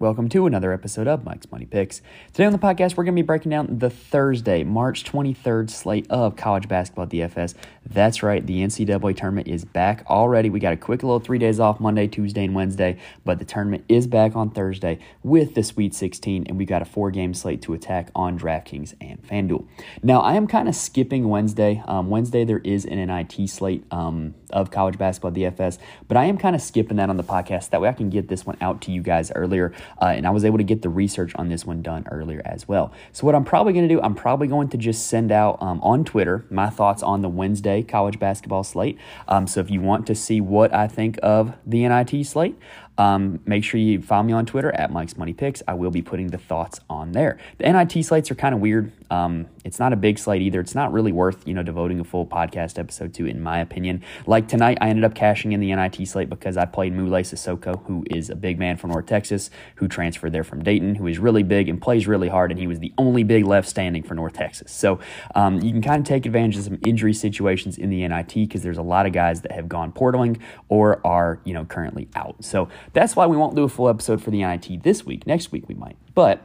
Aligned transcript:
Welcome 0.00 0.28
to 0.28 0.46
another 0.46 0.72
episode 0.72 1.08
of 1.08 1.24
Mike's 1.24 1.50
Money 1.50 1.66
Picks. 1.66 2.02
Today 2.32 2.44
on 2.44 2.52
the 2.52 2.58
podcast, 2.60 2.96
we're 2.96 3.02
going 3.02 3.16
to 3.16 3.20
be 3.20 3.26
breaking 3.26 3.50
down 3.50 3.80
the 3.80 3.90
Thursday, 3.90 4.62
March 4.62 5.02
23rd 5.02 5.68
slate 5.70 6.06
of 6.08 6.36
college 6.36 6.68
basketball 6.68 7.08
DFS. 7.08 7.54
That's 7.84 8.22
right, 8.22 8.46
the 8.46 8.62
NCAA 8.62 9.16
tournament 9.16 9.48
is 9.48 9.64
back 9.64 10.04
already. 10.08 10.50
We 10.50 10.60
got 10.60 10.72
a 10.72 10.76
quick 10.76 11.02
little 11.02 11.18
three 11.18 11.38
days 11.38 11.58
off 11.58 11.80
Monday, 11.80 12.06
Tuesday, 12.06 12.44
and 12.44 12.54
Wednesday, 12.54 12.96
but 13.24 13.40
the 13.40 13.44
tournament 13.44 13.86
is 13.88 14.06
back 14.06 14.36
on 14.36 14.50
Thursday 14.50 15.00
with 15.24 15.56
the 15.56 15.64
Sweet 15.64 15.96
16, 15.96 16.44
and 16.46 16.56
we 16.56 16.64
got 16.64 16.80
a 16.80 16.84
four 16.84 17.10
game 17.10 17.34
slate 17.34 17.60
to 17.62 17.74
attack 17.74 18.12
on 18.14 18.38
DraftKings 18.38 18.94
and 19.00 19.20
FanDuel. 19.26 19.66
Now, 20.04 20.20
I 20.20 20.34
am 20.34 20.46
kind 20.46 20.68
of 20.68 20.76
skipping 20.76 21.28
Wednesday. 21.28 21.82
Um, 21.88 22.08
Wednesday, 22.08 22.44
there 22.44 22.60
is 22.60 22.84
an 22.84 23.04
NIT 23.04 23.50
slate 23.50 23.84
um, 23.90 24.36
of 24.50 24.70
college 24.70 24.98
basketball 24.98 25.32
DFS, 25.32 25.78
but 26.06 26.16
I 26.16 26.24
am 26.24 26.38
kind 26.38 26.54
of 26.54 26.62
skipping 26.62 26.96
that 26.98 27.10
on 27.10 27.16
the 27.16 27.24
podcast. 27.24 27.70
That 27.70 27.80
way 27.80 27.88
I 27.88 27.92
can 27.92 28.10
get 28.10 28.28
this 28.28 28.46
one 28.46 28.56
out 28.60 28.80
to 28.82 28.92
you 28.92 29.02
guys 29.02 29.30
earlier. 29.34 29.72
Uh, 30.00 30.06
and 30.06 30.26
I 30.26 30.30
was 30.30 30.44
able 30.44 30.58
to 30.58 30.64
get 30.64 30.82
the 30.82 30.88
research 30.88 31.32
on 31.36 31.48
this 31.48 31.64
one 31.64 31.82
done 31.82 32.06
earlier 32.10 32.42
as 32.44 32.66
well. 32.68 32.92
So, 33.12 33.26
what 33.26 33.34
I'm 33.34 33.44
probably 33.44 33.72
going 33.72 33.88
to 33.88 33.94
do, 33.94 34.00
I'm 34.00 34.14
probably 34.14 34.48
going 34.48 34.68
to 34.70 34.76
just 34.76 35.06
send 35.06 35.32
out 35.32 35.60
um, 35.60 35.80
on 35.82 36.04
Twitter 36.04 36.44
my 36.50 36.70
thoughts 36.70 37.02
on 37.02 37.22
the 37.22 37.28
Wednesday 37.28 37.82
college 37.82 38.18
basketball 38.18 38.64
slate. 38.64 38.98
Um, 39.26 39.46
so, 39.46 39.60
if 39.60 39.70
you 39.70 39.80
want 39.80 40.06
to 40.06 40.14
see 40.14 40.40
what 40.40 40.74
I 40.74 40.88
think 40.88 41.18
of 41.22 41.54
the 41.66 41.86
NIT 41.86 42.26
slate, 42.26 42.56
um, 42.98 43.40
make 43.46 43.64
sure 43.64 43.78
you 43.80 44.02
follow 44.02 44.24
me 44.24 44.32
on 44.32 44.44
Twitter 44.44 44.72
at 44.72 44.92
Mike's 44.92 45.16
Money 45.16 45.32
Picks. 45.32 45.62
I 45.66 45.74
will 45.74 45.92
be 45.92 46.02
putting 46.02 46.28
the 46.28 46.38
thoughts 46.38 46.80
on 46.90 47.12
there. 47.12 47.38
The 47.58 47.72
NIT 47.72 48.04
slates 48.04 48.30
are 48.30 48.34
kind 48.34 48.54
of 48.54 48.60
weird. 48.60 48.92
Um, 49.10 49.46
it's 49.64 49.78
not 49.78 49.92
a 49.92 49.96
big 49.96 50.18
slate 50.18 50.42
either. 50.42 50.60
It's 50.60 50.74
not 50.74 50.92
really 50.92 51.12
worth 51.12 51.46
you 51.46 51.54
know 51.54 51.62
devoting 51.62 52.00
a 52.00 52.04
full 52.04 52.26
podcast 52.26 52.78
episode 52.78 53.14
to, 53.14 53.26
in 53.26 53.40
my 53.40 53.60
opinion. 53.60 54.02
Like 54.26 54.48
tonight, 54.48 54.78
I 54.80 54.88
ended 54.88 55.04
up 55.04 55.14
cashing 55.14 55.52
in 55.52 55.60
the 55.60 55.74
NIT 55.74 56.06
slate 56.08 56.28
because 56.28 56.56
I 56.56 56.64
played 56.64 56.92
Moulaye 56.92 57.22
Sissoko, 57.22 57.84
who 57.86 58.04
is 58.10 58.30
a 58.30 58.36
big 58.36 58.58
man 58.58 58.76
from 58.76 58.90
North 58.90 59.06
Texas, 59.06 59.50
who 59.76 59.88
transferred 59.88 60.32
there 60.32 60.44
from 60.44 60.62
Dayton, 60.64 60.96
who 60.96 61.06
is 61.06 61.18
really 61.18 61.42
big 61.42 61.68
and 61.68 61.80
plays 61.80 62.06
really 62.06 62.28
hard, 62.28 62.50
and 62.50 62.58
he 62.58 62.66
was 62.66 62.80
the 62.80 62.92
only 62.98 63.22
big 63.22 63.44
left 63.44 63.68
standing 63.68 64.02
for 64.02 64.14
North 64.14 64.32
Texas. 64.32 64.72
So 64.72 64.98
um, 65.34 65.60
you 65.60 65.70
can 65.70 65.82
kind 65.82 66.00
of 66.00 66.06
take 66.06 66.26
advantage 66.26 66.56
of 66.56 66.64
some 66.64 66.78
injury 66.84 67.14
situations 67.14 67.78
in 67.78 67.90
the 67.90 68.06
NIT 68.06 68.34
because 68.34 68.62
there's 68.62 68.78
a 68.78 68.82
lot 68.82 69.06
of 69.06 69.12
guys 69.12 69.42
that 69.42 69.52
have 69.52 69.68
gone 69.68 69.92
portaling 69.92 70.40
or 70.68 71.06
are 71.06 71.40
you 71.44 71.54
know 71.54 71.64
currently 71.64 72.08
out. 72.16 72.44
So 72.44 72.68
that's 72.92 73.16
why 73.16 73.26
we 73.26 73.36
won't 73.36 73.54
do 73.54 73.64
a 73.64 73.68
full 73.68 73.88
episode 73.88 74.22
for 74.22 74.30
the 74.30 74.42
NIT 74.42 74.82
this 74.82 75.04
week. 75.04 75.26
Next 75.26 75.52
week 75.52 75.68
we 75.68 75.74
might. 75.74 75.96
But 76.14 76.42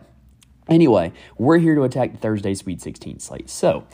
anyway, 0.67 1.11
we're 1.37 1.57
here 1.57 1.75
to 1.75 1.83
attack 1.83 2.11
the 2.11 2.17
Thursday 2.17 2.53
Sweet 2.53 2.81
16 2.81 3.19
slate. 3.19 3.49
So 3.49 3.85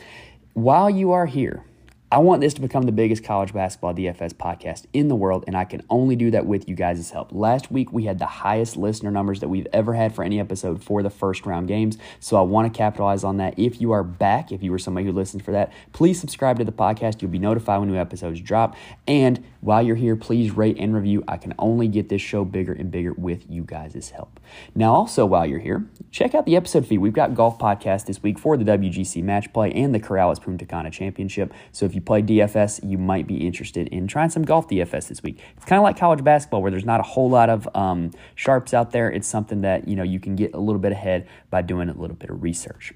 while 0.53 0.89
you 0.89 1.11
are 1.11 1.25
here, 1.25 1.63
I 2.11 2.17
want 2.17 2.41
this 2.41 2.55
to 2.55 2.61
become 2.61 2.83
the 2.83 2.91
biggest 2.91 3.23
college 3.23 3.53
basketball 3.53 3.93
DFS 3.93 4.33
podcast 4.33 4.85
in 4.93 5.09
the 5.09 5.15
world, 5.15 5.43
and 5.45 5.55
I 5.55 5.63
can 5.63 5.83
only 5.91 6.15
do 6.15 6.31
that 6.31 6.47
with 6.47 6.67
you 6.67 6.73
guys' 6.73 7.11
help. 7.11 7.31
Last 7.31 7.71
week, 7.71 7.93
we 7.93 8.05
had 8.05 8.17
the 8.17 8.25
highest 8.25 8.75
listener 8.75 9.11
numbers 9.11 9.41
that 9.41 9.47
we've 9.47 9.67
ever 9.71 9.93
had 9.93 10.15
for 10.15 10.23
any 10.23 10.39
episode 10.39 10.83
for 10.83 11.03
the 11.03 11.11
first 11.11 11.45
round 11.45 11.67
games, 11.67 11.99
so 12.19 12.35
I 12.35 12.41
want 12.41 12.73
to 12.73 12.75
capitalize 12.75 13.23
on 13.23 13.37
that. 13.37 13.59
If 13.59 13.79
you 13.79 13.91
are 13.91 14.03
back, 14.03 14.51
if 14.51 14.63
you 14.63 14.71
were 14.71 14.79
somebody 14.79 15.05
who 15.05 15.11
listened 15.11 15.45
for 15.45 15.51
that, 15.51 15.71
please 15.93 16.19
subscribe 16.19 16.57
to 16.57 16.65
the 16.65 16.71
podcast. 16.71 17.21
You'll 17.21 17.29
be 17.29 17.37
notified 17.37 17.79
when 17.79 17.91
new 17.91 17.97
episodes 17.99 18.41
drop. 18.41 18.75
And 19.07 19.45
while 19.61 19.83
you're 19.83 19.95
here, 19.95 20.15
please 20.15 20.49
rate 20.49 20.77
and 20.79 20.95
review. 20.95 21.23
I 21.27 21.37
can 21.37 21.53
only 21.59 21.87
get 21.87 22.09
this 22.09 22.23
show 22.23 22.43
bigger 22.43 22.73
and 22.73 22.89
bigger 22.89 23.13
with 23.13 23.45
you 23.47 23.61
guys' 23.61 24.09
help. 24.09 24.39
Now, 24.73 24.95
also, 24.95 25.27
while 25.27 25.45
you're 25.45 25.59
here, 25.59 25.87
check 26.09 26.33
out 26.33 26.47
the 26.47 26.55
episode 26.55 26.87
feed. 26.87 26.97
We've 26.97 27.13
got 27.13 27.35
golf 27.35 27.59
podcast 27.59 28.07
this 28.07 28.23
week 28.23 28.39
for 28.39 28.57
the 28.57 28.65
WGC 28.65 29.21
Match 29.21 29.53
Play 29.53 29.71
and 29.73 29.93
the 29.93 29.99
Corales 29.99 30.41
Punta 30.41 30.65
Cana 30.65 30.89
Championship. 30.89 31.53
So 31.71 31.85
if 31.85 31.93
you 31.93 31.98
play 32.01 32.21
DFS, 32.21 32.87
you 32.87 32.97
might 32.97 33.27
be 33.27 33.45
interested 33.45 33.87
in 33.89 34.07
trying 34.07 34.29
some 34.29 34.43
golf 34.43 34.67
DFS 34.67 35.07
this 35.07 35.23
week. 35.23 35.39
It's 35.57 35.65
kind 35.65 35.77
of 35.77 35.83
like 35.83 35.97
college 35.97 36.23
basketball 36.23 36.61
where 36.61 36.71
there's 36.71 36.85
not 36.85 36.99
a 36.99 37.03
whole 37.03 37.29
lot 37.29 37.49
of 37.49 37.67
um, 37.75 38.11
sharps 38.35 38.73
out 38.73 38.91
there. 38.91 39.11
It's 39.11 39.27
something 39.27 39.61
that 39.61 39.87
you 39.87 39.95
know 39.95 40.03
you 40.03 40.19
can 40.19 40.35
get 40.35 40.53
a 40.53 40.59
little 40.59 40.79
bit 40.79 40.91
ahead 40.91 41.27
by 41.49 41.61
doing 41.61 41.89
a 41.89 41.93
little 41.93 42.15
bit 42.15 42.29
of 42.29 42.41
research. 42.41 42.93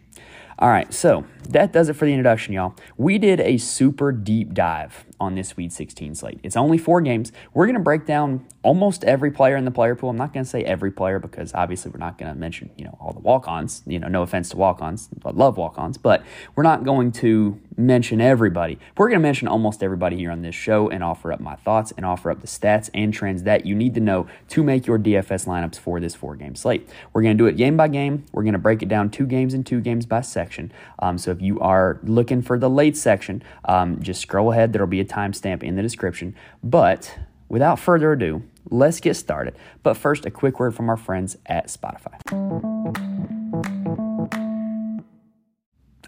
All 0.59 0.69
right, 0.69 0.94
so 0.94 1.25
that 1.50 1.74
does 1.74 1.90
it 1.90 1.94
for 1.94 2.06
the 2.06 2.12
introduction, 2.12 2.53
y'all. 2.53 2.75
We 2.96 3.18
did 3.18 3.40
a 3.40 3.58
super 3.58 4.12
deep 4.12 4.53
dive 4.53 5.03
on 5.20 5.34
this 5.34 5.50
Sweet 5.50 5.74
16 5.74 6.14
slate. 6.16 6.40
It's 6.44 6.56
only 6.56 6.78
four 6.78 7.02
games. 7.02 7.31
We're 7.53 7.66
going 7.66 7.75
to 7.75 7.81
break 7.81 8.06
down 8.06 8.46
almost 8.62 9.03
every 9.03 9.31
player 9.31 9.56
in 9.56 9.66
the 9.66 9.72
player 9.72 9.96
pool. 9.96 10.12
I'm 10.12 10.18
not 10.18 10.31
going 10.31 10.44
to 10.44 10.50
say 10.50 10.64
every 10.64 10.91
player 10.91 11.18
because 11.18 11.53
obviously 11.56 11.91
we're 11.91 11.97
not 11.97 12.20
going 12.20 12.31
to 12.31 12.38
mention, 12.38 12.70
you 12.78 12.85
know, 12.85 12.96
all 13.02 13.14
the 13.14 13.20
walk-ons. 13.20 13.81
You 13.88 14.00
know, 14.00 14.08
no 14.08 14.22
offense 14.22 14.50
to 14.50 14.58
walk-ons. 14.58 15.09
I 15.25 15.31
love 15.31 15.58
walk-ons, 15.58 15.97
but 15.97 16.24
we're 16.56 16.64
not 16.64 16.84
going 16.84 17.12
to 17.14 17.59
mention 17.78 18.22
everybody. 18.22 18.78
We're 18.97 19.09
going 19.09 19.19
to 19.19 19.23
mention 19.23 19.47
almost 19.47 19.84
everybody 19.84 20.17
here 20.17 20.31
on 20.31 20.41
this 20.41 20.56
show 20.56 20.89
and 20.89 21.03
offer 21.03 21.31
up 21.31 21.39
my 21.39 21.56
thoughts 21.56 21.94
and 21.95 22.06
offer 22.06 22.31
up 22.31 22.41
the 22.41 22.47
stats 22.47 22.89
and 22.94 23.13
trends 23.13 23.44
that 23.44 23.66
you 23.66 23.75
need 23.75 23.95
to 23.95 24.01
know 24.01 24.28
to 24.50 24.63
make 24.63 24.85
your 24.85 25.00
DFS 25.00 25.45
lineups 25.45 25.78
for 25.78 26.00
this 26.00 26.16
four-game 26.16 26.56
slate. 26.56 26.88
We're 27.13 27.22
going 27.22 27.38
to 27.38 27.44
do 27.44 27.47
it 27.47 27.57
game 27.57 27.78
by 27.78 27.88
game. 27.88 28.25
We're 28.31 28.44
going 28.44 28.53
to 28.53 28.59
break 28.59 28.81
it 28.81 28.89
down 28.89 29.09
two 29.09 29.25
games 29.25 29.53
and 29.53 29.66
two 29.66 29.81
games 29.81 30.06
by 30.06 30.22
section. 30.22 30.72
Um, 31.00 31.17
so 31.17 31.31
if 31.31 31.41
you 31.41 31.59
are 31.59 32.00
looking 32.03 32.41
for 32.41 32.57
the 32.57 32.69
late 32.69 32.97
section, 32.97 33.44
um, 33.66 34.01
just 34.01 34.22
scroll 34.22 34.51
ahead. 34.51 34.73
There'll 34.73 34.88
be 34.88 35.00
a 35.00 35.05
timestamp 35.05 35.63
in 35.63 35.75
the 35.75 35.81
description. 35.81 36.35
But 36.63 37.17
without 37.50 37.79
further 37.79 38.13
ado, 38.13 38.44
let's 38.69 39.00
get 39.00 39.16
started. 39.16 39.55
But 39.84 39.97
first, 39.97 40.25
a 40.25 40.31
quick 40.31 40.59
word 40.59 40.75
from 40.75 40.90
our 40.90 40.97
friends 40.97 41.38
at 41.45 41.67
Spotify. 41.67 42.19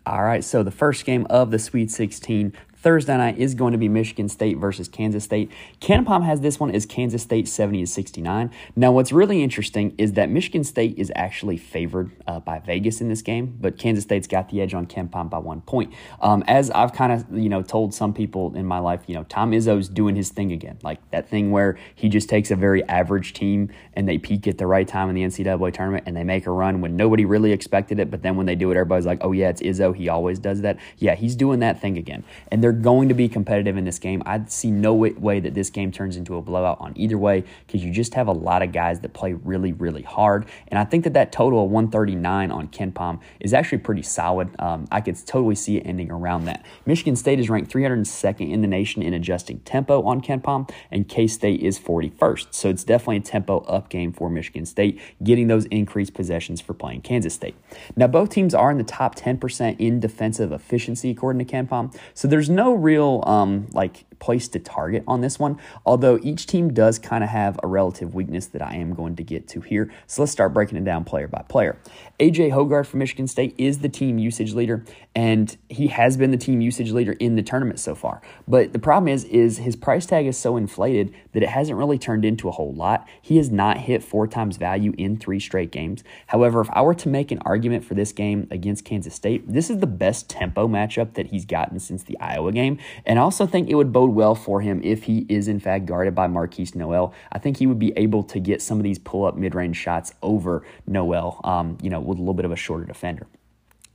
All 0.08 0.24
right, 0.24 0.44
so 0.44 0.62
the 0.62 0.70
first 0.70 1.04
game 1.04 1.26
of 1.32 1.50
the 1.50 1.58
Sweet 1.58 1.90
16 1.90 2.54
Thursday 2.86 3.18
night 3.18 3.40
is 3.40 3.56
going 3.56 3.72
to 3.72 3.80
be 3.80 3.90
Michigan 3.90 4.30
State 4.30 4.60
versus 4.60 4.88
Kansas 4.88 5.24
State. 5.24 5.52
KenPom 5.82 6.24
has 6.24 6.42
this 6.42 6.60
one 6.60 6.70
as 6.70 6.86
Kansas 6.86 7.24
State 7.24 7.48
70 7.48 7.80
to 7.80 7.88
69. 7.88 8.52
Now, 8.76 8.92
what's 8.92 9.12
really 9.12 9.42
interesting 9.42 9.96
is 9.98 10.14
that 10.14 10.30
Michigan 10.30 10.64
State 10.64 10.94
is 11.00 11.12
actually 11.16 11.58
favored 11.58 12.12
uh, 12.28 12.42
by 12.42 12.60
Vegas 12.60 13.02
in 13.02 13.10
this 13.10 13.24
game, 13.24 13.58
but 13.60 13.80
Kansas 13.80 14.04
State's 14.04 14.28
got 14.28 14.50
the 14.50 14.62
edge 14.62 14.76
on 14.76 14.86
KenPom 14.86 15.32
by 15.32 15.40
one 15.40 15.62
point. 15.62 15.96
Um, 16.22 16.44
as 16.46 16.70
I've 16.70 16.94
kind 16.94 17.12
of 17.12 17.26
you 17.36 17.50
know 17.50 17.64
told 17.64 17.96
some 17.96 18.14
people 18.14 18.56
in 18.56 18.68
my 18.68 18.78
life, 18.78 19.02
you 19.08 19.16
know, 19.16 19.24
Tom 19.24 19.50
Izzo's 19.50 19.90
doing 19.90 20.16
his 20.16 20.30
thing 20.30 20.52
again, 20.52 20.78
like 20.84 21.00
that 21.10 21.28
thing 21.28 21.50
where 21.50 21.80
he 21.96 22.08
just 22.08 22.30
takes 22.30 22.52
a 22.52 22.56
very 22.56 22.84
average 22.84 23.34
team 23.34 23.72
and 23.94 24.08
they 24.08 24.20
peak 24.20 24.48
at 24.48 24.60
the 24.60 24.68
right 24.68 24.88
time 24.88 25.10
in 25.10 25.16
the 25.16 25.24
NCAA 25.24 25.74
tournament 25.74 26.04
and 26.06 26.16
they 26.16 26.24
make 26.24 26.46
a 26.46 26.52
run 26.52 26.82
when 26.82 26.96
nobody 26.96 27.26
really 27.26 27.52
expected 27.52 27.98
it, 27.98 28.12
but 28.12 28.22
then 28.22 28.36
when 28.36 28.46
they 28.46 28.54
do 28.54 28.70
it, 28.70 28.78
everybody's 28.78 29.08
like, 29.08 29.22
oh 29.22 29.32
yeah, 29.32 29.50
it's 29.50 29.64
Izzo. 29.64 29.96
He 29.96 30.08
always 30.08 30.38
does 30.38 30.62
that. 30.62 30.78
Yeah, 31.00 31.16
he's 31.16 31.36
doing 31.36 31.62
that 31.62 31.82
thing 31.82 31.98
again, 31.98 32.24
and 32.52 32.64
they're 32.64 32.75
going 32.82 33.10
to 33.10 33.16
be 33.16 33.28
competitive 33.28 33.78
in 33.78 33.86
this 33.86 34.00
game. 34.00 34.22
I 34.26 34.44
see 34.48 34.72
no 34.72 34.94
way 34.94 35.40
that 35.40 35.54
this 35.54 35.70
game 35.70 35.92
turns 35.92 36.18
into 36.18 36.38
a 36.38 36.42
blowout 36.42 36.80
on 36.80 36.94
either 36.96 37.18
way 37.18 37.44
because 37.66 37.84
you 37.84 37.92
just 37.92 38.14
have 38.14 38.28
a 38.28 38.32
lot 38.32 38.62
of 38.62 38.72
guys 38.72 39.00
that 39.02 39.14
play 39.14 39.34
really, 39.34 39.74
really 39.74 40.02
hard. 40.02 40.46
And 40.68 40.80
I 40.80 40.86
think 40.86 41.04
that 41.04 41.14
that 41.14 41.32
total 41.32 41.64
of 41.64 41.72
139 41.72 42.52
on 42.52 42.68
KenPom 42.70 43.20
is 43.40 43.54
actually 43.54 43.80
pretty 43.80 44.02
solid. 44.02 44.50
Um, 44.60 44.88
I 44.92 45.02
could 45.02 45.16
totally 45.26 45.56
see 45.56 45.78
it 45.78 45.86
ending 45.86 46.12
around 46.12 46.46
that. 46.46 46.66
Michigan 46.86 47.16
State 47.16 47.40
is 47.40 47.50
ranked 47.50 47.72
302nd 47.72 48.52
in 48.52 48.62
the 48.62 48.68
nation 48.68 49.02
in 49.02 49.14
adjusting 49.14 49.60
tempo 49.60 50.04
on 50.04 50.22
KenPom, 50.22 50.70
and 50.92 51.08
K 51.08 51.28
State 51.28 51.62
is 51.62 51.80
41st. 51.80 52.48
So 52.52 52.70
it's 52.70 52.84
definitely 52.84 53.18
a 53.18 53.22
tempo 53.22 53.60
up 53.62 53.90
game 53.90 54.12
for 54.12 54.30
Michigan 54.30 54.66
State, 54.66 55.00
getting 55.24 55.48
those 55.48 55.66
increased 55.66 56.14
possessions 56.14 56.62
for 56.62 56.74
playing 56.74 57.02
Kansas 57.02 57.34
State. 57.34 57.56
Now, 57.96 58.08
both 58.08 58.30
teams 58.30 58.54
are 58.54 58.72
in 58.72 58.78
the 58.78 58.84
top 58.84 59.16
10% 59.16 59.76
in 59.80 60.00
defensive 60.00 60.52
efficiency 60.52 61.10
according 61.12 61.46
to 61.46 61.54
KenPom. 61.54 61.96
So 62.14 62.28
there's 62.28 62.50
no 62.50 62.65
real 62.74 63.24
um, 63.26 63.68
like 63.74 64.06
place 64.20 64.48
to 64.50 64.60
target 64.60 65.04
on 65.08 65.22
this 65.22 65.38
one, 65.38 65.60
although 65.86 66.20
each 66.24 66.48
team 66.48 66.74
does 66.74 67.00
kind 67.00 67.24
of 67.24 67.30
have 67.30 67.60
a 67.62 67.68
relative 67.68 68.16
weakness 68.16 68.48
that 68.48 68.62
I 68.62 68.76
am 68.76 68.94
going 68.94 69.16
to 69.18 69.24
get 69.24 69.48
to 69.50 69.62
here. 69.62 69.92
So 70.08 70.22
let's 70.22 70.32
start 70.32 70.54
breaking 70.54 70.78
it 70.78 70.86
down 70.86 71.04
player 71.04 71.28
by 71.28 71.44
player. 71.48 71.78
AJ 72.20 72.52
Hoggard 72.52 72.86
from 72.86 73.00
Michigan 73.00 73.28
State 73.28 73.54
is 73.58 73.80
the 73.80 73.90
team 73.90 74.18
usage 74.18 74.54
leader, 74.54 74.84
and 75.14 75.56
he 75.70 75.88
has 75.88 76.18
been 76.18 76.32
the 76.32 76.38
team 76.38 76.62
usage 76.62 76.92
leader 76.92 77.14
in 77.14 77.36
the 77.36 77.44
tournament 77.44 77.80
so 77.80 77.94
far. 77.94 78.22
But 78.48 78.74
the 78.74 78.80
problem 78.80 79.10
is, 79.10 79.26
is 79.26 79.58
his 79.58 79.76
price 79.76 80.06
tag 80.06 80.26
is 80.26 80.38
so 80.38 80.58
inflated 80.58 81.14
that 81.34 81.44
it 81.44 81.50
hasn't 81.50 81.78
really 81.78 82.00
turned 82.00 82.26
into 82.26 82.48
a 82.48 82.52
whole 82.52 82.74
lot. 82.74 83.08
He 83.22 83.38
has 83.38 83.52
not 83.52 83.78
hit 83.80 84.04
four 84.04 84.28
times 84.28 84.58
value 84.58 84.94
in 84.98 85.18
three 85.18 85.40
straight 85.40 85.72
games. 85.72 86.04
However, 86.28 86.62
if 86.62 86.70
I 86.72 86.82
were 86.82 86.96
to 86.96 87.10
make 87.10 87.32
an 87.32 87.40
argument 87.46 87.84
for 87.84 87.94
this 87.94 88.12
game 88.12 88.48
against 88.50 88.86
Kansas 88.86 89.14
State, 89.14 89.52
this 89.52 89.70
is 89.70 89.80
the 89.80 89.88
best 89.88 90.30
tempo 90.30 90.68
matchup 90.68 91.14
that 91.16 91.28
he's 91.28 91.46
gotten 91.46 91.80
since 91.80 92.04
the 92.04 92.20
Iowa 92.20 92.45
game. 92.52 92.78
And 93.06 93.20
I 93.20 93.22
also 93.22 93.46
think 93.46 93.70
it 93.70 93.76
would 93.76 93.92
bode 93.92 94.12
well 94.12 94.36
for 94.36 94.62
him 94.62 94.82
if 94.84 95.04
he 95.04 95.26
is 95.30 95.48
in 95.48 95.60
fact 95.60 95.86
guarded 95.86 96.16
by 96.16 96.28
Markquis 96.28 96.76
Nowell. 96.76 97.14
I 97.32 97.40
think 97.40 97.58
he 97.58 97.68
would 97.68 97.80
be 97.80 97.94
able 97.98 98.24
to 98.24 98.40
get 98.40 98.62
some 98.62 98.78
of 98.78 98.84
these 98.84 99.00
pull 99.00 99.26
up 99.26 99.36
mid 99.36 99.56
range 99.56 99.78
shots 99.78 100.14
over 100.22 100.66
Nowell, 100.88 101.42
um, 101.44 101.78
you 101.82 101.90
know, 101.90 102.00
with 102.00 102.18
a 102.18 102.22
little 102.22 102.34
bit 102.34 102.46
of 102.46 102.52
a 102.52 102.56
shorter 102.56 102.86
defender. 102.86 103.28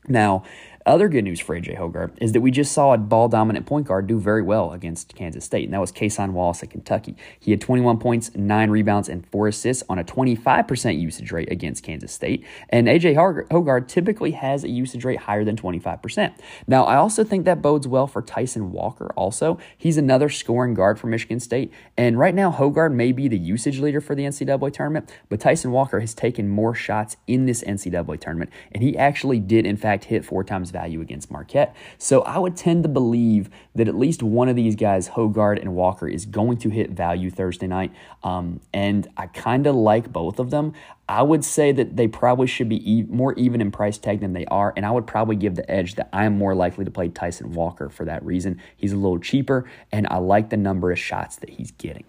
Now, 0.08 0.44
Other 0.90 1.08
good 1.08 1.22
news 1.22 1.38
for 1.38 1.56
AJ 1.56 1.78
Hoggard 1.78 2.10
is 2.20 2.32
that 2.32 2.40
we 2.40 2.50
just 2.50 2.72
saw 2.72 2.92
a 2.92 2.98
ball 2.98 3.28
dominant 3.28 3.64
point 3.64 3.86
guard 3.86 4.08
do 4.08 4.18
very 4.18 4.42
well 4.42 4.72
against 4.72 5.14
Kansas 5.14 5.44
State, 5.44 5.62
and 5.62 5.72
that 5.72 5.80
was 5.80 5.92
Cason 5.92 6.32
Wallace 6.32 6.64
at 6.64 6.70
Kentucky. 6.70 7.14
He 7.38 7.52
had 7.52 7.60
21 7.60 7.98
points, 7.98 8.34
9 8.34 8.70
rebounds, 8.70 9.08
and 9.08 9.24
4 9.28 9.46
assists 9.46 9.84
on 9.88 10.00
a 10.00 10.04
25% 10.04 11.00
usage 11.00 11.30
rate 11.30 11.48
against 11.52 11.84
Kansas 11.84 12.10
State. 12.10 12.44
And 12.70 12.88
AJ 12.88 13.14
Hoggard 13.14 13.86
typically 13.86 14.32
has 14.32 14.64
a 14.64 14.68
usage 14.68 15.04
rate 15.04 15.20
higher 15.20 15.44
than 15.44 15.54
25%. 15.54 16.34
Now, 16.66 16.82
I 16.82 16.96
also 16.96 17.22
think 17.22 17.44
that 17.44 17.62
bodes 17.62 17.86
well 17.86 18.08
for 18.08 18.20
Tyson 18.20 18.72
Walker, 18.72 19.12
also. 19.14 19.60
He's 19.78 19.96
another 19.96 20.28
scoring 20.28 20.74
guard 20.74 20.98
for 20.98 21.06
Michigan 21.06 21.38
State. 21.38 21.72
And 21.96 22.18
right 22.18 22.34
now, 22.34 22.50
Hoggard 22.50 22.92
may 22.92 23.12
be 23.12 23.28
the 23.28 23.38
usage 23.38 23.78
leader 23.78 24.00
for 24.00 24.16
the 24.16 24.24
NCAA 24.24 24.72
tournament, 24.72 25.08
but 25.28 25.38
Tyson 25.38 25.70
Walker 25.70 26.00
has 26.00 26.14
taken 26.14 26.48
more 26.48 26.74
shots 26.74 27.16
in 27.28 27.46
this 27.46 27.62
NCAA 27.62 28.18
tournament, 28.18 28.50
and 28.72 28.82
he 28.82 28.98
actually 28.98 29.38
did, 29.38 29.64
in 29.64 29.76
fact, 29.76 30.06
hit 30.06 30.24
four 30.24 30.42
times 30.42 30.72
value 30.80 31.00
against 31.00 31.30
Marquette. 31.30 31.74
So 31.98 32.22
I 32.22 32.38
would 32.38 32.56
tend 32.56 32.82
to 32.84 32.88
believe 32.88 33.50
that 33.74 33.86
at 33.86 33.94
least 33.94 34.22
one 34.22 34.48
of 34.48 34.56
these 34.56 34.76
guys, 34.76 35.10
Hoggard 35.10 35.60
and 35.60 35.74
Walker, 35.74 36.08
is 36.08 36.24
going 36.24 36.56
to 36.58 36.70
hit 36.70 36.90
value 36.90 37.30
Thursday 37.30 37.66
night. 37.66 37.92
Um, 38.22 38.60
and 38.72 39.08
I 39.16 39.26
kind 39.26 39.66
of 39.66 39.74
like 39.74 40.12
both 40.12 40.38
of 40.38 40.50
them. 40.50 40.72
I 41.08 41.22
would 41.22 41.44
say 41.44 41.72
that 41.72 41.96
they 41.96 42.06
probably 42.06 42.46
should 42.46 42.68
be 42.68 42.80
e- 42.90 43.06
more 43.08 43.34
even 43.34 43.60
in 43.60 43.70
price 43.70 43.98
tag 43.98 44.20
than 44.20 44.32
they 44.32 44.46
are, 44.46 44.72
and 44.76 44.86
I 44.86 44.92
would 44.92 45.08
probably 45.08 45.36
give 45.36 45.56
the 45.56 45.68
edge 45.68 45.96
that 45.96 46.08
I 46.12 46.24
am 46.24 46.38
more 46.38 46.54
likely 46.54 46.84
to 46.84 46.90
play 46.90 47.08
Tyson 47.08 47.52
Walker 47.52 47.88
for 47.88 48.04
that 48.04 48.24
reason. 48.24 48.60
He's 48.76 48.92
a 48.92 48.96
little 48.96 49.18
cheaper, 49.18 49.68
and 49.90 50.06
I 50.08 50.18
like 50.18 50.50
the 50.50 50.56
number 50.56 50.92
of 50.92 50.98
shots 51.00 51.36
that 51.36 51.50
he's 51.50 51.72
getting. 51.72 52.04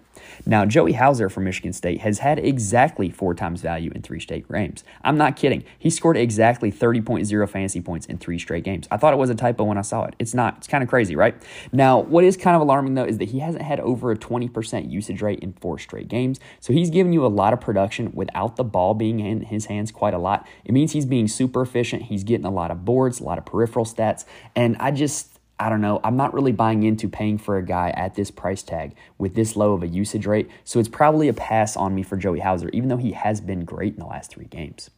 Now, 0.46 0.66
Joey 0.66 0.94
Hauser 0.94 1.30
from 1.30 1.44
Michigan 1.44 1.74
State 1.74 2.02
has 2.02 2.20
had 2.20 2.40
exactly 2.40 3.10
four 3.10 3.34
times 3.34 3.62
value 3.62 3.92
in 3.94 4.02
three 4.02 4.20
straight 4.20 4.48
games. 4.52 4.84
I'm 5.04 5.18
not 5.18 5.36
kidding. 5.36 5.64
He 5.78 5.90
scored 5.90 6.18
exactly 6.18 6.72
30.0 6.72 7.50
fantasy 7.50 7.82
points 7.82 8.06
in 8.06 8.18
three 8.18 8.40
straight 8.40 8.64
games. 8.64 8.88
I 8.92 8.98
thought 8.98 9.14
it 9.14 9.18
was 9.18 9.30
a 9.30 9.36
typo 9.36 9.64
when 9.64 9.78
I 9.78 9.82
saw 9.82 10.04
it. 10.04 10.16
It's 10.20 10.34
not. 10.34 10.58
It's 10.58 10.68
kind 10.68 10.84
of 10.84 10.90
crazy, 10.90 11.16
right? 11.16 11.36
Now, 11.72 12.00
what 12.00 12.24
is 12.24 12.38
kind 12.38 12.56
of 12.56 12.62
alarming 12.62 12.96
though 12.96 13.06
is 13.06 13.18
that 13.20 13.30
he 13.30 13.40
hasn't 13.40 13.64
had 13.64 13.80
over 13.80 14.12
a 14.12 14.18
20% 14.18 14.92
usage 14.92 15.22
rate 15.22 15.40
in 15.40 15.54
four 15.54 15.80
straight 15.80 16.08
games. 16.08 16.40
So 16.60 16.74
he's 16.74 16.90
giving 16.90 17.14
you 17.14 17.26
a 17.26 17.28
lot 17.28 17.54
of 17.54 17.62
production 17.62 18.12
without 18.14 18.56
the 18.56 18.64
ball 18.64 18.94
being 18.94 19.20
in 19.20 19.42
his 19.42 19.66
hands 19.66 19.92
quite 19.92 20.14
a 20.14 20.18
lot. 20.18 20.48
It 20.66 20.72
means 20.72 20.92
he's 20.92 21.06
being 21.06 21.28
super 21.28 21.62
efficient. 21.62 22.04
He's 22.04 22.24
getting 22.24 22.46
a 22.46 22.52
lot 22.52 22.72
of 22.72 22.86
boards, 22.86 23.20
a 23.20 23.24
lot 23.24 23.38
of 23.38 23.46
peripheral 23.46 23.86
stats. 23.86 24.26
And 24.56 24.76
I 24.80 24.92
just, 24.92 25.31
I 25.62 25.70
don't 25.70 25.80
know. 25.80 26.02
I'm 26.04 26.18
not 26.18 26.34
really 26.34 26.52
buying 26.52 26.82
into 26.82 27.08
paying 27.08 27.38
for 27.38 27.56
a 27.56 27.64
guy 27.64 27.92
at 27.92 28.16
this 28.16 28.32
price 28.32 28.64
tag 28.64 28.96
with 29.20 29.36
this 29.36 29.56
low 29.56 29.74
of 29.74 29.84
a 29.84 29.88
usage 29.88 30.26
rate. 30.26 30.50
So 30.64 30.80
it's 30.80 30.90
probably 30.90 31.28
a 31.28 31.34
pass 31.34 31.78
on 31.78 31.94
me 31.94 32.02
for 32.02 32.18
Joey 32.18 32.40
Hauser, 32.40 32.70
even 32.70 32.90
though 32.90 32.98
he 32.98 33.12
has 33.12 33.42
been 33.42 33.64
great 33.64 33.94
in 33.94 34.00
the 34.00 34.08
last 34.08 34.32
three 34.32 34.48
games. 34.48 34.90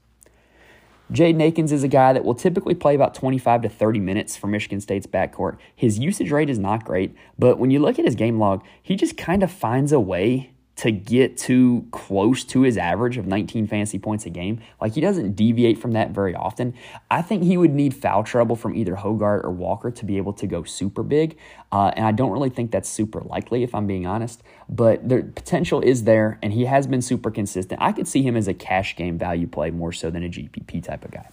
Jaden 1.12 1.44
Akins 1.44 1.74
is 1.74 1.84
a 1.84 1.90
guy 1.90 2.14
that 2.14 2.24
will 2.24 2.34
typically 2.34 2.76
play 2.76 2.96
about 2.96 3.14
25 3.14 3.64
to 3.64 3.70
30 3.70 4.00
minutes 4.00 4.38
for 4.38 4.48
Michigan 4.48 4.80
State's 4.80 5.06
backcourt. 5.06 5.58
His 5.76 6.00
usage 6.00 6.32
rate 6.32 6.50
is 6.50 6.60
not 6.60 6.86
great, 6.86 7.14
but 7.38 7.60
when 7.60 7.70
you 7.70 7.80
look 7.80 8.00
at 8.00 8.06
his 8.06 8.16
game 8.16 8.40
log, 8.40 8.64
he 8.82 8.96
just 8.96 9.18
kind 9.18 9.44
of 9.44 9.52
finds 9.52 9.92
a 9.92 10.00
way 10.00 10.53
to 10.76 10.92
get 10.92 11.38
too 11.38 11.88
close 11.92 12.44
to 12.44 12.62
his 12.62 12.78
average 12.78 13.18
of 13.18 13.28
19 13.28 13.68
fantasy 13.68 14.00
points 14.00 14.26
a 14.26 14.30
game. 14.30 14.60
Like 14.82 14.94
he 14.94 15.02
doesn't 15.02 15.36
deviate 15.36 15.78
from 15.78 15.92
that 15.92 16.12
very 16.12 16.34
often. 16.34 16.74
I 17.12 17.22
think 17.22 17.44
he 17.44 17.58
would 17.58 17.74
need 17.74 17.94
foul 17.94 18.24
trouble 18.24 18.56
from 18.56 18.76
either 18.76 18.96
Hoggard 18.96 19.44
or 19.44 19.52
Walker 19.52 19.92
to 19.92 20.06
be 20.06 20.18
able 20.18 20.34
to 20.34 20.48
go 20.48 20.64
super 20.64 21.04
big. 21.04 21.38
Uh, 21.72 21.92
and 21.96 22.06
I 22.06 22.12
don't 22.12 22.32
really 22.32 22.50
think 22.50 22.72
that's 22.72 22.90
super 22.90 23.22
likely, 23.22 23.62
if 23.64 23.76
I'm 23.76 23.86
being 23.86 24.08
honest. 24.08 24.42
But 24.68 25.08
the 25.08 25.24
potential 25.36 25.80
is 25.82 26.06
there, 26.06 26.40
and 26.42 26.52
he 26.54 26.66
has 26.66 26.88
been 26.88 27.02
super 27.02 27.30
consistent. 27.30 27.82
I 27.82 27.92
could 27.92 28.08
see 28.08 28.24
him 28.24 28.36
as 28.36 28.48
a 28.48 28.54
cash 28.54 28.96
game 28.96 29.18
value 29.18 29.48
play 29.48 29.70
more 29.70 29.92
so 29.92 30.10
than 30.10 30.24
a 30.24 30.30
GPP 30.30 30.84
type 30.84 31.06
of 31.06 31.12
guy. 31.12 31.30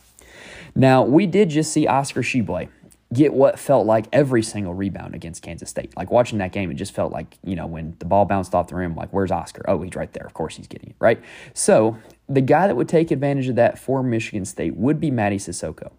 Now, 0.75 1.03
we 1.03 1.27
did 1.27 1.49
just 1.49 1.73
see 1.73 1.87
Oscar 1.87 2.23
Tshiebwe 2.23 2.69
get 3.12 3.35
what 3.35 3.59
felt 3.59 3.87
like 3.87 4.07
every 4.12 4.43
single 4.43 4.73
rebound 4.73 5.15
against 5.15 5.43
Kansas 5.43 5.69
State. 5.69 5.97
Like 5.97 6.11
watching 6.11 6.39
that 6.39 6.53
game, 6.53 6.71
it 6.71 6.75
just 6.75 6.95
felt 6.95 7.12
like, 7.12 7.39
you 7.43 7.57
know, 7.57 7.67
when 7.67 7.97
the 7.99 8.05
ball 8.05 8.25
bounced 8.25 8.55
off 8.55 8.69
the 8.69 8.77
rim, 8.77 8.95
like, 8.95 9.12
where's 9.12 9.33
Oscar? 9.33 9.65
Oh, 9.67 9.83
he's 9.83 9.97
right 9.97 10.12
there. 10.12 10.25
Of 10.25 10.35
course 10.35 10.57
he's 10.57 10.69
getting 10.69 10.91
it, 10.91 10.97
right? 11.01 11.21
So 11.53 11.99
the 12.29 12.41
guy 12.41 12.69
that 12.69 12.77
would 12.77 12.89
take 12.89 13.11
advantage 13.11 13.49
of 13.49 13.57
that 13.57 13.79
for 13.79 14.03
Michigan 14.03 14.45
State 14.45 14.77
would 14.77 15.01
be 15.01 15.11
Mady 15.11 15.37
Sissoko. 15.37 15.91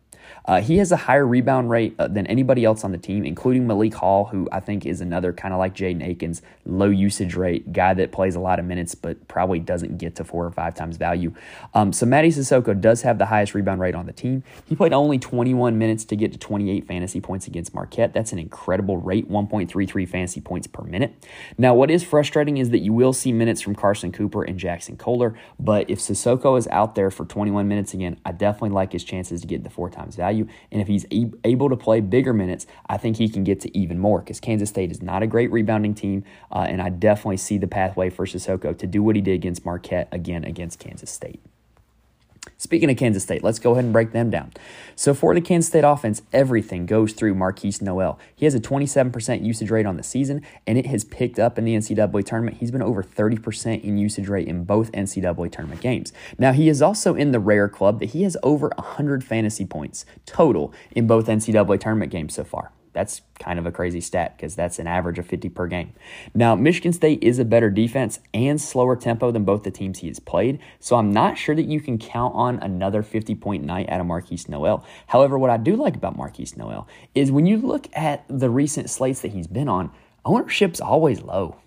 Uh, 0.45 0.61
he 0.61 0.77
has 0.77 0.91
a 0.91 0.97
higher 0.97 1.25
rebound 1.25 1.69
rate 1.69 1.95
uh, 1.99 2.07
than 2.07 2.25
anybody 2.27 2.65
else 2.65 2.83
on 2.83 2.91
the 2.91 2.97
team, 2.97 3.25
including 3.25 3.67
Malik 3.67 3.93
Hall, 3.93 4.25
who 4.25 4.47
I 4.51 4.59
think 4.59 4.85
is 4.85 5.01
another 5.01 5.33
kind 5.33 5.53
of 5.53 5.59
like 5.59 5.75
Jaden 5.75 6.05
Akins, 6.07 6.41
low 6.65 6.89
usage 6.89 7.35
rate 7.35 7.71
guy 7.73 7.93
that 7.93 8.11
plays 8.11 8.35
a 8.35 8.39
lot 8.39 8.59
of 8.59 8.65
minutes, 8.65 8.95
but 8.95 9.27
probably 9.27 9.59
doesn't 9.59 9.97
get 9.97 10.15
to 10.15 10.23
four 10.23 10.45
or 10.45 10.51
five 10.51 10.75
times 10.75 10.97
value. 10.97 11.33
Um, 11.73 11.93
so 11.93 12.05
Mady 12.05 12.27
Sissoko 12.27 12.79
does 12.79 13.03
have 13.03 13.17
the 13.17 13.27
highest 13.27 13.53
rebound 13.53 13.81
rate 13.81 13.95
on 13.95 14.05
the 14.05 14.13
team. 14.13 14.43
He 14.67 14.75
played 14.75 14.93
only 14.93 15.19
21 15.19 15.77
minutes 15.77 16.05
to 16.05 16.15
get 16.15 16.31
to 16.31 16.37
28 16.37 16.87
fantasy 16.87 17.21
points 17.21 17.47
against 17.47 17.73
Marquette. 17.73 18.13
That's 18.13 18.31
an 18.31 18.39
incredible 18.39 18.97
rate, 18.97 19.29
1.33 19.29 20.07
fantasy 20.07 20.41
points 20.41 20.67
per 20.67 20.83
minute. 20.83 21.13
Now, 21.57 21.73
what 21.73 21.91
is 21.91 22.03
frustrating 22.03 22.57
is 22.57 22.71
that 22.71 22.79
you 22.79 22.93
will 22.93 23.13
see 23.13 23.31
minutes 23.31 23.61
from 23.61 23.75
Carson 23.75 24.11
Cooper 24.11 24.43
and 24.43 24.59
Jaxon 24.59 24.97
Kohler, 24.97 25.37
but 25.59 25.89
if 25.89 25.99
Sissoko 25.99 26.57
is 26.57 26.67
out 26.67 26.95
there 26.95 27.11
for 27.11 27.25
21 27.25 27.67
minutes 27.67 27.93
again, 27.93 28.19
I 28.25 28.31
definitely 28.31 28.71
like 28.71 28.93
his 28.93 29.03
chances 29.03 29.41
to 29.41 29.47
get 29.47 29.63
the 29.63 29.69
four 29.69 29.89
times 29.89 30.10
value. 30.15 30.47
And 30.71 30.81
if 30.81 30.87
he's 30.87 31.05
able 31.43 31.69
to 31.69 31.77
play 31.77 32.01
bigger 32.01 32.33
minutes, 32.33 32.67
I 32.87 32.97
think 32.97 33.17
he 33.17 33.29
can 33.29 33.43
get 33.43 33.59
to 33.61 33.77
even 33.77 33.99
more 33.99 34.19
because 34.19 34.39
Kansas 34.39 34.69
State 34.69 34.91
is 34.91 35.01
not 35.01 35.23
a 35.23 35.27
great 35.27 35.51
rebounding 35.51 35.93
team. 35.93 36.23
Uh, 36.51 36.65
and 36.67 36.81
I 36.81 36.89
definitely 36.89 37.37
see 37.37 37.57
the 37.57 37.67
pathway 37.67 38.09
for 38.09 38.25
Sissoko 38.25 38.77
to 38.77 38.87
do 38.87 39.03
what 39.03 39.15
he 39.15 39.21
did 39.21 39.33
against 39.33 39.65
Marquette 39.65 40.07
again 40.11 40.43
against 40.43 40.79
Kansas 40.79 41.09
State. 41.09 41.41
Speaking 42.57 42.89
of 42.89 42.97
Kansas 42.97 43.21
State, 43.21 43.43
let's 43.43 43.59
go 43.59 43.73
ahead 43.73 43.83
and 43.83 43.93
break 43.93 44.13
them 44.13 44.31
down. 44.31 44.51
So 44.95 45.13
for 45.13 45.33
the 45.33 45.41
Kansas 45.41 45.67
State 45.67 45.83
offense, 45.83 46.23
everything 46.33 46.87
goes 46.87 47.13
through 47.13 47.35
Markquis 47.35 47.81
Nowell. 47.81 48.19
He 48.35 48.45
has 48.45 48.55
a 48.55 48.59
27% 48.59 49.43
usage 49.43 49.69
rate 49.69 49.85
on 49.85 49.97
the 49.97 50.03
season, 50.03 50.41
and 50.65 50.77
it 50.77 50.87
has 50.87 51.03
picked 51.03 51.37
up 51.37 51.59
in 51.59 51.65
the 51.65 51.75
NCAA 51.75 52.25
tournament. 52.25 52.57
He's 52.57 52.71
been 52.71 52.81
over 52.81 53.03
30% 53.03 53.83
in 53.83 53.97
usage 53.97 54.27
rate 54.27 54.47
in 54.47 54.63
both 54.63 54.91
NCAA 54.91 55.51
tournament 55.51 55.81
games. 55.81 56.13
Now, 56.39 56.51
he 56.51 56.67
is 56.67 56.81
also 56.81 57.13
in 57.13 57.31
the 57.31 57.39
rare 57.39 57.69
club 57.69 57.99
that 57.99 58.11
he 58.11 58.23
has 58.23 58.35
over 58.41 58.71
100 58.77 59.23
fantasy 59.23 59.65
points 59.65 60.05
total 60.25 60.73
in 60.91 61.05
both 61.05 61.27
NCAA 61.27 61.79
tournament 61.79 62.11
games 62.11 62.33
so 62.33 62.43
far. 62.43 62.71
That's 62.93 63.21
kind 63.39 63.57
of 63.57 63.65
a 63.65 63.71
crazy 63.71 64.01
stat 64.01 64.35
because 64.35 64.55
that's 64.55 64.79
an 64.79 64.87
average 64.87 65.17
of 65.17 65.25
50 65.25 65.49
per 65.49 65.67
game. 65.67 65.93
Now, 66.33 66.55
Michigan 66.55 66.93
State 66.93 67.23
is 67.23 67.39
a 67.39 67.45
better 67.45 67.69
defense 67.69 68.19
and 68.33 68.59
slower 68.59 68.95
tempo 68.95 69.31
than 69.31 69.45
both 69.45 69.63
the 69.63 69.71
teams 69.71 69.99
he 69.99 70.07
has 70.07 70.19
played, 70.19 70.59
so 70.79 70.95
I'm 70.95 71.11
not 71.11 71.37
sure 71.37 71.55
that 71.55 71.65
you 71.65 71.79
can 71.79 71.97
count 71.97 72.35
on 72.35 72.59
another 72.59 73.03
50 73.03 73.35
point 73.35 73.63
night 73.63 73.89
out 73.89 74.01
of 74.01 74.07
Markquis 74.07 74.49
Nowell. 74.49 74.85
However, 75.07 75.37
what 75.37 75.49
I 75.49 75.57
do 75.57 75.75
like 75.75 75.95
about 75.95 76.17
Markquis 76.17 76.57
Nowell 76.57 76.87
is 77.15 77.31
when 77.31 77.45
you 77.45 77.57
look 77.57 77.87
at 77.93 78.25
the 78.27 78.49
recent 78.49 78.89
slates 78.89 79.21
that 79.21 79.31
he's 79.31 79.47
been 79.47 79.69
on, 79.69 79.91
ownership's 80.25 80.81
always 80.81 81.21
low. 81.21 81.57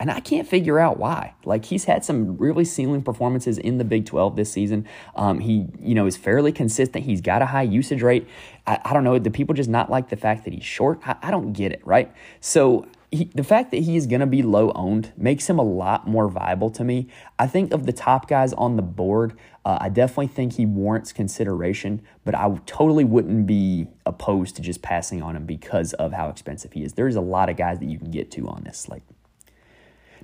And 0.00 0.10
I 0.10 0.20
can't 0.20 0.48
figure 0.48 0.78
out 0.78 0.98
why. 0.98 1.34
Like 1.44 1.66
he's 1.66 1.84
had 1.84 2.06
some 2.06 2.38
really 2.38 2.64
ceiling 2.64 3.02
performances 3.02 3.58
in 3.58 3.76
the 3.76 3.84
Big 3.84 4.06
12 4.06 4.34
this 4.34 4.50
season. 4.50 4.88
Um, 5.14 5.40
he, 5.40 5.66
you 5.78 5.94
know, 5.94 6.06
is 6.06 6.16
fairly 6.16 6.52
consistent. 6.52 7.04
He's 7.04 7.20
got 7.20 7.42
a 7.42 7.46
high 7.46 7.62
usage 7.62 8.00
rate. 8.00 8.26
I, 8.66 8.80
I 8.82 8.94
don't 8.94 9.04
know. 9.04 9.18
Do 9.18 9.28
people 9.28 9.54
just 9.54 9.68
not 9.68 9.90
like 9.90 10.08
the 10.08 10.16
fact 10.16 10.44
that 10.46 10.54
he's 10.54 10.64
short? 10.64 11.00
I, 11.04 11.16
I 11.22 11.30
don't 11.30 11.52
get 11.52 11.70
it, 11.70 11.82
right? 11.86 12.10
So 12.40 12.86
he, 13.12 13.24
the 13.34 13.44
fact 13.44 13.72
that 13.72 13.78
he 13.82 13.94
is 13.94 14.06
going 14.06 14.20
to 14.20 14.26
be 14.26 14.42
low 14.42 14.72
owned 14.74 15.12
makes 15.18 15.50
him 15.50 15.58
a 15.58 15.62
lot 15.62 16.08
more 16.08 16.28
viable 16.28 16.70
to 16.70 16.82
me. 16.84 17.08
I 17.38 17.46
think 17.46 17.70
of 17.70 17.84
the 17.84 17.92
top 17.92 18.26
guys 18.26 18.54
on 18.54 18.76
the 18.76 18.82
board, 18.82 19.36
uh, 19.66 19.76
I 19.82 19.90
definitely 19.90 20.28
think 20.28 20.54
he 20.54 20.64
warrants 20.64 21.12
consideration, 21.12 22.00
but 22.24 22.34
I 22.34 22.58
totally 22.64 23.04
wouldn't 23.04 23.46
be 23.46 23.88
opposed 24.06 24.56
to 24.56 24.62
just 24.62 24.80
passing 24.80 25.20
on 25.20 25.36
him 25.36 25.44
because 25.44 25.92
of 25.94 26.12
how 26.12 26.30
expensive 26.30 26.72
he 26.72 26.84
is. 26.84 26.94
There's 26.94 27.16
a 27.16 27.20
lot 27.20 27.50
of 27.50 27.56
guys 27.56 27.80
that 27.80 27.86
you 27.86 27.98
can 27.98 28.10
get 28.10 28.30
to 28.32 28.48
on 28.48 28.62
this 28.64 28.78
slate. 28.78 29.02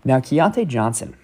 Now, 0.07 0.21
Keyontae 0.21 0.69
Johnson 0.69 1.17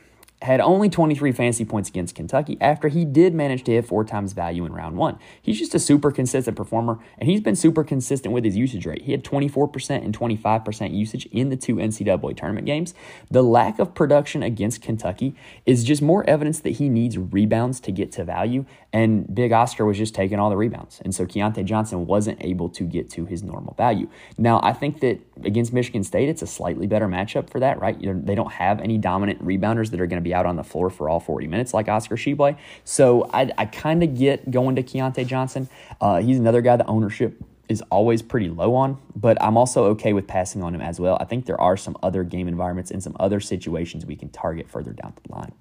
had 0.42 0.60
only 0.60 0.88
23 0.88 1.30
fantasy 1.30 1.64
points 1.64 1.88
against 1.88 2.16
Kentucky 2.16 2.58
after 2.60 2.88
he 2.88 3.04
did 3.04 3.32
manage 3.32 3.62
to 3.62 3.70
hit 3.70 3.86
four 3.86 4.04
times 4.04 4.32
value 4.32 4.64
in 4.64 4.72
round 4.72 4.96
one. 4.96 5.20
He's 5.40 5.56
just 5.56 5.76
a 5.76 5.78
super 5.78 6.10
consistent 6.10 6.56
performer, 6.56 6.98
and 7.16 7.30
he's 7.30 7.40
been 7.40 7.54
super 7.54 7.84
consistent 7.84 8.34
with 8.34 8.44
his 8.44 8.56
usage 8.56 8.84
rate. 8.84 9.02
He 9.02 9.12
had 9.12 9.22
24% 9.22 10.04
and 10.04 10.18
25% 10.18 10.92
usage 10.92 11.26
in 11.26 11.48
the 11.48 11.56
two 11.56 11.76
NCAA 11.76 12.36
tournament 12.36 12.66
games. 12.66 12.92
The 13.30 13.44
lack 13.44 13.78
of 13.78 13.94
production 13.94 14.42
against 14.42 14.82
Kentucky 14.82 15.36
is 15.64 15.84
just 15.84 16.02
more 16.02 16.28
evidence 16.28 16.58
that 16.58 16.70
he 16.70 16.88
needs 16.88 17.16
rebounds 17.16 17.78
to 17.78 17.92
get 17.92 18.10
to 18.12 18.24
value, 18.24 18.64
and 18.92 19.32
Big 19.34 19.52
Oscar 19.52 19.86
was 19.86 19.96
just 19.96 20.14
taking 20.14 20.38
all 20.38 20.50
the 20.50 20.56
rebounds. 20.56 21.00
And 21.04 21.14
so 21.14 21.24
Keyontae 21.24 21.64
Johnson 21.64 22.06
wasn't 22.06 22.38
able 22.42 22.68
to 22.70 22.84
get 22.84 23.10
to 23.10 23.24
his 23.24 23.42
normal 23.42 23.74
value. 23.74 24.08
Now, 24.36 24.60
I 24.62 24.72
think 24.72 25.00
that 25.00 25.18
against 25.44 25.72
Michigan 25.72 26.04
State, 26.04 26.28
it's 26.28 26.42
a 26.42 26.46
slightly 26.46 26.86
better 26.86 27.08
matchup 27.08 27.48
for 27.48 27.60
that, 27.60 27.80
right? 27.80 27.98
You 28.00 28.20
they 28.22 28.34
don't 28.34 28.52
have 28.52 28.80
any 28.80 28.98
dominant 28.98 29.44
rebounders 29.44 29.90
that 29.90 30.00
are 30.00 30.06
going 30.06 30.20
to 30.20 30.24
be 30.24 30.34
out 30.34 30.44
on 30.44 30.56
the 30.56 30.64
floor 30.64 30.90
for 30.90 31.08
all 31.08 31.20
40 31.20 31.46
minutes 31.46 31.72
like 31.72 31.88
Oscar 31.88 32.16
Tshiebwe. 32.16 32.56
So 32.84 33.28
I, 33.32 33.50
I 33.56 33.64
kind 33.64 34.02
of 34.02 34.16
get 34.16 34.50
going 34.50 34.76
to 34.76 34.82
Keyontae 34.82 35.26
Johnson. 35.26 35.68
Uh, 36.00 36.20
he's 36.20 36.38
another 36.38 36.60
guy 36.60 36.76
that 36.76 36.86
ownership 36.86 37.42
is 37.68 37.82
always 37.90 38.20
pretty 38.20 38.50
low 38.50 38.74
on, 38.74 38.98
but 39.16 39.40
I'm 39.42 39.56
also 39.56 39.84
okay 39.86 40.12
with 40.12 40.26
passing 40.26 40.62
on 40.62 40.74
him 40.74 40.82
as 40.82 41.00
well. 41.00 41.16
I 41.20 41.24
think 41.24 41.46
there 41.46 41.60
are 41.60 41.76
some 41.76 41.96
other 42.02 42.22
game 42.22 42.46
environments 42.46 42.90
and 42.90 43.02
some 43.02 43.16
other 43.18 43.40
situations 43.40 44.04
we 44.04 44.16
can 44.16 44.28
target 44.28 44.68
further 44.68 44.92
down 44.92 45.14
the 45.22 45.34
line. 45.34 45.52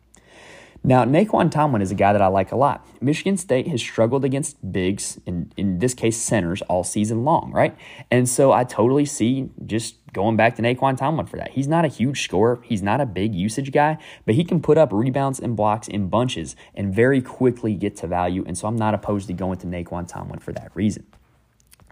Now, 0.83 1.05
Naquan 1.05 1.51
Tomlin 1.51 1.83
is 1.83 1.91
a 1.91 1.95
guy 1.95 2.11
that 2.11 2.23
I 2.23 2.27
like 2.27 2.51
a 2.51 2.55
lot. 2.55 2.88
Michigan 3.00 3.38
State 3.38 3.67
has 3.67 3.79
struggled 3.79 4.25
against 4.25 4.71
bigs, 4.71 5.19
in, 5.27 5.51
in 5.55 5.77
this 5.77 5.93
case, 5.93 6.17
centers, 6.17 6.63
all 6.63 6.83
season 6.83 7.23
long, 7.23 7.51
right? 7.51 7.77
And 8.09 8.27
so 8.27 8.51
I 8.51 8.63
totally 8.63 9.05
see 9.05 9.50
just 9.63 9.97
going 10.11 10.38
back 10.38 10.55
to 10.55 10.63
Naquan 10.63 10.97
Tomlin 10.97 11.27
for 11.27 11.38
that. 11.38 11.51
He's 11.51 11.67
not 11.67 11.85
a 11.85 11.88
huge 11.88 12.23
scorer, 12.23 12.61
he's 12.63 12.81
not 12.81 13.00
a 13.00 13.05
big 13.05 13.35
usage 13.35 13.71
guy, 13.71 14.00
but 14.25 14.33
he 14.33 14.43
can 14.43 14.59
put 14.59 14.79
up 14.79 14.91
rebounds 14.91 15.39
and 15.39 15.55
blocks 15.55 15.88
in 15.88 16.09
bunches 16.09 16.55
and 16.73 16.93
very 16.93 17.21
quickly 17.21 17.75
get 17.75 17.95
to 17.97 18.07
value. 18.07 18.43
And 18.47 18.57
so 18.57 18.67
I'm 18.67 18.75
not 18.75 18.95
opposed 18.95 19.27
to 19.27 19.33
going 19.33 19.59
to 19.59 19.67
Naquan 19.67 20.07
Tomlin 20.07 20.39
for 20.39 20.51
that 20.53 20.71
reason. 20.73 21.05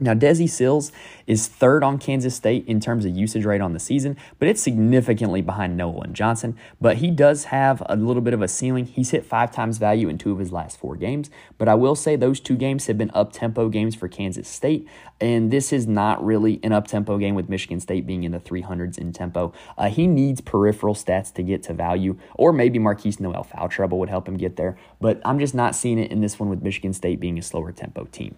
Now, 0.01 0.13
Desi 0.13 0.49
Sills 0.49 0.91
is 1.27 1.47
third 1.47 1.83
on 1.83 1.97
Kansas 1.97 2.35
State 2.35 2.65
in 2.67 2.79
terms 2.79 3.03
of 3.03 3.15
usage 3.15 3.43
rate 3.43 3.59
on 3.59 3.73
the 3.73 3.79
season, 3.79 4.15
but 4.39 4.47
it's 4.47 4.61
significantly 4.61 5.41
behind 5.41 5.75
Nolan 5.75 6.13
Johnson. 6.13 6.55
But 6.79 6.97
he 6.97 7.11
does 7.11 7.45
have 7.45 7.83
a 7.87 7.97
little 7.97 8.21
bit 8.21 8.33
of 8.33 8.41
a 8.41 8.47
ceiling. 8.47 8.85
He's 8.85 9.11
hit 9.11 9.25
five 9.25 9.51
times 9.51 9.77
value 9.77 10.07
in 10.07 10.17
two 10.17 10.31
of 10.31 10.39
his 10.39 10.53
last 10.53 10.79
four 10.79 10.95
games. 10.95 11.29
But 11.57 11.67
I 11.67 11.75
will 11.75 11.95
say 11.95 12.15
those 12.15 12.39
two 12.39 12.55
games 12.55 12.87
have 12.87 12.97
been 12.97 13.11
up 13.13 13.33
tempo 13.33 13.67
games 13.67 13.93
for 13.93 14.07
Kansas 14.07 14.47
State. 14.47 14.87
And 15.19 15.51
this 15.51 15.73
is 15.73 15.85
not 15.85 16.23
really 16.23 16.61
an 16.63 16.71
up 16.71 16.87
tempo 16.87 17.17
game 17.17 17.35
with 17.35 17.49
Michigan 17.49 17.81
State 17.81 18.07
being 18.07 18.23
in 18.23 18.31
the 18.31 18.39
300s 18.39 18.97
in 18.97 19.11
tempo. 19.11 19.51
Uh, 19.77 19.89
he 19.89 20.07
needs 20.07 20.39
peripheral 20.39 20.95
stats 20.95 21.33
to 21.33 21.43
get 21.43 21.61
to 21.63 21.73
value, 21.73 22.17
or 22.35 22.53
maybe 22.53 22.79
Markquis 22.79 23.19
Nowell 23.19 23.43
foul 23.43 23.67
trouble 23.67 23.99
would 23.99 24.09
help 24.09 24.27
him 24.27 24.37
get 24.37 24.55
there. 24.55 24.77
But 25.01 25.21
I'm 25.25 25.39
just 25.39 25.53
not 25.53 25.75
seeing 25.75 25.99
it 25.99 26.09
in 26.09 26.21
this 26.21 26.39
one 26.39 26.49
with 26.49 26.61
Michigan 26.61 26.93
State 26.93 27.19
being 27.19 27.37
a 27.37 27.41
slower 27.41 27.73
tempo 27.73 28.05
team. 28.05 28.35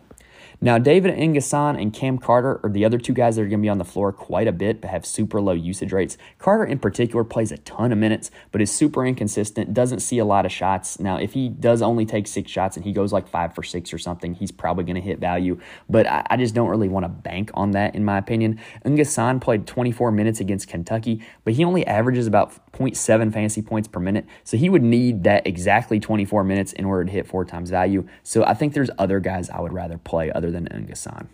Now, 0.63 0.77
David 0.77 1.15
N'Guessan 1.15 1.81
and 1.81 1.91
Cam 1.91 2.19
Carter 2.19 2.59
are 2.61 2.69
the 2.69 2.85
other 2.85 2.99
two 2.99 3.13
guys 3.13 3.35
that 3.35 3.41
are 3.41 3.45
going 3.45 3.61
to 3.61 3.63
be 3.63 3.69
on 3.69 3.79
the 3.79 3.83
floor 3.83 4.13
quite 4.13 4.47
a 4.47 4.51
bit, 4.51 4.79
but 4.79 4.91
have 4.91 5.07
super 5.07 5.41
low 5.41 5.53
usage 5.53 5.91
rates. 5.91 6.19
Carter, 6.37 6.63
in 6.63 6.77
particular, 6.77 7.23
plays 7.23 7.51
a 7.51 7.57
ton 7.57 7.91
of 7.91 7.97
minutes, 7.97 8.29
but 8.51 8.61
is 8.61 8.71
super 8.71 9.03
inconsistent, 9.03 9.73
doesn't 9.73 10.01
see 10.01 10.19
a 10.19 10.25
lot 10.25 10.45
of 10.45 10.51
shots. 10.51 10.99
Now, 10.99 11.17
if 11.17 11.33
he 11.33 11.49
does 11.49 11.81
only 11.81 12.05
take 12.05 12.27
six 12.27 12.51
shots 12.51 12.77
and 12.77 12.85
he 12.85 12.93
goes 12.93 13.11
like 13.11 13.27
five 13.27 13.55
for 13.55 13.63
six 13.63 13.91
or 13.91 13.97
something, 13.97 14.35
he's 14.35 14.51
probably 14.51 14.83
going 14.83 14.97
to 14.97 15.01
hit 15.01 15.17
value, 15.17 15.59
but 15.89 16.05
I, 16.05 16.27
I, 16.29 16.37
just 16.37 16.53
don't 16.53 16.69
really 16.69 16.87
want 16.87 17.05
to 17.05 17.09
bank 17.09 17.49
on 17.55 17.71
that, 17.71 17.95
in 17.95 18.05
my 18.05 18.19
opinion. 18.19 18.59
N'Guessan 18.85 19.41
played 19.41 19.65
24 19.65 20.11
minutes 20.11 20.39
against 20.39 20.67
Kentucky, 20.67 21.25
but 21.43 21.55
he 21.55 21.63
only 21.63 21.87
averages 21.87 22.27
about 22.27 22.71
0.7 22.73 23.33
fantasy 23.33 23.63
points 23.63 23.87
per 23.87 23.99
minute, 23.99 24.27
so 24.43 24.57
he 24.57 24.69
would 24.69 24.83
need 24.83 25.23
that 25.23 25.47
exactly 25.47 25.99
24 25.99 26.43
minutes 26.43 26.71
in 26.73 26.85
order 26.85 27.03
to 27.03 27.11
hit 27.11 27.25
four 27.25 27.45
times 27.45 27.71
value. 27.71 28.07
So 28.21 28.43
I 28.45 28.53
think 28.53 28.75
there's 28.75 28.91
other 28.99 29.19
guys 29.19 29.49
I 29.49 29.59
would 29.59 29.73
rather 29.73 29.97
play 29.97 30.31
other 30.31 30.50
than 30.51 30.65
N'Guessan. 30.65 31.27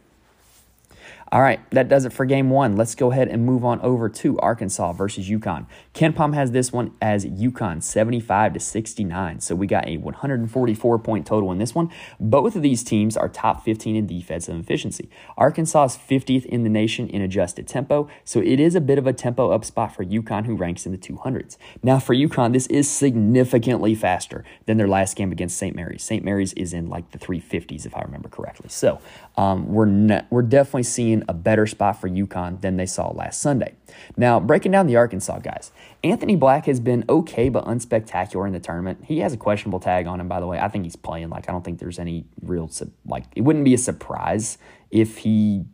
All 1.29 1.41
right, 1.41 1.59
that 1.71 1.89
does 1.89 2.05
it 2.05 2.13
for 2.13 2.25
game 2.25 2.49
one. 2.49 2.77
Let's 2.77 2.95
go 2.95 3.11
ahead 3.11 3.27
and 3.27 3.45
move 3.45 3.65
on 3.65 3.81
over 3.81 4.07
to 4.07 4.39
Arkansas 4.39 4.93
versus 4.93 5.29
UConn. 5.29 5.65
KenPom 5.93 6.33
has 6.33 6.51
this 6.51 6.71
one 6.71 6.93
as 7.01 7.25
UConn 7.25 7.83
75 7.83 8.53
to 8.53 8.59
69. 8.61 9.41
So 9.41 9.53
we 9.53 9.67
got 9.67 9.85
a 9.87 9.97
144 9.97 10.99
point 10.99 11.25
total 11.25 11.51
in 11.51 11.57
this 11.57 11.75
one. 11.75 11.91
Both 12.17 12.55
of 12.55 12.61
these 12.61 12.81
teams 12.81 13.17
are 13.17 13.27
top 13.27 13.65
15 13.65 13.97
in 13.97 14.07
defensive 14.07 14.57
efficiency. 14.57 15.09
Arkansas 15.35 15.83
is 15.83 15.97
50th 15.97 16.45
in 16.45 16.63
the 16.63 16.69
nation 16.69 17.09
in 17.09 17.21
adjusted 17.21 17.67
tempo, 17.67 18.07
so 18.23 18.39
it 18.39 18.61
is 18.61 18.75
a 18.75 18.81
bit 18.81 18.97
of 18.97 19.05
a 19.05 19.11
tempo 19.11 19.51
up 19.51 19.65
spot 19.65 19.93
for 19.93 20.05
UConn, 20.05 20.45
who 20.45 20.55
ranks 20.55 20.85
in 20.85 20.93
the 20.93 20.97
200s. 20.97 21.57
Now, 21.83 21.99
for 21.99 22.15
UConn, 22.15 22.53
this 22.53 22.67
is 22.67 22.89
significantly 22.89 23.95
faster 23.95 24.45
than 24.65 24.77
their 24.77 24.87
last 24.87 25.17
game 25.17 25.33
against 25.33 25.57
St. 25.57 25.75
Mary's. 25.75 26.03
St. 26.03 26.23
Mary's 26.23 26.53
is 26.53 26.71
in 26.71 26.87
like 26.87 27.11
the 27.11 27.19
350s, 27.19 27.85
if 27.85 27.93
I 27.97 28.01
remember 28.01 28.29
correctly. 28.29 28.69
So 28.69 29.01
um, 29.35 29.67
we're, 29.73 30.23
we're 30.29 30.41
definitely 30.41 30.83
seeing 30.83 31.16
a 31.27 31.33
better 31.33 31.67
spot 31.67 31.99
for 31.99 32.09
UConn 32.09 32.61
than 32.61 32.77
they 32.77 32.85
saw 32.85 33.11
last 33.11 33.41
Sunday. 33.41 33.75
Now, 34.15 34.39
breaking 34.39 34.71
down 34.71 34.87
the 34.87 34.95
Arkansas 34.95 35.39
guys, 35.39 35.71
Anthony 36.03 36.35
Black 36.35 36.65
has 36.65 36.79
been 36.79 37.05
okay 37.09 37.49
but 37.49 37.65
unspectacular 37.65 38.47
in 38.47 38.53
the 38.53 38.59
tournament. 38.59 39.05
He 39.05 39.19
has 39.19 39.33
a 39.33 39.37
questionable 39.37 39.79
tag 39.79 40.07
on 40.07 40.19
him, 40.19 40.27
by 40.27 40.39
the 40.39 40.47
way. 40.47 40.59
I 40.59 40.67
think 40.67 40.83
he's 40.83 40.95
playing. 40.95 41.29
Like, 41.29 41.49
I 41.49 41.51
don't 41.51 41.63
think 41.63 41.79
there's 41.79 41.99
any 41.99 42.25
real, 42.41 42.69
like, 43.05 43.23
it 43.35 43.41
wouldn't 43.41 43.65
be 43.65 43.73
a 43.73 43.77
surprise 43.77 44.57
if 44.91 45.17
he 45.19 45.65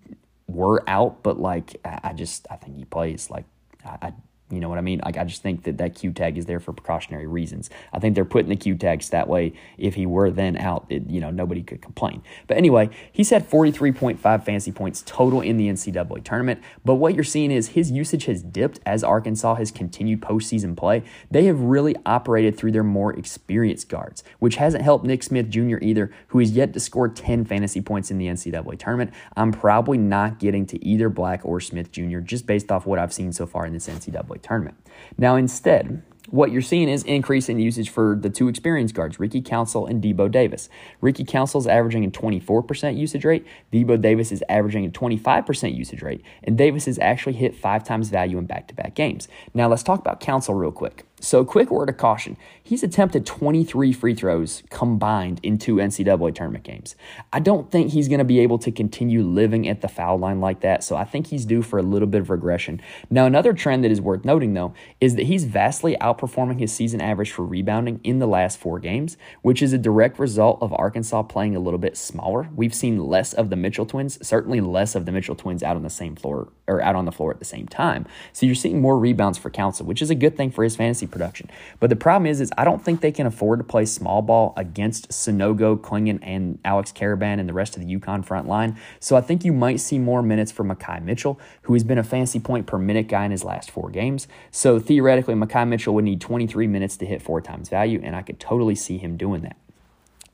were 0.47 0.83
out, 0.88 1.23
but 1.23 1.39
like, 1.39 1.75
I 1.85 2.13
just, 2.13 2.47
I 2.50 2.55
think 2.55 2.77
he 2.77 2.85
plays. 2.85 3.29
Like, 3.29 3.45
I, 3.85 4.13
you 4.53 4.60
know 4.60 4.69
what 4.69 4.77
I 4.77 4.81
mean? 4.81 5.01
Like 5.03 5.17
I 5.17 5.24
just 5.24 5.41
think 5.41 5.63
that 5.63 5.77
that 5.79 5.95
Q 5.95 6.12
tag 6.12 6.38
is 6.38 6.45
there 6.45 6.60
for 6.60 6.74
precautionary 6.74 7.27
reasons. 7.27 7.69
I 7.91 8.00
think 8.00 8.15
they're 8.15 8.25
putting 8.25 8.50
the 8.50 8.55
Q 8.55 8.75
tags 8.75 9.10
that 9.10 9.27
way. 9.27 9.53
If 9.77 9.95
he 9.95 10.05
were 10.05 10.29
then 10.29 10.57
out, 10.57 10.86
it, 10.89 11.10
you 11.10 11.19
know 11.19 11.31
nobody 11.31 11.63
could 11.63 11.81
complain. 11.81 12.22
But 12.48 12.57
anyway, 12.57 12.89
he's 13.12 13.29
had 13.31 13.50
43.5 13.50 14.19
fantasy 14.45 14.72
points 14.72 15.03
total 15.05 15.41
in 15.41 15.57
the 15.57 15.67
NCAA 15.69 16.24
tournament. 16.24 16.62
But 16.86 16.95
what 16.95 17.15
you're 17.15 17.24
seeing 17.24 17.51
is 17.51 17.69
his 17.69 17.91
usage 17.91 18.25
has 18.25 18.43
dipped 18.43 18.79
as 18.86 19.03
Arkansas 19.03 19.55
has 19.55 19.72
continued 19.72 20.22
postseason 20.22 20.77
play. 20.77 21.03
They 21.31 21.45
have 21.45 21.60
really 21.60 21.95
operated 22.05 22.55
through 22.57 22.74
their 22.74 22.83
more 22.83 23.13
experienced 23.13 23.89
guards, 23.89 24.24
which 24.39 24.57
hasn't 24.57 24.83
helped 24.83 25.05
Nick 25.05 25.24
Smith 25.24 25.50
Jr. 25.50 25.77
either, 25.81 26.12
who 26.27 26.39
is 26.39 26.51
yet 26.51 26.74
to 26.74 26.79
score 26.79 27.10
10 27.10 27.45
fantasy 27.45 27.81
points 27.81 28.12
in 28.12 28.17
the 28.17 28.27
NCAA 28.27 28.77
tournament. 28.77 29.12
I'm 29.36 29.51
probably 29.51 29.98
not 29.98 30.39
getting 30.39 30.65
to 30.67 30.86
either 30.86 31.10
Black 31.10 31.41
or 31.43 31.60
Smith 31.60 31.91
Jr. 31.91 32.19
just 32.19 32.45
based 32.45 32.72
off 32.72 32.86
what 32.86 33.00
I've 33.00 33.13
seen 33.13 33.31
so 33.31 33.45
far 33.45 33.65
in 33.65 33.74
this 33.74 33.88
NCAA 33.88 34.41
tournament. 34.43 34.77
Now, 35.17 35.35
instead, 35.35 36.03
what 36.29 36.51
you're 36.51 36.63
seeing 36.63 36.89
is 36.89 37.03
increase 37.03 37.47
in 37.47 37.59
usage 37.59 37.89
for 37.89 38.17
the 38.19 38.29
two 38.29 38.47
experienced 38.47 38.95
guards, 38.95 39.19
Ricky 39.19 39.39
Council 39.39 39.85
and 39.85 40.03
Devo 40.03 40.31
Davis. 40.31 40.67
Ricky 41.00 41.23
Council 41.23 41.59
is 41.59 41.67
averaging 41.67 42.05
a 42.05 42.09
24% 42.09 42.97
usage 42.97 43.23
rate. 43.23 43.45
Devo 43.71 44.01
Davis 44.01 44.31
is 44.31 44.43
averaging 44.50 44.85
a 44.85 44.89
25% 44.89 45.77
usage 45.77 46.01
rate. 46.01 46.23
And 46.43 46.57
Davis 46.57 46.85
has 46.85 46.97
actually 46.97 47.33
hit 47.33 47.55
five 47.55 47.83
times 47.83 48.09
value 48.09 48.39
in 48.39 48.45
back 48.45 48.67
to 48.69 48.73
back 48.73 48.95
games. 48.95 49.27
Now, 49.53 49.67
let's 49.67 49.83
talk 49.83 50.00
about 50.00 50.21
Council 50.21 50.55
real 50.55 50.71
quick. 50.71 51.05
So, 51.24 51.46
quick 51.46 51.72
word 51.72 51.88
of 51.88 51.96
caution 51.96 52.36
he's 52.65 52.84
attempted 52.84 53.25
23 53.25 53.94
free 53.94 54.13
throws 54.13 54.63
combined 54.70 55.39
in 55.44 55.58
two 55.58 55.75
NCAA 55.75 56.36
tournament 56.36 56.63
games. 56.63 56.96
I 57.32 57.39
don't 57.39 57.70
think 57.70 57.92
he's 57.92 58.08
going 58.10 58.20
to 58.20 58.25
be 58.25 58.39
able 58.39 58.58
to 58.60 58.72
continue 58.72 59.24
living 59.24 59.68
at 59.68 59.82
the 59.82 59.88
foul 59.88 60.18
line 60.18 60.42
like 60.42 60.62
that, 60.62 60.84
so 60.84 60.98
I 60.98 61.06
think 61.06 61.27
he's 61.27 61.46
due 61.46 61.62
for 61.62 61.80
a 61.80 61.82
little 61.82 62.08
bit 62.10 62.22
of 62.22 62.30
regression. 62.30 62.82
Now, 63.10 63.25
another 63.25 63.53
trend 63.53 63.86
that 63.86 63.92
is 63.92 64.01
worth 64.01 64.25
noting, 64.25 64.53
though, 64.53 64.74
is 65.00 65.15
that 65.15 65.27
he's 65.27 65.46
vastly 65.46 65.96
outperforming 66.01 66.60
his 66.60 66.74
season 66.74 67.00
average 67.00 67.32
for 67.32 67.46
rebounding 67.46 68.01
in 68.03 68.20
the 68.20 68.27
last 68.27 68.60
four 68.60 68.80
games, 68.80 69.15
which 69.44 69.62
is 69.62 69.72
a 69.72 69.77
direct 69.77 70.20
result 70.20 70.62
of 70.62 70.74
Arkansas 70.74 71.24
playing 71.24 71.56
a 71.56 71.60
little 71.60 71.80
bit 71.80 71.96
smaller. 71.96 72.50
We've 72.53 72.75
seen 72.75 73.00
less 73.00 73.34
of 73.34 73.50
the 73.50 73.56
Mitchell 73.56 73.86
twins, 73.86 74.25
certainly 74.25 74.60
less 74.60 74.94
of 74.94 75.06
the 75.06 75.13
Mitchell 75.13 75.36
twins 75.36 75.63
out 75.63 75.77
on 75.77 75.84
the 75.84 75.89
same 75.89 76.18
floor 76.18 76.50
or 76.68 76.82
out 76.82 76.96
on 76.96 77.06
the 77.06 77.12
floor 77.13 77.32
at 77.32 77.39
the 77.39 77.46
same 77.46 77.68
time. 77.68 78.06
So, 78.34 78.46
you're 78.46 78.56
seeing 78.56 78.82
more 78.82 78.98
rebounds 78.98 79.38
for 79.38 79.50
Council, 79.50 79.86
which 79.86 80.01
is 80.01 80.10
a 80.10 80.15
good 80.15 80.36
thing 80.36 80.51
for 80.51 80.63
his 80.63 80.75
fantasy 80.75 81.08
production. 81.13 81.50
But 81.79 81.89
the 81.89 81.96
problem 81.96 82.25
is, 82.25 82.41
is 82.41 82.51
I 82.58 82.65
don't 82.65 82.84
think 82.84 83.00
they 83.00 83.12
can 83.12 83.25
afford 83.25 83.60
to 83.60 83.63
play 83.63 83.86
small 83.86 84.22
ball 84.22 84.53
against 84.58 85.10
Sanogo, 85.12 85.79
Clingan, 85.79 86.20
and 86.22 86.60
Alex 86.65 86.91
Karaban 86.91 87.39
and 87.39 87.48
the 87.48 87.53
rest 87.53 87.77
of 87.77 87.86
the 87.86 87.96
UConn 87.98 88.25
front 88.25 88.48
line. 88.48 88.77
So 89.00 89.15
I 89.15 89.22
think 89.22 89.46
you 89.46 89.53
might 89.53 89.79
see 89.79 90.00
more 90.00 90.22
minutes 90.22 90.51
for 90.51 90.65
Makhi 90.65 91.01
Mitchell, 91.03 91.39
who 91.62 91.74
has 91.74 91.84
been 91.84 92.00
a 92.00 92.03
fancy 92.03 92.39
point 92.39 92.65
per 92.65 92.77
minute 92.77 93.08
guy 93.08 93.24
in 93.24 93.32
his 93.32 93.43
last 93.43 93.72
four 93.72 93.89
games. 93.89 94.27
So 94.51 94.79
theoretically, 94.79 95.36
Makhi 95.36 95.67
Mitchell 95.67 95.93
would 95.93 96.03
need 96.03 96.20
23 96.20 96.67
minutes 96.67 96.98
to 96.98 97.05
hit 97.05 97.22
four 97.22 97.39
times 97.39 97.70
value, 97.70 98.01
and 98.03 98.15
I 98.15 98.24
could 98.24 98.39
totally 98.39 98.75
see 98.75 98.98
him 98.98 99.15
doing 99.15 99.43
that. 99.43 99.55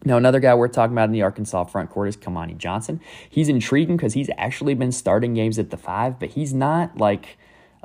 Now, 0.05 0.15
another 0.15 0.39
guy 0.39 0.55
we're 0.55 0.69
talking 0.69 0.93
about 0.93 1.05
in 1.05 1.11
the 1.11 1.23
Arkansas 1.23 1.65
front 1.65 1.89
court 1.89 2.07
is 2.07 2.15
Kamani 2.15 2.57
Johnson. 2.57 3.01
He's 3.29 3.49
intriguing 3.49 3.97
because 3.97 4.13
he's 4.13 4.29
actually 4.37 4.73
been 4.73 4.93
starting 4.93 5.33
games 5.33 5.59
at 5.59 5.71
the 5.71 5.77
five, 5.77 6.19
but 6.19 6.29
he's 6.29 6.53
not 6.53 6.97
like 6.97 7.37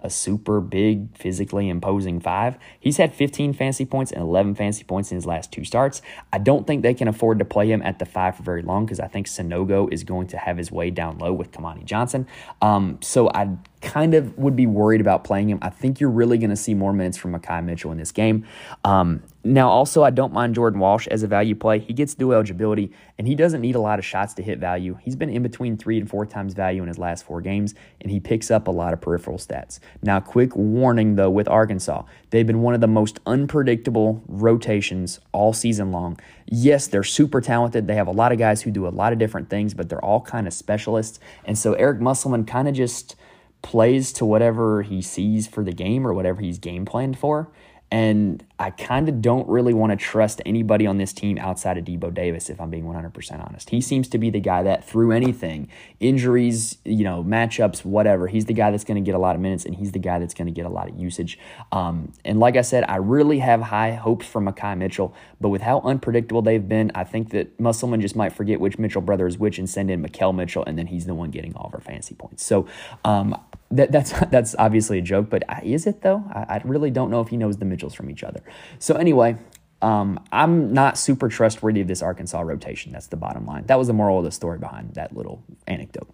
a 0.05 0.11
super 0.11 0.61
big, 0.61 1.17
physically 1.17 1.69
imposing 1.69 2.21
five. 2.21 2.59
He's 2.79 2.99
had 2.99 3.15
15 3.15 3.55
fantasy 3.55 3.87
points 3.87 4.13
and 4.13 4.23
11 4.23 4.55
fantasy 4.55 4.85
points 4.85 5.11
in 5.11 5.17
his 5.17 5.27
last 5.27 5.51
two 5.51 5.65
starts. 5.65 6.03
I 6.33 6.39
don't 6.39 6.67
think 6.67 6.83
they 6.83 6.95
can 6.95 7.09
afford 7.09 7.39
to 7.39 7.45
play 7.45 7.73
him 7.73 7.83
at 7.83 7.99
the 7.99 8.05
five 8.05 8.37
for 8.37 8.43
very 8.43 8.63
long 8.63 8.85
because 8.85 9.01
I 9.01 9.09
think 9.09 9.27
Sanogo 9.27 9.91
is 9.91 10.05
going 10.05 10.27
to 10.29 10.37
have 10.37 10.59
his 10.59 10.71
way 10.71 10.91
down 10.91 11.19
low 11.19 11.33
with 11.33 11.51
Kamani 11.51 11.85
Johnson. 11.87 12.29
Um, 12.61 12.99
so 13.01 13.31
I 13.31 13.57
kind 13.81 14.15
of 14.15 14.37
would 14.37 14.55
be 14.55 14.67
worried 14.67 15.01
about 15.01 15.25
playing 15.25 15.49
him. 15.49 15.59
I 15.63 15.71
think 15.71 16.01
you're 16.01 16.11
really 16.11 16.37
going 16.37 16.51
to 16.51 16.57
see 16.57 16.75
more 16.75 16.93
minutes 16.93 17.17
from 17.17 17.33
Makhi 17.33 17.65
Mitchell 17.65 17.91
in 17.91 17.99
this 17.99 18.13
game. 18.13 18.47
Um, 18.85 19.23
now, 19.47 19.69
also, 19.69 20.03
I 20.03 20.09
don't 20.09 20.33
mind 20.33 20.55
Jordan 20.55 20.81
Walsh 20.81 21.07
as 21.09 21.23
a 21.23 21.27
value 21.27 21.55
play. 21.55 21.79
He 21.79 21.93
gets 21.93 22.15
dual 22.15 22.33
eligibility, 22.33 22.91
and 23.19 23.29
he 23.29 23.35
doesn't 23.35 23.61
need 23.61 23.75
a 23.75 23.81
lot 23.81 23.99
of 23.99 24.05
shots 24.05 24.33
to 24.35 24.43
hit 24.43 24.59
value. 24.59 24.97
He's 25.03 25.17
been 25.17 25.29
in 25.29 25.43
between 25.43 25.77
three 25.77 25.99
and 25.99 26.09
four 26.09 26.25
times 26.25 26.55
value 26.55 26.81
in 26.81 26.89
his 26.89 26.99
last 26.99 27.27
four 27.27 27.43
games, 27.43 27.75
and 28.01 28.11
he 28.11 28.21
picks 28.21 28.51
up 28.51 28.69
a 28.69 28.71
lot 28.71 28.95
of 28.95 29.03
peripheral 29.03 29.37
stats. 29.37 29.81
Now, 30.03 30.19
quick 30.19 30.57
warning 30.57 31.17
though 31.17 31.29
with 31.29 31.47
Arkansas, 31.47 32.05
they've 32.31 32.47
been 32.47 32.63
one 32.63 32.73
of 32.73 32.81
the 32.81 32.87
most 32.87 33.21
unpredictable 33.27 34.23
rotations 34.29 35.21
all 35.33 35.53
season 35.53 35.93
long. 35.93 36.19
Yes, 36.47 36.87
they're 36.87 37.05
super 37.05 37.43
talented. 37.43 37.87
They 37.87 37.97
have 37.97 38.09
a 38.09 38.13
lot 38.13 38.33
of 38.33 38.39
guys 38.39 38.63
who 38.63 38.71
do 38.71 38.87
a 38.87 38.89
lot 38.89 39.13
of 39.13 39.19
different 39.19 39.51
things, 39.51 39.75
but 39.75 39.91
they're 39.91 40.05
all 40.05 40.23
kind 40.23 40.47
of 40.47 40.55
specialists. 40.55 41.21
And 41.45 41.59
so 41.59 41.75
Eric 41.75 42.01
Musselman 42.01 42.47
kind 42.47 42.67
of 42.67 42.75
just 42.75 43.15
plays 43.61 44.13
to 44.13 44.25
whatever 44.25 44.83
he 44.83 45.03
sees 45.03 45.47
for 45.47 45.65
the 45.65 45.73
game 45.73 46.07
or 46.07 46.15
whatever 46.15 46.41
he's 46.41 46.59
game 46.59 46.85
planned 46.85 47.19
for. 47.19 47.51
And 47.91 48.45
I 48.59 48.71
kind 48.71 49.09
of 49.09 49.23
don't 49.23 49.49
really 49.49 49.75
want 49.75 49.91
to 49.91 49.97
trust 49.97 50.41
anybody 50.45 50.87
on 50.87 50.99
this 50.99 51.13
team 51.13 51.39
outside 51.39 51.79
of 51.79 51.85
Devo 51.85 52.13
Davis, 52.13 52.51
if 52.51 52.61
I'm 52.61 52.71
being 52.71 52.85
100% 52.85 53.47
honest. 53.47 53.71
He 53.71 53.81
seems 53.81 54.09
to 54.09 54.19
be 54.19 54.31
the 54.31 54.41
guy 54.41 54.63
that, 54.65 54.85
through 54.85 55.13
anything, 55.13 55.69
injuries, 56.01 56.79
you 56.85 57.05
know, 57.05 57.23
matchups, 57.23 57.85
whatever, 57.85 58.27
he's 58.27 58.47
the 58.47 58.53
guy 58.53 58.71
that's 58.71 58.85
going 58.85 58.97
to 58.97 59.07
get 59.07 59.15
a 59.15 59.19
lot 59.19 59.37
of 59.37 59.41
minutes 59.41 59.65
and 59.65 59.75
he's 59.77 59.93
the 59.93 59.99
guy 59.99 60.19
that's 60.19 60.35
going 60.35 60.47
to 60.47 60.53
get 60.53 60.67
a 60.67 60.69
lot 60.69 60.89
of 60.89 60.99
usage. 60.99 61.39
Um, 61.73 62.13
and 62.25 62.41
like 62.41 62.57
I 62.57 62.63
said, 62.63 62.85
I 62.89 62.97
really 62.97 63.39
have 63.39 63.61
high 63.61 63.93
hopes 63.93 64.27
for 64.27 64.41
Makhi 64.41 64.77
Mitchell, 64.77 65.15
but 65.41 65.51
with 65.51 65.63
how 65.63 65.81
unpredictable 65.81 66.43
they've 66.43 66.69
been, 66.69 66.91
I 66.95 67.05
think 67.05 67.31
that 67.31 67.59
Musselman 67.61 68.01
just 68.01 68.17
might 68.17 68.33
forget 68.33 68.61
which 68.61 68.79
Mitchell 68.79 69.03
brother 69.03 69.27
is 69.27 69.39
which 69.39 69.59
and 69.59 69.69
send 69.69 69.91
in 69.91 70.03
Makhel 70.03 70.35
Mitchell, 70.35 70.65
and 70.67 70.79
then 70.79 70.87
he's 70.87 71.07
the 71.07 71.15
one 71.15 71.31
getting 71.31 71.55
all 71.55 71.67
of 71.67 71.75
our 71.75 71.81
fantasy 71.81 72.15
points. 72.15 72.45
So, 72.45 72.67
um, 73.05 73.39
that, 73.71 73.93
that's 73.93 74.13
that's 74.31 74.55
obviously 74.59 74.99
a 74.99 75.03
joke, 75.03 75.31
but 75.31 75.43
is 75.63 75.87
it 75.87 76.03
though? 76.03 76.25
I, 76.31 76.57
I 76.57 76.63
really 76.65 76.91
don't 76.91 77.11
know 77.11 77.21
if 77.21 77.29
he 77.29 77.37
knows 77.37 77.57
the 77.57 77.65
Mitchells 77.65 77.95
from 77.95 78.11
each 78.11 78.23
other. 78.23 78.41
So 78.79 78.95
anyway, 78.95 79.39
um, 79.85 80.19
I'm 80.33 80.73
not 80.73 80.97
super 80.97 81.29
trustworthy 81.29 81.83
of 81.83 81.89
this 81.89 82.01
Arkansas 82.01 82.41
rotation. 82.41 82.91
That's 82.91 83.09
the 83.09 83.19
bottom 83.19 83.45
line. 83.45 83.67
That 83.67 83.79
was 83.79 83.87
the 83.87 83.93
moral 83.93 84.19
of 84.19 84.25
the 84.25 84.31
story 84.31 84.59
behind 84.59 84.95
that 84.95 85.15
little 85.15 85.45
anecdote. 85.67 86.09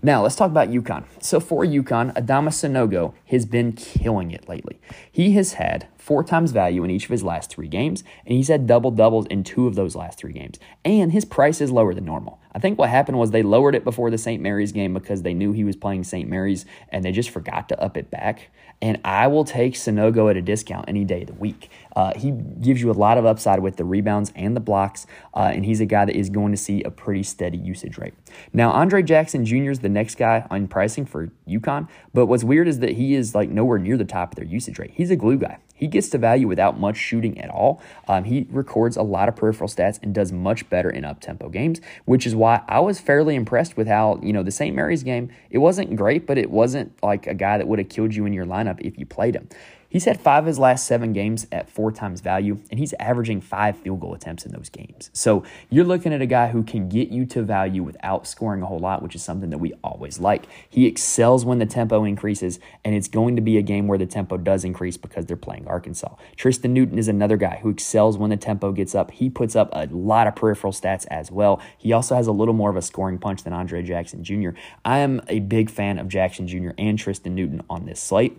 Now, 0.00 0.22
let's 0.22 0.36
talk 0.36 0.50
about 0.50 0.68
UConn. 0.68 1.04
So, 1.20 1.40
for 1.40 1.64
UConn, 1.64 2.14
Adama 2.14 2.50
Sanogo 2.50 3.14
has 3.26 3.44
been 3.44 3.72
killing 3.72 4.30
it 4.30 4.48
lately. 4.48 4.78
He 5.10 5.32
has 5.32 5.54
had 5.54 5.88
four 5.98 6.22
times 6.22 6.52
value 6.52 6.84
in 6.84 6.90
each 6.90 7.06
of 7.06 7.10
his 7.10 7.24
last 7.24 7.50
three 7.50 7.66
games, 7.66 8.04
and 8.24 8.36
he's 8.36 8.46
had 8.46 8.68
double 8.68 8.92
doubles 8.92 9.26
in 9.26 9.42
two 9.42 9.66
of 9.66 9.74
those 9.74 9.96
last 9.96 10.20
three 10.20 10.32
games. 10.32 10.60
And 10.84 11.10
his 11.10 11.24
price 11.24 11.60
is 11.60 11.72
lower 11.72 11.94
than 11.94 12.04
normal. 12.04 12.38
I 12.56 12.58
think 12.58 12.78
what 12.78 12.88
happened 12.88 13.18
was 13.18 13.32
they 13.32 13.42
lowered 13.42 13.74
it 13.74 13.84
before 13.84 14.08
the 14.08 14.16
St. 14.16 14.42
Mary's 14.42 14.72
game 14.72 14.94
because 14.94 15.20
they 15.20 15.34
knew 15.34 15.52
he 15.52 15.62
was 15.62 15.76
playing 15.76 16.04
St. 16.04 16.26
Mary's 16.26 16.64
and 16.88 17.04
they 17.04 17.12
just 17.12 17.28
forgot 17.28 17.68
to 17.68 17.78
up 17.78 17.98
it 17.98 18.10
back. 18.10 18.48
And 18.82 19.00
I 19.04 19.26
will 19.26 19.44
take 19.44 19.74
Sanogo 19.74 20.30
at 20.30 20.36
a 20.36 20.42
discount 20.42 20.84
any 20.88 21.04
day 21.04 21.22
of 21.22 21.28
the 21.28 21.34
week. 21.34 21.70
Uh, 21.96 22.12
he 22.14 22.30
gives 22.30 22.82
you 22.82 22.90
a 22.90 22.92
lot 22.92 23.16
of 23.16 23.24
upside 23.24 23.60
with 23.60 23.76
the 23.76 23.84
rebounds 23.84 24.30
and 24.36 24.54
the 24.54 24.60
blocks, 24.60 25.06
uh, 25.34 25.50
and 25.54 25.64
he's 25.64 25.80
a 25.80 25.86
guy 25.86 26.04
that 26.04 26.14
is 26.14 26.28
going 26.28 26.52
to 26.52 26.58
see 26.58 26.82
a 26.82 26.90
pretty 26.90 27.22
steady 27.22 27.56
usage 27.56 27.96
rate. 27.96 28.12
Now, 28.52 28.70
Andre 28.70 29.02
Jackson 29.02 29.46
Jr. 29.46 29.70
is 29.70 29.80
the 29.80 29.88
next 29.88 30.16
guy 30.16 30.46
on 30.50 30.68
pricing 30.68 31.06
for 31.06 31.30
UConn, 31.48 31.88
but 32.12 32.26
what's 32.26 32.44
weird 32.44 32.68
is 32.68 32.80
that 32.80 32.90
he 32.90 33.14
is 33.14 33.34
like 33.34 33.48
nowhere 33.48 33.78
near 33.78 33.96
the 33.96 34.04
top 34.04 34.32
of 34.32 34.36
their 34.36 34.44
usage 34.44 34.78
rate. 34.78 34.90
He's 34.94 35.10
a 35.10 35.16
glue 35.16 35.38
guy. 35.38 35.58
He 35.76 35.86
gets 35.88 36.08
to 36.10 36.18
value 36.18 36.48
without 36.48 36.80
much 36.80 36.96
shooting 36.96 37.38
at 37.38 37.50
all. 37.50 37.82
Um, 38.08 38.24
he 38.24 38.46
records 38.50 38.96
a 38.96 39.02
lot 39.02 39.28
of 39.28 39.36
peripheral 39.36 39.68
stats 39.68 39.98
and 40.02 40.14
does 40.14 40.32
much 40.32 40.68
better 40.70 40.88
in 40.88 41.04
up 41.04 41.20
tempo 41.20 41.50
games, 41.50 41.80
which 42.06 42.26
is 42.26 42.34
why 42.34 42.62
I 42.66 42.80
was 42.80 42.98
fairly 42.98 43.34
impressed 43.34 43.76
with 43.76 43.86
how, 43.86 44.18
you 44.22 44.32
know, 44.32 44.42
the 44.42 44.50
St. 44.50 44.74
Mary's 44.74 45.02
game, 45.02 45.30
it 45.50 45.58
wasn't 45.58 45.94
great, 45.94 46.26
but 46.26 46.38
it 46.38 46.50
wasn't 46.50 46.92
like 47.02 47.26
a 47.26 47.34
guy 47.34 47.58
that 47.58 47.68
would 47.68 47.78
have 47.78 47.90
killed 47.90 48.14
you 48.14 48.24
in 48.24 48.32
your 48.32 48.46
lineup 48.46 48.65
if 48.78 48.98
you 48.98 49.06
played 49.06 49.34
him. 49.34 49.48
He's 49.88 50.04
had 50.04 50.20
five 50.20 50.44
of 50.44 50.46
his 50.46 50.58
last 50.58 50.86
seven 50.86 51.12
games 51.12 51.46
at 51.52 51.70
four 51.70 51.92
times 51.92 52.20
value, 52.20 52.58
and 52.70 52.78
he's 52.78 52.92
averaging 52.94 53.40
five 53.40 53.78
field 53.78 54.00
goal 54.00 54.14
attempts 54.14 54.44
in 54.44 54.52
those 54.52 54.68
games. 54.68 55.10
So 55.12 55.44
you're 55.70 55.84
looking 55.84 56.12
at 56.12 56.20
a 56.20 56.26
guy 56.26 56.48
who 56.48 56.62
can 56.62 56.88
get 56.88 57.08
you 57.08 57.24
to 57.26 57.42
value 57.42 57.82
without 57.82 58.26
scoring 58.26 58.62
a 58.62 58.66
whole 58.66 58.78
lot, 58.78 59.02
which 59.02 59.14
is 59.14 59.22
something 59.22 59.50
that 59.50 59.58
we 59.58 59.72
always 59.84 60.18
like. 60.18 60.44
He 60.68 60.86
excels 60.86 61.44
when 61.44 61.60
the 61.60 61.66
tempo 61.66 62.04
increases, 62.04 62.58
and 62.84 62.94
it's 62.94 63.08
going 63.08 63.36
to 63.36 63.42
be 63.42 63.56
a 63.56 63.62
game 63.62 63.86
where 63.86 63.98
the 63.98 64.06
tempo 64.06 64.36
does 64.36 64.64
increase 64.64 64.96
because 64.96 65.26
they're 65.26 65.36
playing 65.36 65.66
Arkansas. 65.68 66.14
Tristan 66.36 66.74
Newton 66.74 66.98
is 66.98 67.08
another 67.08 67.36
guy 67.36 67.60
who 67.62 67.70
excels 67.70 68.18
when 68.18 68.30
the 68.30 68.36
tempo 68.36 68.72
gets 68.72 68.94
up. 68.94 69.12
He 69.12 69.30
puts 69.30 69.54
up 69.54 69.70
a 69.72 69.86
lot 69.86 70.26
of 70.26 70.34
peripheral 70.34 70.72
stats 70.72 71.06
as 71.10 71.30
well. 71.30 71.60
He 71.78 71.92
also 71.92 72.16
has 72.16 72.26
a 72.26 72.32
little 72.32 72.54
more 72.54 72.70
of 72.70 72.76
a 72.76 72.82
scoring 72.82 73.18
punch 73.18 73.44
than 73.44 73.52
Andre 73.52 73.82
Jackson 73.82 74.24
Jr. 74.24 74.50
I 74.84 74.98
am 74.98 75.22
a 75.28 75.38
big 75.38 75.70
fan 75.70 75.98
of 75.98 76.08
Jackson 76.08 76.48
Jr. 76.48 76.70
and 76.76 76.98
Tristan 76.98 77.34
Newton 77.34 77.62
on 77.70 77.86
this 77.86 78.00
slate. 78.00 78.36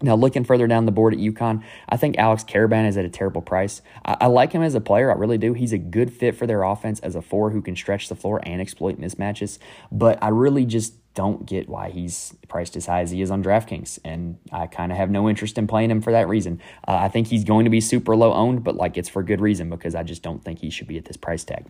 Now, 0.00 0.14
looking 0.14 0.44
further 0.44 0.66
down 0.66 0.86
the 0.86 0.92
board 0.92 1.12
at 1.12 1.18
UConn, 1.18 1.62
I 1.88 1.96
think 1.96 2.18
Alex 2.18 2.44
Karaban 2.44 2.86
is 2.86 2.96
at 2.96 3.04
a 3.04 3.08
terrible 3.08 3.42
price. 3.42 3.82
I, 4.04 4.16
I, 4.22 4.26
like 4.26 4.52
him 4.52 4.62
as 4.62 4.74
a 4.74 4.80
player, 4.80 5.10
I 5.10 5.16
really 5.16 5.38
do. 5.38 5.54
He's 5.54 5.72
a 5.72 5.78
good 5.78 6.12
fit 6.12 6.36
for 6.36 6.46
their 6.46 6.62
offense 6.62 7.00
as 7.00 7.16
a 7.16 7.22
four 7.22 7.50
who 7.50 7.60
can 7.60 7.74
stretch 7.74 8.08
the 8.08 8.14
floor 8.14 8.40
and 8.44 8.60
exploit 8.60 9.00
mismatches. 9.00 9.58
But 9.90 10.22
I 10.22 10.28
really 10.28 10.64
just 10.64 10.94
don't 11.14 11.46
get 11.46 11.68
why 11.68 11.90
he's 11.90 12.36
priced 12.46 12.76
as 12.76 12.86
high 12.86 13.00
as 13.00 13.10
he 13.10 13.20
is 13.22 13.30
on 13.32 13.42
DraftKings, 13.42 13.98
and 14.04 14.38
I 14.52 14.68
kind 14.68 14.92
of 14.92 14.98
have 14.98 15.10
no 15.10 15.28
interest 15.28 15.58
in 15.58 15.66
playing 15.66 15.90
him 15.90 16.00
for 16.00 16.12
that 16.12 16.28
reason. 16.28 16.60
Uh, 16.86 16.94
I 16.94 17.08
think 17.08 17.26
he's 17.26 17.42
going 17.42 17.64
to 17.64 17.70
be 17.70 17.80
super 17.80 18.14
low 18.14 18.32
owned, 18.32 18.62
but 18.62 18.76
like 18.76 18.96
it's 18.96 19.08
for 19.08 19.24
good 19.24 19.40
reason 19.40 19.68
because 19.68 19.96
I 19.96 20.04
just 20.04 20.22
don't 20.22 20.44
think 20.44 20.60
he 20.60 20.70
should 20.70 20.86
be 20.86 20.96
at 20.96 21.06
this 21.06 21.16
price 21.16 21.42
tag. 21.42 21.64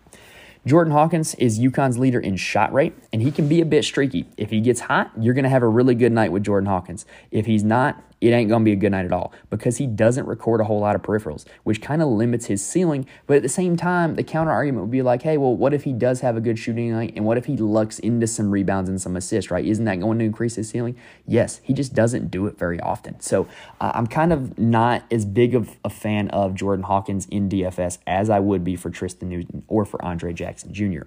Jordan 0.67 0.91
Hawkins 0.91 1.35
is 1.35 1.59
UConn's 1.59 1.97
leader 1.97 2.19
in 2.19 2.35
shot 2.35 2.71
rate, 2.73 2.93
and 3.11 3.23
he 3.23 3.31
can 3.31 3.47
be 3.47 3.61
a 3.61 3.65
bit 3.65 3.85
streaky. 3.85 4.27
If 4.37 4.51
he 4.51 4.59
gets 4.59 4.81
hot, 4.81 5.11
you're 5.17 5.33
going 5.33 5.43
to 5.43 5.49
have 5.49 5.63
a 5.63 5.67
really 5.67 5.95
good 5.95 6.11
night 6.11 6.31
with 6.31 6.43
Jordan 6.43 6.67
Hawkins. 6.67 7.05
If 7.31 7.45
he's 7.45 7.63
not, 7.63 8.03
it 8.21 8.29
ain't 8.29 8.49
going 8.49 8.61
to 8.61 8.65
be 8.65 8.73
a 8.73 8.75
good 8.75 8.91
night 8.91 9.05
at 9.05 9.13
all 9.13 9.31
because 9.49 9.77
he 9.77 9.87
doesn't 9.87 10.25
record 10.25 10.61
a 10.61 10.65
whole 10.65 10.79
lot 10.79 10.95
of 10.95 11.01
peripherals, 11.01 11.45
which 11.63 11.81
kind 11.81 12.01
of 12.01 12.09
limits 12.09 12.47
his 12.47 12.65
ceiling. 12.65 13.05
But 13.27 13.37
at 13.37 13.43
the 13.43 13.49
same 13.49 13.77
time, 13.77 14.15
the 14.15 14.23
counter 14.23 14.51
argument 14.51 14.85
would 14.85 14.91
be 14.91 15.01
like, 15.01 15.21
hey, 15.21 15.37
well, 15.37 15.55
what 15.55 15.73
if 15.73 15.83
he 15.83 15.93
does 15.93 16.21
have 16.21 16.35
a 16.35 16.41
good 16.41 16.59
shooting 16.59 16.91
night? 16.91 17.13
And 17.15 17.25
what 17.25 17.37
if 17.37 17.45
he 17.45 17.55
lucks 17.55 17.99
into 17.99 18.27
some 18.27 18.51
rebounds 18.51 18.89
and 18.89 19.01
some 19.01 19.15
assists, 19.15 19.51
right? 19.51 19.65
Isn't 19.65 19.85
that 19.85 19.99
going 19.99 20.19
to 20.19 20.25
increase 20.25 20.55
his 20.55 20.69
ceiling? 20.69 20.97
Yes, 21.25 21.61
he 21.63 21.73
just 21.73 21.93
doesn't 21.93 22.29
do 22.29 22.47
it 22.47 22.57
very 22.57 22.79
often. 22.79 23.19
So 23.21 23.47
uh, 23.79 23.91
I'm 23.95 24.07
kind 24.07 24.33
of 24.33 24.57
not 24.59 25.03
as 25.11 25.25
big 25.25 25.55
of 25.55 25.77
a 25.85 25.89
fan 25.89 26.29
of 26.29 26.55
Jordan 26.55 26.83
Hawkins 26.83 27.25
in 27.27 27.49
DFS 27.49 27.99
as 28.05 28.29
I 28.29 28.39
would 28.39 28.63
be 28.63 28.75
for 28.75 28.89
Tristan 28.89 29.29
Newton 29.29 29.63
or 29.67 29.85
for 29.85 30.03
Andre 30.03 30.33
Jackson 30.33 30.73
Jr. 30.73 31.03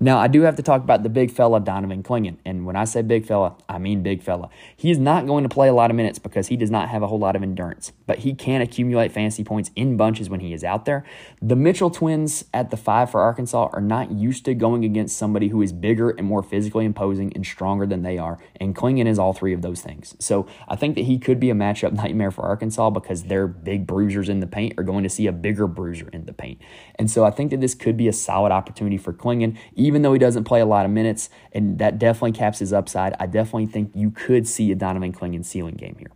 Now, 0.00 0.18
I 0.18 0.28
do 0.28 0.42
have 0.42 0.56
to 0.56 0.62
talk 0.62 0.82
about 0.82 1.02
the 1.02 1.08
big 1.08 1.30
fella, 1.30 1.60
Donovan 1.60 2.02
Clingan. 2.02 2.36
And 2.44 2.64
when 2.66 2.76
I 2.76 2.84
say 2.84 3.02
big 3.02 3.26
fella, 3.26 3.56
I 3.68 3.78
mean 3.78 4.02
big 4.02 4.22
fella. 4.22 4.48
He 4.76 4.90
is 4.90 4.98
not 4.98 5.26
going 5.26 5.42
to 5.42 5.48
play 5.48 5.68
a 5.68 5.72
lot 5.74 5.90
of 5.90 5.96
minutes 5.96 6.18
because 6.18 6.48
he 6.48 6.53
he 6.54 6.56
does 6.56 6.70
not 6.70 6.88
have 6.88 7.02
a 7.02 7.08
whole 7.08 7.18
lot 7.18 7.34
of 7.34 7.42
endurance, 7.42 7.90
but 8.06 8.18
he 8.20 8.32
can 8.32 8.60
accumulate 8.60 9.10
fantasy 9.10 9.42
points 9.42 9.72
in 9.74 9.96
bunches 9.96 10.30
when 10.30 10.38
he 10.38 10.52
is 10.52 10.62
out 10.62 10.84
there. 10.84 11.04
The 11.42 11.56
Mitchell 11.56 11.90
twins 11.90 12.44
at 12.54 12.70
the 12.70 12.76
five 12.76 13.10
for 13.10 13.20
Arkansas 13.20 13.70
are 13.72 13.80
not 13.80 14.12
used 14.12 14.44
to 14.44 14.54
going 14.54 14.84
against 14.84 15.18
somebody 15.18 15.48
who 15.48 15.60
is 15.62 15.72
bigger 15.72 16.10
and 16.10 16.28
more 16.28 16.44
physically 16.44 16.84
imposing 16.84 17.32
and 17.34 17.44
stronger 17.44 17.86
than 17.86 18.02
they 18.02 18.18
are, 18.18 18.38
and 18.60 18.76
Clingan 18.76 19.08
is 19.08 19.18
all 19.18 19.32
three 19.32 19.52
of 19.52 19.62
those 19.62 19.80
things. 19.80 20.14
So 20.20 20.46
I 20.68 20.76
think 20.76 20.94
that 20.94 21.06
he 21.06 21.18
could 21.18 21.40
be 21.40 21.50
a 21.50 21.54
matchup 21.54 21.92
nightmare 22.04 22.30
for 22.30 22.42
Arkansas 22.42 22.90
because 22.90 23.24
their 23.24 23.48
big 23.48 23.84
bruisers 23.84 24.28
in 24.28 24.38
the 24.38 24.46
paint 24.46 24.74
are 24.78 24.84
going 24.84 25.02
to 25.02 25.10
see 25.10 25.26
a 25.26 25.32
bigger 25.32 25.66
bruiser 25.66 26.08
in 26.12 26.26
the 26.26 26.32
paint. 26.32 26.60
And 26.94 27.10
so 27.10 27.24
I 27.24 27.32
think 27.32 27.50
that 27.50 27.60
this 27.60 27.74
could 27.74 27.96
be 27.96 28.06
a 28.06 28.12
solid 28.12 28.52
opportunity 28.52 28.96
for 28.96 29.12
Clingan, 29.12 29.58
even 29.74 30.02
though 30.02 30.12
he 30.12 30.20
doesn't 30.20 30.44
play 30.44 30.60
a 30.60 30.66
lot 30.66 30.84
of 30.84 30.92
minutes, 30.92 31.30
and 31.50 31.80
that 31.80 31.98
definitely 31.98 32.30
caps 32.30 32.60
his 32.60 32.72
upside. 32.72 33.16
I 33.18 33.26
definitely 33.26 33.66
think 33.66 33.90
you 33.96 34.12
could 34.12 34.46
see 34.46 34.70
a 34.70 34.76
Donovan 34.76 35.12
Clingan 35.12 35.44
ceiling 35.44 35.74
game 35.74 35.96
here. 35.98 36.12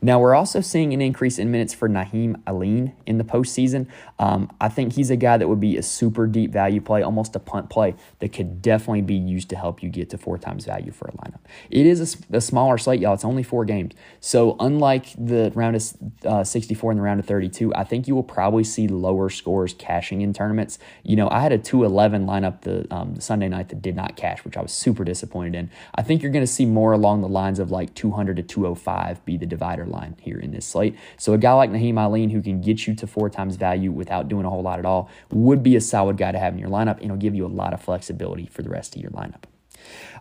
Now, 0.00 0.18
we're 0.18 0.34
also 0.34 0.60
seeing 0.60 0.92
an 0.92 1.00
increase 1.00 1.38
in 1.38 1.50
minutes 1.50 1.74
for 1.74 1.88
Nahiem 1.88 2.40
Alleyne 2.46 2.94
in 3.06 3.18
the 3.18 3.24
postseason. 3.24 3.86
Um, 4.18 4.50
I 4.60 4.68
think 4.68 4.94
he's 4.94 5.10
a 5.10 5.16
guy 5.16 5.36
that 5.36 5.48
would 5.48 5.60
be 5.60 5.76
a 5.76 5.82
super 5.82 6.26
deep 6.26 6.52
value 6.52 6.80
play, 6.80 7.02
almost 7.02 7.34
a 7.36 7.38
punt 7.38 7.70
play 7.70 7.94
that 8.20 8.32
could 8.32 8.62
definitely 8.62 9.02
be 9.02 9.14
used 9.14 9.48
to 9.50 9.56
help 9.56 9.82
you 9.82 9.88
get 9.88 10.10
to 10.10 10.18
four 10.18 10.38
times 10.38 10.64
value 10.64 10.92
for 10.92 11.08
a 11.08 11.12
lineup. 11.12 11.40
It 11.70 11.86
is 11.86 12.16
a, 12.30 12.36
a 12.36 12.40
smaller 12.40 12.78
slate, 12.78 13.00
y'all. 13.00 13.14
It's 13.14 13.24
only 13.24 13.42
four 13.42 13.64
games. 13.64 13.94
So, 14.20 14.56
unlike 14.60 15.12
the 15.18 15.52
round 15.54 15.76
of 15.76 15.82
uh, 16.24 16.44
64 16.44 16.92
and 16.92 16.98
the 16.98 17.02
round 17.02 17.20
of 17.20 17.26
32, 17.26 17.74
I 17.74 17.84
think 17.84 18.08
you 18.08 18.14
will 18.14 18.22
probably 18.22 18.64
see 18.64 18.88
lower 18.88 19.30
scores 19.30 19.74
cashing 19.74 20.20
in 20.20 20.32
tournaments. 20.32 20.78
You 21.02 21.16
know, 21.16 21.28
I 21.30 21.40
had 21.40 21.52
a 21.52 21.58
211 21.58 22.26
lineup 22.26 22.62
the, 22.62 22.86
um, 22.94 23.14
the 23.14 23.20
Sunday 23.20 23.48
night 23.48 23.68
that 23.68 23.82
did 23.82 23.96
not 23.96 24.16
cash, 24.16 24.44
which 24.44 24.56
I 24.56 24.62
was 24.62 24.72
super 24.72 25.04
disappointed 25.04 25.54
in. 25.54 25.70
I 25.94 26.02
think 26.02 26.22
you're 26.22 26.32
going 26.32 26.44
to 26.44 26.52
see 26.52 26.66
more 26.66 26.92
along 26.92 27.22
the 27.22 27.28
lines 27.28 27.58
of 27.58 27.70
like 27.70 27.94
200 27.94 28.36
to 28.36 28.42
205 28.42 29.24
be 29.24 29.36
the 29.36 29.46
divider 29.68 29.86
line 29.86 30.16
here 30.20 30.38
in 30.38 30.50
this 30.50 30.66
slate. 30.66 30.96
So 31.18 31.32
a 31.34 31.38
guy 31.38 31.52
like 31.52 31.70
Nahiem 31.70 31.98
Alleyne 31.98 32.30
who 32.30 32.42
can 32.42 32.60
get 32.60 32.86
you 32.86 32.94
to 32.96 33.06
four 33.06 33.28
times 33.28 33.56
value 33.56 33.92
without 33.92 34.28
doing 34.28 34.46
a 34.46 34.50
whole 34.50 34.62
lot 34.62 34.78
at 34.78 34.86
all 34.86 35.10
would 35.30 35.62
be 35.62 35.76
a 35.76 35.80
solid 35.80 36.16
guy 36.16 36.32
to 36.32 36.38
have 36.38 36.54
in 36.54 36.58
your 36.58 36.70
lineup 36.70 36.96
and 36.96 37.04
it'll 37.04 37.16
give 37.16 37.34
you 37.34 37.44
a 37.44 37.48
lot 37.48 37.74
of 37.74 37.82
flexibility 37.82 38.46
for 38.46 38.62
the 38.62 38.70
rest 38.70 38.96
of 38.96 39.02
your 39.02 39.10
lineup. 39.10 39.44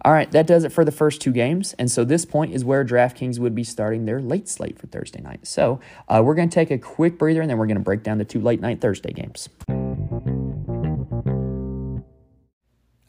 All 0.05 0.13
right, 0.13 0.29
that 0.31 0.45
does 0.45 0.63
it 0.63 0.71
for 0.71 0.85
the 0.85 0.91
first 0.91 1.19
two 1.21 1.31
games. 1.31 1.73
And 1.79 1.89
so 1.89 2.03
this 2.03 2.25
point 2.25 2.53
is 2.53 2.63
where 2.63 2.85
DraftKings 2.85 3.39
would 3.39 3.55
be 3.55 3.63
starting 3.63 4.05
their 4.05 4.21
late 4.21 4.47
slate 4.47 4.77
for 4.77 4.87
Thursday 4.87 5.21
night. 5.21 5.47
So 5.47 5.79
uh, 6.07 6.21
we're 6.23 6.35
going 6.35 6.49
to 6.49 6.53
take 6.53 6.71
a 6.71 6.77
quick 6.77 7.17
breather 7.17 7.41
and 7.41 7.49
then 7.49 7.57
we're 7.57 7.67
going 7.67 7.77
to 7.77 7.83
break 7.83 8.03
down 8.03 8.17
the 8.17 8.25
two 8.25 8.41
late 8.41 8.61
night 8.61 8.81
Thursday 8.81 9.11
games. 9.11 9.49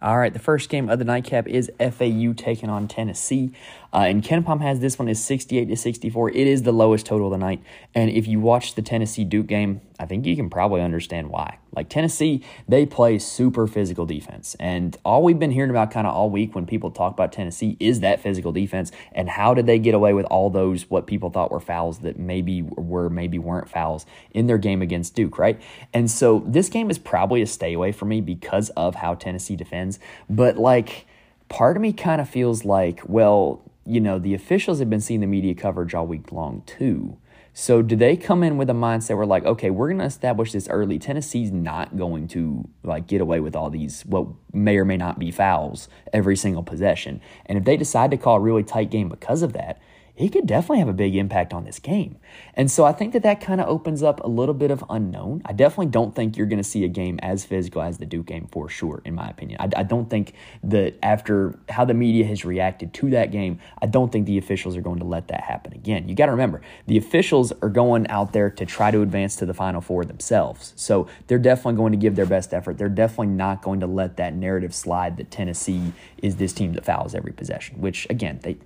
All 0.00 0.16
right, 0.16 0.32
the 0.32 0.38
first 0.38 0.68
game 0.68 0.88
of 0.88 1.00
the 1.00 1.04
nightcap 1.04 1.48
is 1.48 1.72
FAU 1.80 2.32
taking 2.32 2.70
on 2.70 2.86
Tennessee. 2.86 3.52
Uh, 3.92 4.00
and 4.00 4.22
KenPom 4.22 4.60
has 4.60 4.80
this 4.80 4.98
one 4.98 5.08
is 5.08 5.22
68 5.24 5.66
to 5.66 5.76
64. 5.76 6.30
It 6.30 6.36
is 6.36 6.62
the 6.62 6.72
lowest 6.72 7.06
total 7.06 7.28
of 7.28 7.32
the 7.32 7.38
night. 7.38 7.62
And 7.94 8.10
if 8.10 8.26
you 8.26 8.40
watch 8.40 8.74
the 8.74 8.82
Tennessee 8.82 9.24
Duke 9.24 9.46
game, 9.46 9.80
I 9.98 10.06
think 10.06 10.26
you 10.26 10.36
can 10.36 10.50
probably 10.50 10.80
understand 10.80 11.30
why. 11.30 11.58
Like 11.74 11.88
Tennessee, 11.88 12.44
they 12.68 12.86
play 12.86 13.18
super 13.18 13.66
physical 13.66 14.04
defense. 14.06 14.56
And 14.60 14.96
all 15.04 15.22
we've 15.22 15.38
been 15.38 15.50
hearing 15.50 15.70
about 15.70 15.90
kind 15.90 16.06
of 16.06 16.14
all 16.14 16.30
week 16.30 16.54
when 16.54 16.66
people 16.66 16.90
talk 16.90 17.14
about 17.14 17.32
Tennessee 17.32 17.76
is 17.80 18.00
that 18.00 18.20
physical 18.20 18.52
defense 18.52 18.92
and 19.12 19.28
how 19.28 19.54
did 19.54 19.66
they 19.66 19.78
get 19.78 19.94
away 19.94 20.12
with 20.12 20.26
all 20.26 20.50
those 20.50 20.88
what 20.90 21.06
people 21.06 21.30
thought 21.30 21.50
were 21.50 21.60
fouls 21.60 22.00
that 22.00 22.18
maybe 22.18 22.62
were, 22.62 23.08
maybe 23.08 23.38
weren't 23.38 23.68
fouls 23.68 24.06
in 24.32 24.46
their 24.46 24.58
game 24.58 24.82
against 24.82 25.14
Duke, 25.14 25.38
right? 25.38 25.60
And 25.94 26.10
so 26.10 26.44
this 26.46 26.68
game 26.68 26.90
is 26.90 26.98
probably 26.98 27.42
a 27.42 27.46
stay 27.46 27.72
away 27.72 27.92
for 27.92 28.04
me 28.04 28.20
because 28.20 28.70
of 28.70 28.96
how 28.96 29.14
Tennessee 29.14 29.56
defends. 29.56 29.98
But 30.28 30.58
like, 30.58 31.06
part 31.48 31.76
of 31.76 31.82
me 31.82 31.92
kind 31.92 32.20
of 32.20 32.28
feels 32.28 32.64
like, 32.64 33.00
well, 33.06 33.62
you 33.88 34.00
know, 34.00 34.18
the 34.18 34.34
officials 34.34 34.78
have 34.80 34.90
been 34.90 35.00
seeing 35.00 35.20
the 35.20 35.26
media 35.26 35.54
coverage 35.54 35.94
all 35.94 36.06
week 36.06 36.30
long 36.30 36.62
too. 36.66 37.16
So 37.54 37.82
do 37.82 37.96
they 37.96 38.16
come 38.16 38.44
in 38.44 38.56
with 38.56 38.70
a 38.70 38.74
mindset 38.74 39.16
where 39.16 39.26
like, 39.26 39.44
okay, 39.44 39.70
we're 39.70 39.88
going 39.88 39.98
to 39.98 40.04
establish 40.04 40.52
this 40.52 40.68
early. 40.68 40.98
Tennessee's 40.98 41.50
not 41.50 41.96
going 41.96 42.28
to 42.28 42.68
like 42.84 43.08
get 43.08 43.20
away 43.20 43.40
with 43.40 43.56
all 43.56 43.70
these 43.70 44.02
what 44.02 44.28
may 44.52 44.76
or 44.76 44.84
may 44.84 44.96
not 44.96 45.18
be 45.18 45.32
fouls 45.32 45.88
every 46.12 46.36
single 46.36 46.62
possession. 46.62 47.20
And 47.46 47.58
if 47.58 47.64
they 47.64 47.76
decide 47.76 48.12
to 48.12 48.16
call 48.16 48.36
a 48.36 48.40
really 48.40 48.62
tight 48.62 48.90
game 48.90 49.08
because 49.08 49.42
of 49.42 49.54
that, 49.54 49.80
he 50.18 50.28
could 50.28 50.46
definitely 50.48 50.80
have 50.80 50.88
a 50.88 50.92
big 50.92 51.14
impact 51.14 51.54
on 51.54 51.64
this 51.64 51.78
game. 51.78 52.16
And 52.54 52.68
so 52.68 52.84
I 52.84 52.92
think 52.92 53.12
that 53.12 53.22
that 53.22 53.40
kind 53.40 53.60
of 53.60 53.68
opens 53.68 54.02
up 54.02 54.20
a 54.24 54.26
little 54.26 54.54
bit 54.54 54.72
of 54.72 54.84
unknown. 54.90 55.42
I 55.44 55.52
definitely 55.52 55.92
don't 55.92 56.12
think 56.12 56.36
you're 56.36 56.48
going 56.48 56.58
to 56.58 56.68
see 56.68 56.84
a 56.84 56.88
game 56.88 57.20
as 57.22 57.44
physical 57.44 57.82
as 57.82 57.98
the 57.98 58.04
Duke 58.06 58.26
game 58.26 58.48
for 58.50 58.68
sure, 58.68 59.00
in 59.04 59.14
my 59.14 59.28
opinion. 59.28 59.60
I, 59.60 59.80
I, 59.80 59.82
don't 59.84 60.10
think 60.10 60.34
that 60.64 60.96
after 61.04 61.56
how 61.68 61.84
the 61.84 61.94
media 61.94 62.24
has 62.26 62.44
reacted 62.44 62.92
to 62.94 63.10
that 63.10 63.30
game, 63.30 63.60
I 63.80 63.86
don't 63.86 64.10
think 64.10 64.26
the 64.26 64.38
officials 64.38 64.76
are 64.76 64.80
going 64.80 64.98
to 64.98 65.04
let 65.04 65.28
that 65.28 65.42
happen 65.42 65.72
again. 65.72 66.08
You 66.08 66.16
got 66.16 66.26
to 66.26 66.32
remember, 66.32 66.62
the 66.88 66.98
officials 66.98 67.52
are 67.62 67.68
going 67.68 68.08
out 68.08 68.32
there 68.32 68.50
to 68.50 68.66
try 68.66 68.90
to 68.90 69.02
advance 69.02 69.36
to 69.36 69.46
the 69.46 69.54
Final 69.54 69.80
Four 69.80 70.04
themselves. 70.04 70.72
So 70.74 71.06
they're 71.28 71.38
definitely 71.38 71.76
going 71.76 71.92
to 71.92 71.98
give 71.98 72.16
their 72.16 72.26
best 72.26 72.52
effort. 72.52 72.76
They're 72.76 72.88
definitely 72.88 73.28
not 73.28 73.62
going 73.62 73.78
to 73.80 73.86
let 73.86 74.16
that 74.16 74.34
narrative 74.34 74.74
slide 74.74 75.16
that 75.18 75.30
Tennessee 75.30 75.92
is 76.20 76.36
this 76.36 76.52
team 76.52 76.72
that 76.72 76.84
fouls 76.84 77.14
every 77.14 77.32
possession, 77.32 77.80
which, 77.80 78.04
again, 78.10 78.40
they 78.42 78.56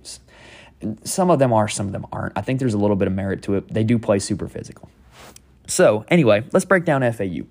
some 1.03 1.29
of 1.29 1.39
them 1.39 1.53
are, 1.53 1.67
some 1.67 1.87
of 1.87 1.93
them 1.93 2.05
aren't. 2.11 2.37
I 2.37 2.41
think 2.41 2.59
there's 2.59 2.73
a 2.73 2.77
little 2.77 2.95
bit 2.95 3.07
of 3.07 3.13
merit 3.13 3.41
to 3.43 3.55
it. 3.55 3.73
They 3.73 3.83
do 3.83 3.97
play 3.99 4.19
super 4.19 4.47
physical. 4.47 4.89
So, 5.67 6.05
anyway, 6.09 6.43
let's 6.51 6.65
break 6.65 6.85
down 6.85 7.09
FAU. 7.13 7.43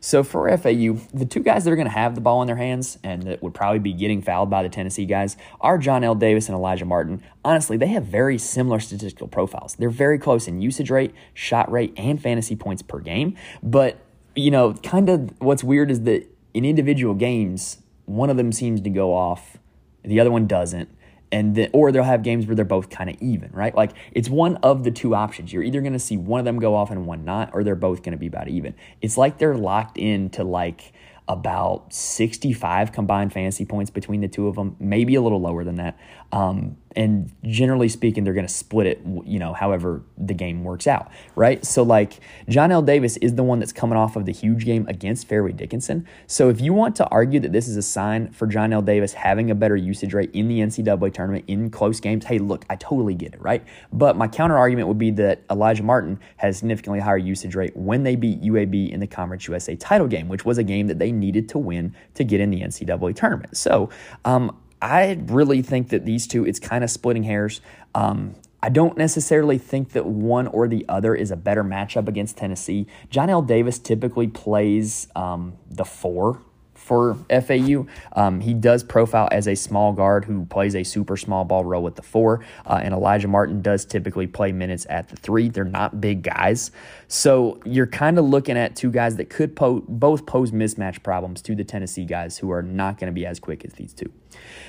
So, 0.00 0.22
for 0.22 0.54
FAU, 0.56 0.98
the 1.14 1.24
two 1.24 1.40
guys 1.40 1.64
that 1.64 1.72
are 1.72 1.76
going 1.76 1.86
to 1.86 1.92
have 1.92 2.14
the 2.14 2.20
ball 2.20 2.42
in 2.42 2.46
their 2.46 2.56
hands 2.56 2.98
and 3.02 3.22
that 3.22 3.42
would 3.42 3.54
probably 3.54 3.78
be 3.78 3.94
getting 3.94 4.20
fouled 4.20 4.50
by 4.50 4.62
the 4.62 4.68
Tennessee 4.68 5.06
guys 5.06 5.36
are 5.62 5.78
Johnell 5.78 6.18
Davis 6.18 6.48
and 6.48 6.58
Alijah 6.58 6.86
Martin. 6.86 7.22
Honestly, 7.42 7.78
they 7.78 7.86
have 7.88 8.04
very 8.04 8.36
similar 8.36 8.80
statistical 8.80 9.28
profiles. 9.28 9.76
They're 9.76 9.88
very 9.88 10.18
close 10.18 10.46
in 10.46 10.60
usage 10.60 10.90
rate, 10.90 11.14
shot 11.32 11.72
rate, 11.72 11.94
and 11.96 12.20
fantasy 12.20 12.54
points 12.54 12.82
per 12.82 12.98
game. 12.98 13.34
But, 13.62 13.98
you 14.36 14.50
know, 14.50 14.74
kind 14.74 15.08
of 15.08 15.32
what's 15.40 15.64
weird 15.64 15.90
is 15.90 16.02
that 16.02 16.30
in 16.52 16.66
individual 16.66 17.14
games, 17.14 17.78
one 18.04 18.28
of 18.28 18.36
them 18.36 18.52
seems 18.52 18.82
to 18.82 18.90
go 18.90 19.14
off, 19.14 19.56
the 20.02 20.20
other 20.20 20.30
one 20.30 20.46
doesn't 20.46 20.90
and 21.34 21.56
then 21.56 21.68
or 21.72 21.90
they'll 21.90 22.04
have 22.04 22.22
games 22.22 22.46
where 22.46 22.54
they're 22.54 22.64
both 22.64 22.90
kind 22.90 23.10
of 23.10 23.16
even, 23.20 23.50
right? 23.50 23.74
Like 23.74 23.90
it's 24.12 24.28
one 24.28 24.56
of 24.58 24.84
the 24.84 24.92
two 24.92 25.16
options. 25.16 25.52
You're 25.52 25.64
either 25.64 25.80
going 25.80 25.92
to 25.92 25.98
see 25.98 26.16
one 26.16 26.38
of 26.38 26.44
them 26.44 26.60
go 26.60 26.76
off 26.76 26.92
and 26.92 27.06
one 27.06 27.24
not, 27.24 27.50
or 27.52 27.64
they're 27.64 27.74
both 27.74 28.04
going 28.04 28.12
to 28.12 28.18
be 28.18 28.28
about 28.28 28.46
even. 28.46 28.72
It's 29.02 29.18
like 29.18 29.38
they're 29.38 29.56
locked 29.56 29.98
into 29.98 30.44
like 30.44 30.92
about 31.26 31.92
65 31.92 32.92
combined 32.92 33.32
fantasy 33.32 33.64
points 33.64 33.90
between 33.90 34.20
the 34.20 34.28
two 34.28 34.46
of 34.46 34.54
them, 34.54 34.76
maybe 34.78 35.16
a 35.16 35.22
little 35.22 35.40
lower 35.40 35.64
than 35.64 35.74
that. 35.76 35.98
Um, 36.34 36.78
and 36.96 37.32
generally 37.44 37.88
speaking, 37.88 38.24
they're 38.24 38.34
going 38.34 38.46
to 38.46 38.52
split 38.52 38.88
it, 38.88 39.00
you 39.24 39.38
know, 39.38 39.52
however 39.52 40.02
the 40.18 40.34
game 40.34 40.64
works 40.64 40.88
out, 40.88 41.10
right? 41.36 41.64
So, 41.64 41.84
like, 41.84 42.18
Johnell 42.48 42.84
Davis 42.84 43.16
is 43.18 43.36
the 43.36 43.44
one 43.44 43.60
that's 43.60 43.72
coming 43.72 43.96
off 43.96 44.16
of 44.16 44.26
the 44.26 44.32
huge 44.32 44.64
game 44.64 44.84
against 44.88 45.28
Fairleigh 45.28 45.52
Dickinson. 45.52 46.06
So, 46.26 46.50
if 46.50 46.60
you 46.60 46.72
want 46.72 46.96
to 46.96 47.06
argue 47.08 47.38
that 47.40 47.52
this 47.52 47.68
is 47.68 47.76
a 47.76 47.82
sign 47.82 48.30
for 48.32 48.48
Johnell 48.48 48.84
Davis 48.84 49.12
having 49.12 49.50
a 49.50 49.54
better 49.54 49.76
usage 49.76 50.12
rate 50.12 50.30
in 50.32 50.48
the 50.48 50.58
NCAA 50.58 51.12
tournament 51.14 51.44
in 51.46 51.70
close 51.70 52.00
games, 52.00 52.24
hey, 52.24 52.38
look, 52.38 52.64
I 52.68 52.76
totally 52.76 53.14
get 53.14 53.34
it, 53.34 53.40
right? 53.40 53.64
But 53.92 54.16
my 54.16 54.26
counter 54.26 54.58
argument 54.58 54.88
would 54.88 54.98
be 54.98 55.12
that 55.12 55.46
Alijah 55.48 55.82
Martin 55.82 56.18
has 56.38 56.58
significantly 56.58 56.98
higher 56.98 57.18
usage 57.18 57.54
rate 57.54 57.76
when 57.76 58.02
they 58.02 58.16
beat 58.16 58.42
UAB 58.42 58.90
in 58.90 58.98
the 58.98 59.06
Conference 59.06 59.46
USA 59.46 59.76
title 59.76 60.08
game, 60.08 60.28
which 60.28 60.44
was 60.44 60.58
a 60.58 60.64
game 60.64 60.88
that 60.88 60.98
they 60.98 61.12
needed 61.12 61.48
to 61.50 61.58
win 61.58 61.94
to 62.14 62.24
get 62.24 62.40
in 62.40 62.50
the 62.50 62.60
NCAA 62.60 63.14
tournament. 63.14 63.56
So, 63.56 63.90
um, 64.24 64.56
I 64.84 65.18
really 65.28 65.62
think 65.62 65.88
that 65.88 66.04
these 66.04 66.26
two, 66.26 66.44
it's 66.44 66.60
kind 66.60 66.84
of 66.84 66.90
splitting 66.90 67.22
hairs. 67.22 67.62
Um, 67.94 68.34
I 68.62 68.68
don't 68.68 68.98
necessarily 68.98 69.56
think 69.56 69.92
that 69.92 70.04
one 70.04 70.46
or 70.46 70.68
the 70.68 70.84
other 70.90 71.14
is 71.14 71.30
a 71.30 71.36
better 71.36 71.64
matchup 71.64 72.06
against 72.06 72.36
Tennessee. 72.36 72.86
Johnell 73.10 73.46
Davis 73.46 73.78
typically 73.78 74.26
plays 74.26 75.08
um, 75.16 75.54
the 75.70 75.86
four 75.86 76.42
for 76.84 77.16
FAU. 77.30 77.86
Um, 78.12 78.40
he 78.40 78.52
does 78.52 78.84
profile 78.84 79.28
as 79.32 79.48
a 79.48 79.54
small 79.54 79.92
guard 79.92 80.26
who 80.26 80.44
plays 80.44 80.76
a 80.76 80.84
super 80.84 81.16
small 81.16 81.44
ball 81.44 81.64
role 81.64 81.82
with 81.82 81.96
the 81.96 82.02
four, 82.02 82.44
uh, 82.66 82.80
and 82.82 82.92
Alijah 82.92 83.28
Martin 83.28 83.62
does 83.62 83.86
typically 83.86 84.26
play 84.26 84.52
minutes 84.52 84.86
at 84.90 85.08
the 85.08 85.16
three. 85.16 85.48
They're 85.48 85.64
not 85.64 86.00
big 86.00 86.22
guys, 86.22 86.70
so 87.08 87.58
you're 87.64 87.86
kind 87.86 88.18
of 88.18 88.26
looking 88.26 88.58
at 88.58 88.76
two 88.76 88.90
guys 88.90 89.16
that 89.16 89.30
could 89.30 89.56
po- 89.56 89.84
both 89.88 90.26
pose 90.26 90.50
mismatch 90.50 91.02
problems 91.02 91.40
to 91.42 91.54
the 91.54 91.64
Tennessee 91.64 92.04
guys 92.04 92.36
who 92.36 92.50
are 92.50 92.62
not 92.62 92.98
going 92.98 93.08
to 93.08 93.14
be 93.14 93.24
as 93.24 93.40
quick 93.40 93.64
as 93.64 93.72
these 93.72 93.94
two. 93.94 94.12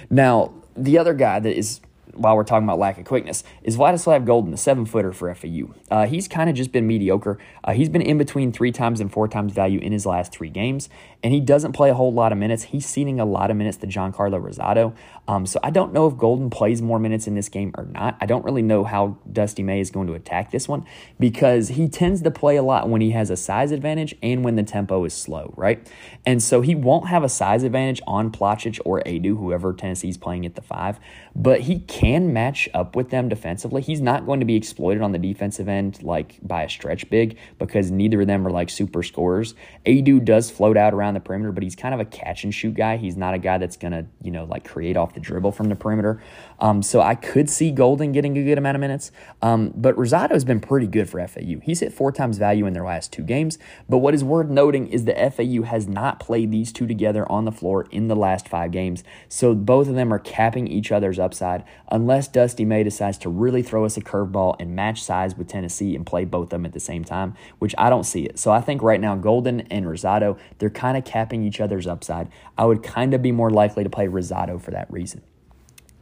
Now, 0.10 0.54
the 0.76 0.98
other 0.98 1.14
guy 1.14 1.40
that 1.40 1.58
is 1.58 1.82
while 2.16 2.36
we're 2.36 2.44
talking 2.44 2.64
about 2.66 2.80
lack 2.80 2.98
of 2.98 3.06
quickness, 3.06 3.44
is 3.64 3.78
Vladislav 3.78 4.26
Goldin, 4.26 4.52
the 4.52 4.58
seven 4.58 4.86
footer 4.86 5.14
for 5.14 5.34
FAU. 5.34 5.74
Uh, 5.92 6.06
he's 6.06 6.28
kind 6.28 6.50
of 6.50 6.56
just 6.56 6.72
been 6.72 6.88
mediocre. 6.88 7.38
Uh, 7.64 7.74
he's 7.74 7.90
been 7.90 8.02
in 8.02 8.18
between 8.18 8.52
three 8.52 8.72
times 8.72 9.00
and 9.00 9.12
four 9.12 9.28
times 9.28 9.54
value 9.54 9.80
in 9.80 9.92
his 9.92 10.06
last 10.06 10.32
three 10.32 10.50
games, 10.50 10.90
and 11.24 11.34
he 11.34 11.40
doesn't 11.40 11.74
play 11.74 11.90
a 11.90 11.94
whole 11.94 12.14
lot 12.14 12.32
of 12.32 12.38
minutes. 12.38 12.64
He's 12.64 12.86
ceding 12.86 13.20
a 13.20 13.26
lot 13.26 13.52
of 13.52 13.58
minutes 13.58 13.78
to 13.78 13.88
Giancarlo 13.88 14.42
Rosado. 14.42 14.96
Um, 15.28 15.46
so 15.46 15.60
I 15.64 15.72
don't 15.72 15.92
know 15.92 16.08
if 16.08 16.14
Goldin 16.16 16.52
plays 16.52 16.82
more 16.82 17.00
minutes 17.00 17.26
in 17.26 17.34
this 17.34 17.50
game 17.50 17.74
or 17.78 17.86
not. 17.86 18.16
I 18.22 18.26
don't 18.26 18.46
really 18.46 18.62
know 18.62 18.84
how 18.84 19.18
Dusty 19.32 19.64
May 19.64 19.80
is 19.80 19.90
going 19.90 20.08
to 20.08 20.14
attack 20.14 20.52
this 20.52 20.68
one 20.68 20.86
because 21.20 21.70
he 21.70 21.88
tends 21.88 22.22
to 22.22 22.32
play 22.32 22.58
a 22.58 22.64
lot 22.64 22.90
when 22.90 23.02
he 23.02 23.12
has 23.12 23.30
a 23.30 23.38
size 23.38 23.72
advantage 23.72 24.16
and 24.22 24.44
when 24.44 24.56
the 24.56 24.64
tempo 24.64 25.04
is 25.04 25.14
slow, 25.14 25.54
right? 25.58 25.92
And 26.26 26.44
so 26.44 26.62
he 26.62 26.76
won't 26.76 27.08
have 27.08 27.24
a 27.24 27.30
size 27.30 27.64
advantage 27.64 28.02
on 28.06 28.32
Plavsic 28.32 28.80
or 28.86 29.02
Aidoo, 29.06 29.38
whoever 29.38 29.74
Tennessee's 29.74 30.18
playing 30.18 30.46
at 30.46 30.56
the 30.56 30.62
five, 30.62 31.00
but 31.36 31.62
he 31.62 31.80
can 31.80 32.32
match 32.32 32.70
up 32.74 32.96
with 32.96 33.10
them 33.10 33.28
defensively. 33.28 33.82
He's 33.82 34.02
not 34.02 34.26
going 34.26 34.40
to 34.42 34.46
be 34.46 34.56
exploited 34.56 35.02
on 35.02 35.12
the 35.12 35.20
defensive 35.20 35.68
end 35.68 36.04
like 36.04 36.40
by 36.42 36.64
a 36.64 36.70
stretch 36.70 37.10
big 37.10 37.38
because 37.58 37.90
neither 37.90 38.22
of 38.22 38.28
them 38.28 38.46
are 38.46 38.52
like 38.52 38.70
super 38.70 39.02
scorers. 39.02 39.56
Aidoo 39.86 40.24
does 40.24 40.52
float 40.52 40.78
out 40.78 40.94
around 40.94 41.16
the 41.16 41.20
perimeter, 41.20 41.52
but 41.52 41.64
he's 41.64 41.76
kind 41.76 41.94
of 41.94 42.00
a 42.00 42.06
catch 42.06 42.44
and 42.44 42.54
shoot 42.54 42.76
guy. 42.76 42.98
He's 42.98 43.18
not 43.18 43.34
a 43.34 43.40
guy 43.40 43.58
that's 43.58 43.78
going 43.78 43.94
to, 43.94 44.06
you 44.22 44.32
know, 44.32 44.46
like 44.46 44.68
create 44.68 44.96
off 44.96 45.15
the 45.16 45.20
dribble 45.20 45.52
from 45.52 45.70
the 45.70 45.76
perimeter. 45.76 46.22
Um, 46.60 46.84
so 46.84 47.02
I 47.02 47.16
could 47.16 47.50
see 47.50 47.72
Goldin 47.72 48.14
getting 48.14 48.38
a 48.38 48.44
good 48.44 48.58
amount 48.58 48.76
of 48.76 48.82
minutes. 48.82 49.12
Um, 49.42 49.74
but 49.76 49.96
Rosado 49.96 50.32
has 50.32 50.46
been 50.46 50.60
pretty 50.60 50.88
good 50.88 51.10
for 51.10 51.26
FAU. 51.28 51.60
He's 51.64 51.80
hit 51.80 51.92
four 51.92 52.12
times 52.12 52.38
value 52.38 52.66
in 52.68 52.74
their 52.74 52.86
last 52.86 53.12
two 53.12 53.24
games. 53.24 53.58
But 53.90 53.98
what 53.98 54.14
is 54.14 54.24
worth 54.24 54.50
noting 54.50 54.88
is 54.88 55.06
that 55.06 55.36
FAU 55.36 55.64
has 55.64 55.88
not 55.88 56.20
played 56.20 56.52
these 56.52 56.72
two 56.72 56.86
together 56.86 57.30
on 57.32 57.46
the 57.46 57.52
floor 57.52 57.88
in 57.92 58.08
the 58.08 58.16
last 58.16 58.48
five 58.48 58.72
games. 58.72 59.04
So 59.28 59.56
both 59.56 59.88
of 59.88 59.96
them 59.96 60.14
are 60.14 60.20
capping 60.20 60.68
each 60.68 60.92
other's 60.92 61.20
upside 61.20 61.64
unless 61.90 62.28
Dusty 62.28 62.66
May 62.66 62.84
decides 62.84 63.18
to 63.20 63.30
really 63.30 63.64
throw 63.64 63.86
us 63.86 63.98
a 63.98 64.02
curveball 64.02 64.56
and 64.60 64.76
match 64.76 65.02
size 65.04 65.36
with 65.36 65.48
Tennessee 65.48 65.96
and 65.96 66.06
play 66.06 66.26
both 66.26 66.46
of 66.46 66.50
them 66.50 66.66
at 66.66 66.74
the 66.74 66.80
same 66.80 67.04
time, 67.04 67.36
which 67.60 67.74
I 67.78 67.90
don't 67.90 68.04
see 68.04 68.26
it. 68.26 68.38
So 68.38 68.52
I 68.52 68.62
think 68.62 68.82
right 68.82 69.00
now 69.00 69.16
Goldin 69.16 69.66
and 69.72 69.86
Rosado, 69.86 70.38
they're 70.58 70.70
kind 70.70 70.98
of 70.98 71.06
capping 71.06 71.44
each 71.44 71.62
other's 71.62 71.88
upside. 71.88 72.30
I 72.58 72.66
would 72.66 72.84
kind 72.84 73.14
of 73.14 73.22
be 73.22 73.32
more 73.32 73.50
likely 73.50 73.84
to 73.84 73.90
play 73.90 74.08
Rosado 74.08 74.62
for 74.62 74.72
that 74.72 74.92
reason. 74.92 75.05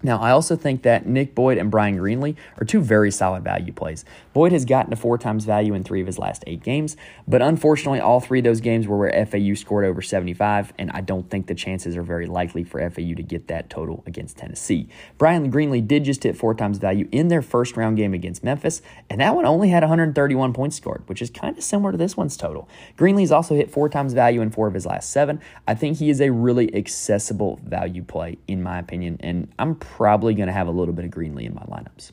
Now, 0.06 0.20
I 0.20 0.32
also 0.32 0.58
think 0.58 0.84
that 0.84 1.06
Nick 1.06 1.34
Boyd 1.34 1.58
and 1.58 1.72
Bryan 1.72 1.98
Greenlee 1.98 2.36
are 2.60 2.66
two 2.66 2.82
very 2.82 3.10
solid 3.10 3.42
value 3.44 3.72
plays. 3.72 4.04
Boyd 4.34 4.52
has 4.52 4.66
gotten 4.66 4.90
to 4.90 4.98
four 4.98 5.18
times 5.18 5.46
value 5.46 5.74
in 5.74 5.84
three 5.86 6.02
of 6.02 6.08
his 6.08 6.20
last 6.20 6.44
eight 6.46 6.62
games, 6.62 6.98
but 7.26 7.42
unfortunately, 7.42 8.02
all 8.02 8.20
three 8.20 8.40
of 8.40 8.44
those 8.44 8.60
games 8.60 8.86
were 8.86 8.98
where 8.98 9.26
FAU 9.26 9.54
scored 9.54 9.86
over 9.86 10.02
75, 10.02 10.74
and 10.78 10.92
I 10.92 11.00
don't 11.00 11.30
think 11.30 11.48
the 11.48 11.56
chances 11.56 11.96
are 11.96 12.04
very 12.04 12.26
likely 12.26 12.66
for 12.66 12.82
FAU 12.90 13.14
to 13.16 13.24
get 13.24 13.48
that 13.48 13.70
total 13.70 14.04
against 14.06 14.38
Tennessee. 14.38 14.90
Bryan 15.18 15.50
Greenlee 15.50 15.88
did 15.88 16.04
just 16.04 16.24
hit 16.24 16.36
four 16.36 16.54
times 16.54 16.80
value 16.80 17.08
in 17.14 17.30
their 17.30 17.42
first 17.42 17.78
round 17.78 17.96
game 17.96 18.14
against 18.14 18.44
Memphis, 18.44 18.82
and 19.10 19.22
that 19.22 19.34
one 19.34 19.46
only 19.46 19.70
had 19.70 19.84
131 19.84 20.52
points 20.52 20.76
scored, 20.76 21.08
which 21.08 21.22
is 21.22 21.30
kind 21.30 21.58
of 21.58 21.64
similar 21.64 21.94
to 21.94 21.98
this 21.98 22.18
one's 22.18 22.36
total. 22.36 22.68
Greenlee's 22.98 23.32
also 23.32 23.56
hit 23.56 23.72
four 23.72 23.88
times 23.88 24.12
value 24.12 24.42
in 24.42 24.50
four 24.50 24.68
of 24.68 24.74
his 24.74 24.86
last 24.86 25.12
seven. 25.12 25.40
I 25.66 25.76
think 25.76 26.00
he 26.00 26.10
is 26.10 26.20
a 26.20 26.30
really 26.30 26.76
accessible 26.76 27.62
value 27.64 28.04
play, 28.04 28.38
in 28.50 28.62
my 28.62 28.80
opinion, 28.80 29.18
and 29.22 29.48
I'm 29.58 29.76
probably 29.98 30.34
going 30.34 30.48
to 30.48 30.54
have 30.54 30.68
a 30.68 30.72
little 30.72 30.94
bit 30.94 31.06
of 31.06 31.12
Greenlee 31.12 31.46
in 31.46 31.54
my 31.54 31.64
lineups. 31.64 32.12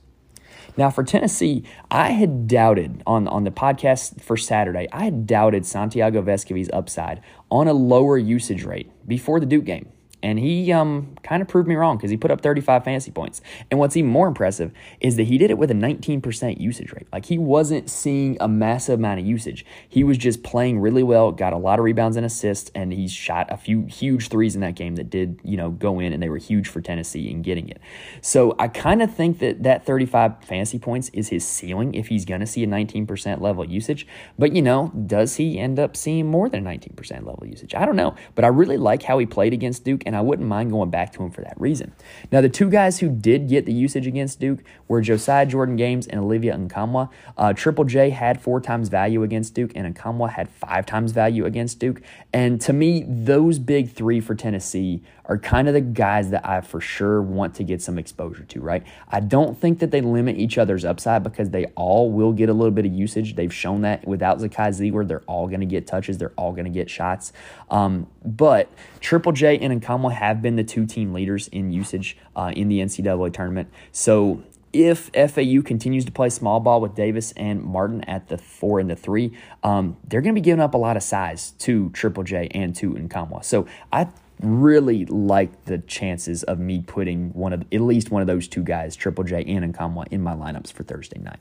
Now, 0.77 0.91
for 0.91 1.03
Tennessee, 1.03 1.65
I 1.91 2.11
had 2.11 2.47
doubted 2.47 3.03
on, 3.07 3.27
on 3.29 3.45
the 3.45 3.51
podcast 3.51 4.21
for 4.21 4.37
Saturday, 4.37 4.87
I 4.93 5.05
had 5.05 5.27
doubted 5.27 5.67
Santiago 5.67 6.23
Vescovi's 6.23 6.71
upside 6.73 7.23
on 7.51 7.69
a 7.69 7.73
lower 7.73 8.19
usage 8.19 8.65
rate 8.65 8.91
before 9.07 9.41
the 9.41 9.47
Duke 9.47 9.65
game. 9.65 9.91
And 10.23 10.39
he 10.39 10.73
um, 10.73 11.17
kind 11.23 11.43
of 11.43 11.49
proved 11.49 11.69
me 11.69 11.75
wrong 11.75 11.97
because 11.97 12.11
he 12.11 12.17
put 12.17 12.31
up 12.31 12.41
35 12.41 12.85
fantasy 12.85 13.11
points. 13.11 13.41
And 13.71 13.81
what's 13.81 13.97
even 13.97 14.11
more 14.11 14.29
impressive 14.29 14.73
is 15.01 15.17
that 15.17 15.25
he 15.25 15.39
did 15.39 15.51
it 15.51 15.59
with 15.59 15.71
a 15.71 15.75
19% 15.75 16.61
usage 16.61 16.93
rate. 16.93 17.07
Like 17.13 17.27
he 17.27 17.39
wasn't 17.39 17.89
seeing 17.91 18.37
a 18.41 18.49
massive 18.49 18.99
amount 18.99 19.21
of 19.21 19.27
usage. 19.27 19.65
He 19.89 20.05
was 20.05 20.19
just 20.19 20.43
playing 20.43 20.81
really 20.81 21.03
well, 21.03 21.33
got 21.33 21.53
a 21.53 21.57
lot 21.57 21.79
of 21.79 21.85
rebounds 21.85 22.17
and 22.17 22.27
assists, 22.27 22.71
and 22.75 22.93
he 22.93 23.09
shot 23.09 23.51
a 23.51 23.57
few 23.57 23.87
huge 23.87 24.29
threes 24.29 24.55
in 24.55 24.61
that 24.61 24.75
game 24.75 24.97
that 24.97 25.11
did, 25.11 25.41
you 25.43 25.57
know, 25.57 25.71
go 25.71 26.01
in 26.01 26.13
and 26.13 26.23
they 26.23 26.29
were 26.29 26.39
huge 26.39 26.69
for 26.69 26.81
Tennessee 26.81 27.31
in 27.31 27.43
getting 27.43 27.69
it. 27.69 27.81
So 28.21 28.55
I 28.59 28.69
kind 28.69 29.03
of 29.03 29.15
think 29.15 29.39
that 29.39 29.63
that 29.63 29.87
35 29.87 30.45
fantasy 30.45 30.79
points 30.79 31.09
is 31.11 31.29
his 31.29 31.47
ceiling 31.47 31.95
if 31.95 32.09
he's 32.09 32.25
going 32.25 32.41
to 32.41 32.47
see 32.47 32.63
a 32.65 32.67
19% 32.67 33.41
level 33.41 33.65
usage. 33.65 34.07
But, 34.39 34.55
you 34.55 34.63
know, 34.63 34.93
does 35.07 35.37
he 35.37 35.59
end 35.59 35.79
up 35.79 35.97
seeing 35.97 36.27
more 36.27 36.49
than 36.49 36.65
19% 36.65 37.25
level 37.25 37.47
usage? 37.47 37.75
I 37.75 37.87
don't 37.87 37.97
know. 37.97 38.15
But 38.35 38.45
I 38.45 38.49
really 38.49 38.77
like 38.77 39.03
how 39.03 39.19
he 39.19 39.27
played 39.27 39.53
against 39.53 39.85
Duke 39.85 40.03
and 40.11 40.17
I 40.17 40.23
wouldn't 40.23 40.49
mind 40.49 40.73
going 40.73 40.91
back 40.91 41.13
to 41.13 41.23
him 41.23 41.31
for 41.31 41.41
that 41.43 41.55
reason. 41.61 41.93
Now, 42.33 42.41
the 42.41 42.49
two 42.49 42.69
guys 42.69 42.99
who 42.99 43.09
did 43.09 43.49
get 43.49 43.65
the 43.65 43.73
usage 43.73 44.09
against 44.09 44.41
Duke 44.41 44.59
were 44.89 45.01
Josiah 45.01 45.47
Jordan 45.47 45.79
James 45.79 46.09
and 46.09 46.21
Olivier 46.21 46.51
Nkamhoua. 46.55 47.09
Uh, 47.37 47.53
Triple 47.53 47.85
J 47.85 48.11
had 48.11 48.41
four 48.41 48.61
times 48.61 48.89
value 48.89 49.23
against 49.23 49.55
Duke, 49.55 49.71
and 49.77 49.95
Nkamhoua 49.95 50.31
had 50.31 50.49
five 50.49 50.85
times 50.85 51.13
value 51.13 51.45
against 51.47 51.79
Duke. 51.79 52.03
And 52.33 52.61
to 52.63 52.73
me, 52.73 53.05
those 53.07 53.61
big 53.61 53.93
three 53.93 54.19
for 54.19 54.35
Tennessee 54.35 55.01
are 55.31 55.39
kind 55.39 55.69
of 55.69 55.75
the 55.75 55.81
guys 55.81 56.31
that 56.31 56.45
I 56.45 56.61
for 56.61 56.81
sure 56.81 57.23
want 57.23 57.55
to 57.55 57.65
get 57.65 57.81
some 57.81 58.01
exposure 58.01 58.43
to, 58.43 58.61
right? 58.61 58.83
I 59.09 59.21
don't 59.21 59.57
think 59.57 59.79
that 59.79 59.93
they 59.93 60.01
limit 60.01 60.37
each 60.37 60.59
other's 60.59 60.85
upside 60.85 61.23
because 61.23 61.51
they 61.51 61.67
all 61.77 62.11
will 62.11 62.33
get 62.33 62.49
a 62.49 62.53
little 62.53 62.73
bit 62.73 62.85
of 62.85 62.93
usage. 62.93 63.37
They've 63.37 63.55
shown 63.55 63.83
that 63.83 64.07
without 64.09 64.41
Zakai 64.41 64.71
Zeigler, 64.71 65.07
they're 65.07 65.23
all 65.29 65.47
going 65.47 65.61
to 65.61 65.67
get 65.67 65.87
touches, 65.87 66.19
they're 66.19 66.33
all 66.37 66.51
going 66.51 66.65
to 66.65 66.71
get 66.71 66.91
shots. 66.91 67.33
Um, 67.71 68.09
but 68.25 68.73
Triple 68.99 69.31
J 69.31 69.57
and 69.57 69.81
Nkamhoua 69.81 70.13
have 70.15 70.43
been 70.43 70.57
the 70.57 70.65
two 70.65 70.85
team 70.85 71.13
leaders 71.13 71.47
in 71.47 71.71
usage 71.71 72.17
uh, 72.35 72.53
in 72.57 72.67
the 72.67 72.81
NCAA 72.81 73.33
tournament. 73.33 73.71
So 73.93 74.43
if 74.73 75.11
FAU 75.15 75.63
continues 75.63 76.05
to 76.07 76.13
play 76.13 76.31
small 76.31 76.59
ball 76.59 76.81
with 76.81 76.97
Davis 76.97 77.31
and 77.37 77.63
Martin 77.63 78.03
at 78.03 78.27
the 78.27 78.37
four 78.37 78.81
and 78.81 78.91
the 78.91 78.97
three, 78.97 79.37
um, 79.63 79.97
they're 80.09 80.23
going 80.23 80.35
to 80.35 80.41
be 80.41 80.45
giving 80.45 80.61
up 80.61 80.75
a 80.75 80.79
lot 80.79 80.97
of 80.97 81.05
size 81.05 81.53
to 81.61 81.91
Triple 81.91 82.25
J 82.25 82.49
and 82.51 82.75
to 82.75 82.95
Nkamhoua. 82.95 83.45
So 83.45 83.69
I 83.93 84.09
really 84.43 85.05
like 85.07 85.65
the 85.65 85.79
chances 85.79 86.43
of 86.45 86.59
me 86.59 86.83
putting 86.87 87.31
one 87.31 87.53
of 87.53 87.63
at 87.73 87.81
least 87.81 88.11
one 88.11 88.23
of 88.23 88.29
those 88.29 88.49
two 88.49 88.63
guys, 88.63 88.97
Triple 88.97 89.25
J 89.25 89.45
and 89.45 89.75
Nkamhoua, 89.75 90.09
in 90.11 90.23
my 90.23 90.35
lineups 90.35 90.73
for 90.73 90.83
Thursday 90.83 91.19
night. 91.21 91.41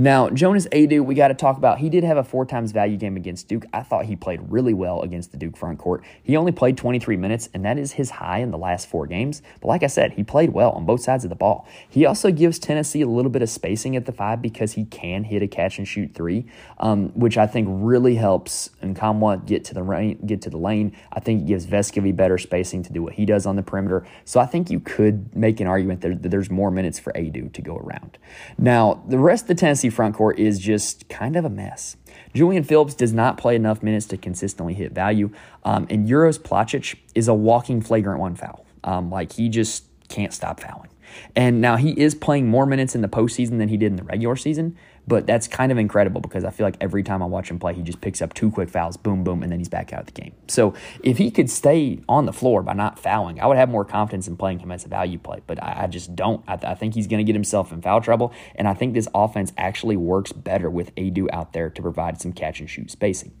Now, 0.00 0.30
Jonas 0.30 0.68
Aidoo, 0.70 1.04
we 1.04 1.16
got 1.16 1.26
to 1.26 1.34
talk 1.34 1.56
about. 1.56 1.78
He 1.78 1.88
did 1.88 2.04
have 2.04 2.18
a 2.18 2.22
four 2.22 2.46
times 2.46 2.70
value 2.70 2.96
game 2.96 3.16
against 3.16 3.48
Duke. 3.48 3.64
I 3.72 3.82
thought 3.82 4.04
he 4.04 4.14
played 4.14 4.40
really 4.48 4.72
well 4.72 5.02
against 5.02 5.32
the 5.32 5.36
Duke 5.36 5.56
front 5.56 5.80
court. 5.80 6.04
He 6.22 6.36
only 6.36 6.52
played 6.52 6.76
23 6.76 7.16
minutes, 7.16 7.48
and 7.52 7.64
that 7.64 7.78
is 7.78 7.90
his 7.90 8.10
high 8.10 8.38
in 8.38 8.52
the 8.52 8.58
last 8.58 8.88
four 8.88 9.08
games. 9.08 9.42
But 9.60 9.66
like 9.66 9.82
I 9.82 9.88
said, 9.88 10.12
he 10.12 10.22
played 10.22 10.50
well 10.50 10.70
on 10.70 10.86
both 10.86 11.00
sides 11.00 11.24
of 11.24 11.30
the 11.30 11.34
ball. 11.34 11.66
He 11.88 12.06
also 12.06 12.30
gives 12.30 12.60
Tennessee 12.60 13.00
a 13.00 13.08
little 13.08 13.28
bit 13.28 13.42
of 13.42 13.50
spacing 13.50 13.96
at 13.96 14.06
the 14.06 14.12
five 14.12 14.40
because 14.40 14.74
he 14.74 14.84
can 14.84 15.24
hit 15.24 15.42
a 15.42 15.48
catch 15.48 15.78
and 15.78 15.88
shoot 15.88 16.14
three, 16.14 16.46
um, 16.78 17.08
which 17.18 17.36
I 17.36 17.48
think 17.48 17.66
really 17.68 18.14
helps 18.14 18.70
Nkamhoua 18.80 19.46
get 19.46 19.64
to 19.64 19.74
the 19.74 19.82
rain, 19.82 20.24
get 20.24 20.42
to 20.42 20.50
the 20.50 20.58
lane. 20.58 20.96
I 21.12 21.18
think 21.18 21.42
it 21.42 21.46
gives 21.46 21.66
Vescovi 21.66 22.14
better 22.14 22.38
spacing 22.38 22.84
to 22.84 22.92
do 22.92 23.02
what 23.02 23.14
he 23.14 23.26
does 23.26 23.46
on 23.46 23.56
the 23.56 23.64
perimeter. 23.64 24.06
So 24.24 24.38
I 24.38 24.46
think 24.46 24.70
you 24.70 24.78
could 24.78 25.34
make 25.34 25.58
an 25.58 25.66
argument 25.66 26.02
that 26.02 26.22
there's 26.22 26.50
more 26.50 26.70
minutes 26.70 27.00
for 27.00 27.12
Aidoo 27.14 27.52
to 27.52 27.62
go 27.62 27.76
around. 27.78 28.16
Now, 28.58 29.02
the 29.08 29.18
rest 29.18 29.42
of 29.42 29.48
the 29.48 29.54
Tennessee 29.56 29.87
front 29.90 30.14
court 30.14 30.38
is 30.38 30.58
just 30.58 31.08
kind 31.08 31.36
of 31.36 31.44
a 31.44 31.50
mess. 31.50 31.96
Julian 32.34 32.62
Phillips 32.64 32.94
does 32.94 33.12
not 33.12 33.38
play 33.38 33.56
enough 33.56 33.82
minutes 33.82 34.06
to 34.06 34.16
consistently 34.16 34.74
hit 34.74 34.92
value, 34.92 35.30
um, 35.64 35.86
and 35.90 36.08
Uros 36.08 36.38
Plavsic 36.38 36.98
is 37.14 37.28
a 37.28 37.34
walking 37.34 37.80
flagrant 37.80 38.20
one 38.20 38.34
foul. 38.34 38.64
Um, 38.84 39.10
like 39.10 39.32
he 39.32 39.48
just 39.48 39.84
can't 40.08 40.32
stop 40.32 40.60
fouling. 40.60 40.90
And 41.34 41.60
now 41.60 41.76
he 41.76 41.90
is 41.90 42.14
playing 42.14 42.48
more 42.48 42.66
minutes 42.66 42.94
in 42.94 43.00
the 43.00 43.08
postseason 43.08 43.58
than 43.58 43.68
he 43.68 43.76
did 43.76 43.86
in 43.86 43.96
the 43.96 44.02
regular 44.02 44.36
season, 44.36 44.76
but 45.06 45.26
that's 45.26 45.48
kind 45.48 45.72
of 45.72 45.78
incredible 45.78 46.20
because 46.20 46.44
I 46.44 46.50
feel 46.50 46.66
like 46.66 46.76
every 46.80 47.02
time 47.02 47.22
I 47.22 47.26
watch 47.26 47.50
him 47.50 47.58
play, 47.58 47.74
he 47.74 47.82
just 47.82 48.00
picks 48.00 48.20
up 48.20 48.34
two 48.34 48.50
quick 48.50 48.68
fouls, 48.68 48.96
boom, 48.96 49.24
boom, 49.24 49.42
and 49.42 49.50
then 49.50 49.58
he's 49.58 49.68
back 49.68 49.92
out 49.92 50.00
of 50.00 50.06
the 50.06 50.20
game. 50.20 50.32
So 50.48 50.74
if 51.02 51.18
he 51.18 51.30
could 51.30 51.48
stay 51.50 52.00
on 52.08 52.26
the 52.26 52.32
floor 52.32 52.62
by 52.62 52.74
not 52.74 52.98
fouling, 52.98 53.40
I 53.40 53.46
would 53.46 53.56
have 53.56 53.70
more 53.70 53.84
confidence 53.84 54.28
in 54.28 54.36
playing 54.36 54.58
him 54.58 54.70
as 54.70 54.84
a 54.84 54.88
value 54.88 55.18
play, 55.18 55.40
but 55.46 55.62
I, 55.62 55.84
I 55.84 55.86
just 55.86 56.14
don't. 56.14 56.44
I, 56.46 56.58
I 56.62 56.74
think 56.74 56.94
he's 56.94 57.06
going 57.06 57.18
to 57.18 57.24
get 57.24 57.34
himself 57.34 57.72
in 57.72 57.80
foul 57.80 58.00
trouble, 58.00 58.32
and 58.54 58.68
I 58.68 58.74
think 58.74 58.94
this 58.94 59.08
offense 59.14 59.52
actually 59.56 59.96
works 59.96 60.32
better 60.32 60.68
with 60.68 60.94
Aidoo 60.96 61.28
out 61.32 61.52
there 61.52 61.70
to 61.70 61.82
provide 61.82 62.20
some 62.20 62.32
catch 62.32 62.60
and 62.60 62.68
shoot 62.68 62.90
spacing. 62.90 63.32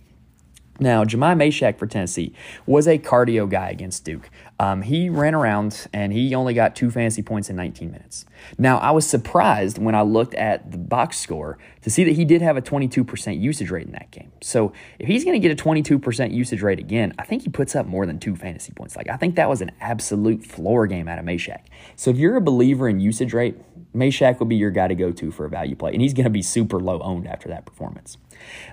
Now, 0.80 1.04
Jahmai 1.04 1.34
Mashack 1.34 1.76
for 1.76 1.86
Tennessee 1.86 2.32
was 2.64 2.86
a 2.86 2.98
cardio 2.98 3.50
guy 3.50 3.70
against 3.70 4.04
Duke. 4.04 4.30
Um, 4.60 4.82
he 4.82 5.08
ran 5.08 5.34
around 5.34 5.88
and 5.92 6.12
he 6.12 6.34
only 6.36 6.54
got 6.54 6.76
two 6.76 6.90
fantasy 6.90 7.22
points 7.22 7.50
in 7.50 7.56
19 7.56 7.90
minutes. 7.90 8.24
Now, 8.58 8.78
I 8.78 8.92
was 8.92 9.04
surprised 9.04 9.78
when 9.78 9.96
I 9.96 10.02
looked 10.02 10.34
at 10.34 10.70
the 10.70 10.78
box 10.78 11.18
score 11.18 11.58
to 11.82 11.90
see 11.90 12.04
that 12.04 12.12
he 12.12 12.24
did 12.24 12.42
have 12.42 12.56
a 12.56 12.62
22% 12.62 13.40
usage 13.40 13.70
rate 13.70 13.86
in 13.86 13.92
that 13.92 14.10
game. 14.12 14.30
So, 14.40 14.72
if 15.00 15.08
he's 15.08 15.24
going 15.24 15.40
to 15.40 15.48
get 15.48 15.58
a 15.58 15.62
22% 15.62 16.32
usage 16.32 16.62
rate 16.62 16.78
again, 16.78 17.12
I 17.18 17.24
think 17.24 17.42
he 17.42 17.48
puts 17.48 17.74
up 17.74 17.86
more 17.86 18.06
than 18.06 18.20
two 18.20 18.36
fantasy 18.36 18.72
points. 18.72 18.96
Like, 18.96 19.08
I 19.08 19.16
think 19.16 19.34
that 19.34 19.48
was 19.48 19.60
an 19.60 19.72
absolute 19.80 20.44
floor 20.44 20.86
game 20.86 21.08
out 21.08 21.18
of 21.18 21.24
Mashack. 21.24 21.62
So, 21.96 22.10
if 22.10 22.16
you're 22.16 22.36
a 22.36 22.40
believer 22.40 22.88
in 22.88 23.00
usage 23.00 23.32
rate, 23.32 23.56
Mashack 23.94 24.38
would 24.38 24.48
be 24.48 24.56
your 24.56 24.70
guy 24.70 24.86
to 24.88 24.94
go 24.94 25.10
to 25.10 25.30
for 25.30 25.44
a 25.44 25.48
value 25.48 25.74
play, 25.74 25.92
and 25.92 26.00
he's 26.00 26.14
going 26.14 26.24
to 26.24 26.30
be 26.30 26.42
super 26.42 26.78
low 26.78 27.00
owned 27.00 27.26
after 27.26 27.48
that 27.48 27.66
performance. 27.66 28.16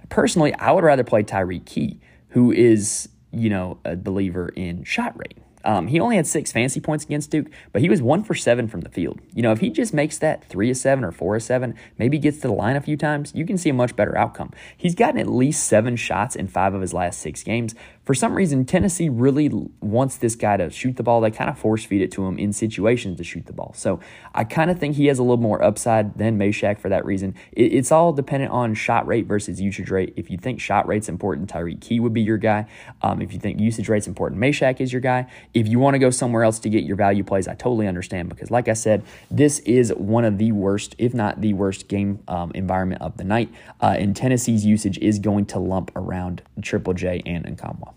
Personally, 0.10 0.54
I 0.56 0.72
would 0.72 0.84
rather 0.84 1.04
play 1.04 1.24
Tyreke 1.24 1.66
Key, 1.66 2.00
who 2.30 2.52
is, 2.52 3.10
you 3.32 3.50
know, 3.50 3.80
a 3.86 3.96
believer 3.96 4.50
in 4.50 4.84
shot 4.84 5.18
rate. 5.18 5.38
Um, 5.66 5.88
he 5.88 6.00
only 6.00 6.16
had 6.16 6.28
six 6.28 6.52
fancy 6.52 6.80
points 6.80 7.04
against 7.04 7.32
Duke, 7.32 7.48
but 7.74 7.82
he 7.82 7.90
was 7.90 8.02
one 8.02 8.24
for 8.24 8.36
seven 8.36 8.68
from 8.68 8.82
the 8.82 8.90
field. 8.90 9.20
You 9.34 9.42
know, 9.42 9.52
if 9.52 9.60
he 9.60 9.72
just 9.72 9.96
makes 9.96 10.20
that 10.20 10.48
three 10.48 10.70
of 10.70 10.78
seven 10.78 11.04
or 11.04 11.12
four 11.12 11.36
of 11.36 11.44
seven, 11.44 11.74
maybe 11.98 12.20
gets 12.20 12.38
to 12.38 12.48
the 12.48 12.54
line 12.54 12.76
a 12.76 12.82
few 12.82 12.96
times, 12.96 13.34
you 13.34 13.46
can 13.46 13.58
see 13.58 13.70
a 13.70 13.74
much 13.74 13.96
better 13.96 14.16
outcome. 14.16 14.52
He's 14.78 14.94
gotten 14.94 15.20
at 15.20 15.28
least 15.28 15.66
seven 15.66 15.96
shots 15.96 16.36
in 16.36 16.48
five 16.48 16.76
of 16.76 16.82
his 16.82 16.94
last 16.94 17.20
six 17.20 17.42
games, 17.42 17.74
for 18.06 18.14
some 18.14 18.36
reason, 18.36 18.66
Tennessee 18.66 19.10
really 19.10 19.50
wants 19.82 20.18
this 20.18 20.36
guy 20.36 20.58
to 20.58 20.70
shoot 20.70 20.96
the 20.96 21.02
ball. 21.02 21.22
They 21.22 21.32
kind 21.32 21.50
of 21.50 21.58
force 21.58 21.84
feed 21.84 22.04
it 22.04 22.12
to 22.12 22.26
him 22.26 22.38
in 22.38 22.54
situations 22.54 23.18
to 23.18 23.24
shoot 23.24 23.48
the 23.48 23.54
ball. 23.54 23.74
So 23.76 24.00
I 24.36 24.44
kind 24.44 24.70
of 24.70 24.78
think 24.78 24.96
he 24.96 25.08
has 25.08 25.18
a 25.18 25.24
little 25.24 25.38
more 25.38 25.64
upside 25.64 26.16
than 26.18 26.38
Mashack 26.38 26.78
for 26.78 26.88
that 26.90 27.04
reason. 27.04 27.34
It, 27.52 27.74
it's 27.74 27.92
all 27.92 28.14
dependent 28.14 28.52
on 28.52 28.76
shot 28.76 29.08
rate 29.08 29.26
versus 29.26 29.60
usage 29.60 29.90
rate. 29.90 30.14
If 30.16 30.30
you 30.30 30.38
think 30.38 30.62
shot 30.62 30.88
rate's 30.88 31.10
important, 31.10 31.52
Tyreke 31.52 31.82
Key 31.82 32.00
would 32.00 32.14
be 32.14 32.22
your 32.22 32.38
guy. 32.38 32.68
Um, 33.02 33.24
if 33.24 33.34
you 33.34 33.40
think 33.40 33.60
usage 33.60 33.90
rate's 33.90 34.08
important, 34.08 34.40
Mashack 34.40 34.80
is 34.80 34.94
your 34.94 35.02
guy. 35.02 35.26
If 35.56 35.68
you 35.68 35.80
want 35.80 35.96
to 35.96 36.00
go 36.00 36.12
somewhere 36.12 36.44
else 36.44 36.60
to 36.60 36.70
get 36.70 36.84
your 36.84 36.98
value 36.98 37.24
plays, 37.24 37.48
I 37.48 37.56
totally 37.56 37.88
understand 37.88 38.30
because, 38.30 38.52
like 38.52 38.68
I 38.68 38.74
said, 38.74 39.04
this 39.32 39.60
is 39.60 39.92
one 39.96 40.26
of 40.26 40.38
the 40.38 40.52
worst, 40.52 40.96
if 41.00 41.16
not 41.16 41.42
the 41.42 41.54
worst, 41.54 41.88
game 41.88 42.20
um, 42.28 42.52
environment 42.54 43.02
of 43.02 43.18
the 43.18 43.24
night. 43.24 43.50
Uh, 43.82 43.96
and 43.98 44.16
Tennessee's 44.16 44.64
usage 44.64 45.00
is 45.00 45.18
going 45.18 45.48
to 45.48 45.60
lump 45.60 45.92
around 45.96 46.44
Triple 46.62 46.94
J 46.94 47.24
and 47.26 47.46
Nkamhoua. 47.46 47.95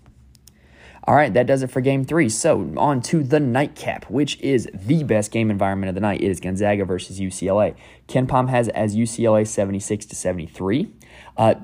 All 1.09 1.14
right, 1.14 1.33
that 1.33 1.47
does 1.47 1.62
it 1.62 1.71
for 1.71 1.81
game 1.81 2.05
three. 2.05 2.29
So 2.29 2.71
on 2.77 3.01
to 3.05 3.23
the 3.23 3.40
nightcap, 3.40 4.11
which 4.11 4.38
is 4.42 4.68
the 4.75 5.05
best 5.05 5.31
game 5.31 5.51
environment 5.51 5.88
of 5.88 5.94
the 5.94 6.03
night. 6.03 6.21
It 6.21 6.29
is 6.29 6.38
Gonzaga 6.38 6.85
versus 6.85 7.18
UCLA. 7.18 7.77
KenPom 8.09 8.51
has 8.51 8.68
as 8.68 8.94
UCLA 8.94 9.47
76 9.49 10.05
to 10.05 10.14
73. 10.14 10.92
Uh, 11.35 11.55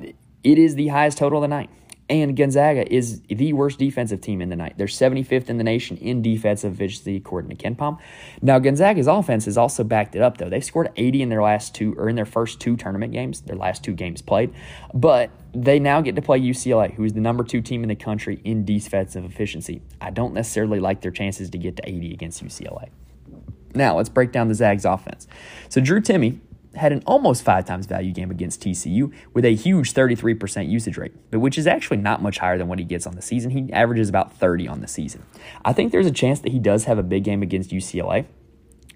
it 0.43 0.59
is 0.59 0.77
the 0.77 0.89
highest 0.89 1.19
total 1.19 1.41
of 1.41 1.43
the 1.43 1.49
night. 1.49 1.69
And 2.09 2.37
Gonzaga 2.37 2.93
is 2.93 3.23
the 3.23 3.55
worst 3.55 3.79
defensive 3.79 4.21
team 4.21 4.43
in 4.43 4.51
the 4.51 4.57
night. 4.57 4.75
They're 4.77 4.87
75th 4.87 5.49
in 5.49 5.57
the 5.57 5.65
nation 5.65 5.97
in 5.97 6.21
defensive 6.21 6.75
efficiency, 6.75 7.17
according 7.17 7.57
to 7.57 7.57
KenPom. 7.57 7.99
Now, 8.43 8.59
Gonzaga's 8.59 9.07
offense 9.07 9.47
has 9.47 9.57
also 9.57 9.85
backed 9.85 10.15
it 10.15 10.21
up, 10.21 10.37
though. 10.37 10.51
They've 10.51 10.65
scored 10.65 10.91
80 10.97 11.23
in 11.23 11.29
their 11.31 11.43
last 11.43 11.75
two, 11.75 11.95
or 11.97 12.11
in 12.11 12.17
their 12.17 12.27
first 12.27 12.61
two 12.61 12.77
tournament 12.77 13.13
games, 13.13 13.41
their 13.41 13.57
last 13.57 13.83
two 13.83 13.95
games 13.95 14.21
played. 14.21 14.53
But 14.93 15.31
they 15.55 15.79
now 15.79 16.03
get 16.03 16.15
to 16.17 16.23
play 16.23 16.41
UCLA, 16.41 16.93
who 16.93 17.05
is 17.05 17.15
the 17.15 17.21
number 17.21 17.43
two 17.43 17.63
team 17.63 17.83
in 17.83 17.89
the 17.89 17.97
country 17.97 18.39
in 18.45 18.67
defensive 18.67 19.25
efficiency. 19.25 19.81
I 19.99 20.11
don't 20.11 20.35
necessarily 20.35 20.81
like 20.81 21.01
their 21.01 21.11
chances 21.11 21.49
to 21.51 21.59
get 21.59 21.77
to 21.77 21.89
80 21.89 22.13
against 22.13 22.45
UCLA. 22.45 22.91
Now, 23.75 23.97
let's 23.97 24.11
break 24.11 24.31
down 24.31 24.49
the 24.49 24.55
Zags 24.55 24.85
offense. 24.85 25.27
So, 25.71 25.81
Drew 25.81 26.03
Timme 26.03 26.39
had 26.77 26.93
an 26.93 27.03
almost 27.07 27.43
five 27.43 27.65
times 27.65 27.87
value 27.87 28.13
game 28.13 28.31
against 28.31 28.63
TCU 28.63 29.13
with 29.33 29.45
a 29.45 29.55
huge 29.55 29.93
33% 29.93 30.69
usage 30.69 30.97
rate, 30.97 31.13
but 31.31 31.41
which 31.41 31.59
is 31.59 31.67
actually 31.67 31.99
not 31.99 32.23
much 32.23 32.39
higher 32.39 32.59
than 32.59 32.69
what 32.69 32.79
he 32.79 32.85
gets 32.85 33.07
on 33.07 33.15
the 33.15 33.23
season. 33.23 33.51
He 33.51 33.73
averages 33.73 34.09
about 34.09 34.37
30 34.37 34.69
on 34.69 34.81
the 34.81 34.89
season. 34.89 35.25
I 35.65 35.73
think 35.73 35.93
there's 35.93 36.07
a 36.07 36.13
chance 36.13 36.41
that 36.41 36.53
he 36.53 36.59
does 36.59 36.85
have 36.85 36.99
a 36.99 37.03
big 37.03 37.25
game 37.25 37.43
against 37.43 37.71
UCLA. 37.71 38.27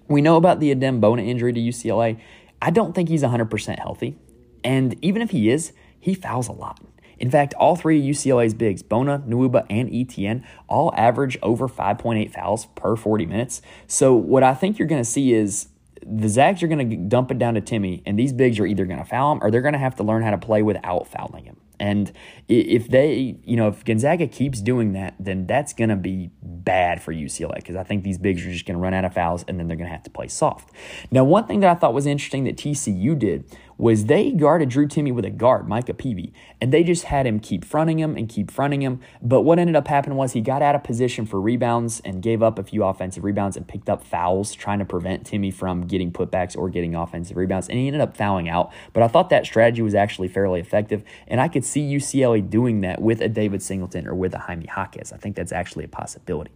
We 0.07 0.21
know 0.21 0.35
about 0.35 0.59
the 0.59 0.73
Adem 0.73 0.99
Bona 0.99 1.21
injury 1.21 1.53
to 1.53 1.59
UCLA. 1.59 2.19
I 2.61 2.71
don't 2.71 2.93
think 2.93 3.09
he's 3.09 3.23
100% 3.23 3.79
healthy. 3.79 4.17
And 4.63 4.97
even 5.03 5.21
if 5.21 5.31
he 5.31 5.49
is, 5.49 5.71
he 5.99 6.13
fouls 6.13 6.47
a 6.47 6.51
lot. 6.51 6.81
In 7.19 7.29
fact, 7.29 7.53
all 7.55 7.75
three 7.75 7.99
of 7.99 8.15
UCLA's 8.15 8.53
bigs, 8.53 8.81
Bona, 8.81 9.19
Nwuba, 9.27 9.65
and 9.69 9.93
Etienne, 9.93 10.45
all 10.67 10.93
average 10.95 11.37
over 11.41 11.67
5.8 11.67 12.31
fouls 12.31 12.67
per 12.75 12.95
40 12.95 13.25
minutes. 13.25 13.61
So, 13.87 14.15
what 14.15 14.41
I 14.41 14.53
think 14.53 14.79
you're 14.79 14.87
going 14.87 15.03
to 15.03 15.09
see 15.09 15.33
is 15.33 15.67
the 16.09 16.29
Zags 16.29 16.63
are 16.63 16.67
going 16.67 16.89
to 16.89 16.95
dump 16.95 17.31
it 17.31 17.37
down 17.37 17.53
to 17.53 17.61
Timme, 17.61 18.01
and 18.05 18.17
these 18.17 18.33
bigs 18.33 18.59
are 18.59 18.65
either 18.65 18.85
going 18.85 18.99
to 18.99 19.05
foul 19.05 19.33
him 19.33 19.39
or 19.41 19.51
they're 19.51 19.61
going 19.61 19.73
to 19.73 19.79
have 19.79 19.95
to 19.95 20.03
learn 20.03 20.23
how 20.23 20.31
to 20.31 20.37
play 20.37 20.61
without 20.61 21.07
fouling 21.07 21.45
him. 21.45 21.57
And 21.79 22.11
if 22.49 22.89
they, 22.89 23.37
you 23.45 23.55
know, 23.55 23.69
if 23.69 23.85
Gonzaga 23.85 24.27
keeps 24.27 24.59
doing 24.59 24.91
that, 24.93 25.15
then 25.17 25.47
that's 25.47 25.71
going 25.71 25.89
to 25.89 25.95
be 25.95 26.29
bad 26.43 27.01
for 27.01 27.13
UCLA 27.13 27.55
because 27.55 27.77
I 27.77 27.83
think 27.83 28.03
these 28.03 28.17
bigs 28.17 28.45
are 28.45 28.51
just 28.51 28.65
going 28.65 28.75
to 28.75 28.81
run 28.81 28.93
out 28.93 29.05
of 29.05 29.13
fouls 29.13 29.45
and 29.47 29.57
then 29.57 29.67
they're 29.67 29.77
going 29.77 29.87
to 29.87 29.93
have 29.93 30.03
to 30.03 30.09
play 30.09 30.27
soft. 30.27 30.73
Now, 31.09 31.23
one 31.23 31.47
thing 31.47 31.61
that 31.61 31.69
I 31.69 31.75
thought 31.75 31.93
was 31.93 32.05
interesting 32.05 32.43
that 32.43 32.57
TCU 32.57 33.17
did 33.17 33.45
was 33.79 34.05
they 34.05 34.29
guarded 34.29 34.67
Drew 34.67 34.85
Timme 34.85 35.13
with 35.13 35.23
a 35.23 35.29
guard, 35.29 35.65
Micah 35.65 35.93
Peavy, 35.93 36.33
and 36.59 36.73
they 36.73 36.83
just 36.83 37.05
had 37.05 37.25
him 37.25 37.39
keep 37.39 37.63
fronting 37.63 37.97
him 37.97 38.17
and 38.17 38.27
keep 38.27 38.51
fronting 38.51 38.81
him. 38.81 38.99
But 39.21 39.41
what 39.41 39.57
ended 39.57 39.77
up 39.77 39.87
happening 39.87 40.17
was 40.17 40.33
he 40.33 40.41
got 40.41 40.61
out 40.61 40.75
of 40.75 40.83
position 40.83 41.25
for 41.25 41.39
rebounds 41.39 42.01
and 42.01 42.21
gave 42.21 42.43
up 42.43 42.59
a 42.59 42.63
few 42.63 42.83
offensive 42.83 43.23
rebounds 43.23 43.55
and 43.55 43.65
picked 43.65 43.89
up 43.89 44.03
fouls, 44.03 44.53
trying 44.53 44.79
to 44.79 44.85
prevent 44.85 45.23
Timme 45.23 45.53
from 45.53 45.87
getting 45.87 46.11
putbacks 46.11 46.57
or 46.57 46.69
getting 46.69 46.93
offensive 46.93 47.37
rebounds. 47.37 47.69
And 47.69 47.79
he 47.79 47.87
ended 47.87 48.01
up 48.01 48.17
fouling 48.17 48.49
out. 48.49 48.69
But 48.91 49.01
I 49.01 49.07
thought 49.07 49.29
that 49.29 49.45
strategy 49.45 49.81
was 49.81 49.95
actually 49.95 50.27
fairly 50.27 50.59
effective, 50.59 51.01
and 51.25 51.39
I 51.39 51.47
could 51.47 51.63
see 51.63 51.81
UCLA 51.81 52.47
doing 52.47 52.81
that 52.81 53.01
with 53.01 53.21
a 53.21 53.29
David 53.29 53.63
Singleton 53.63 54.05
or 54.07 54.13
with 54.13 54.33
a 54.33 54.39
Jaime 54.39 54.65
Jaquez. 54.65 55.13
I 55.13 55.17
think 55.17 55.37
that's 55.37 55.53
actually 55.53 55.85
a 55.85 55.89
possibility. 55.89 56.51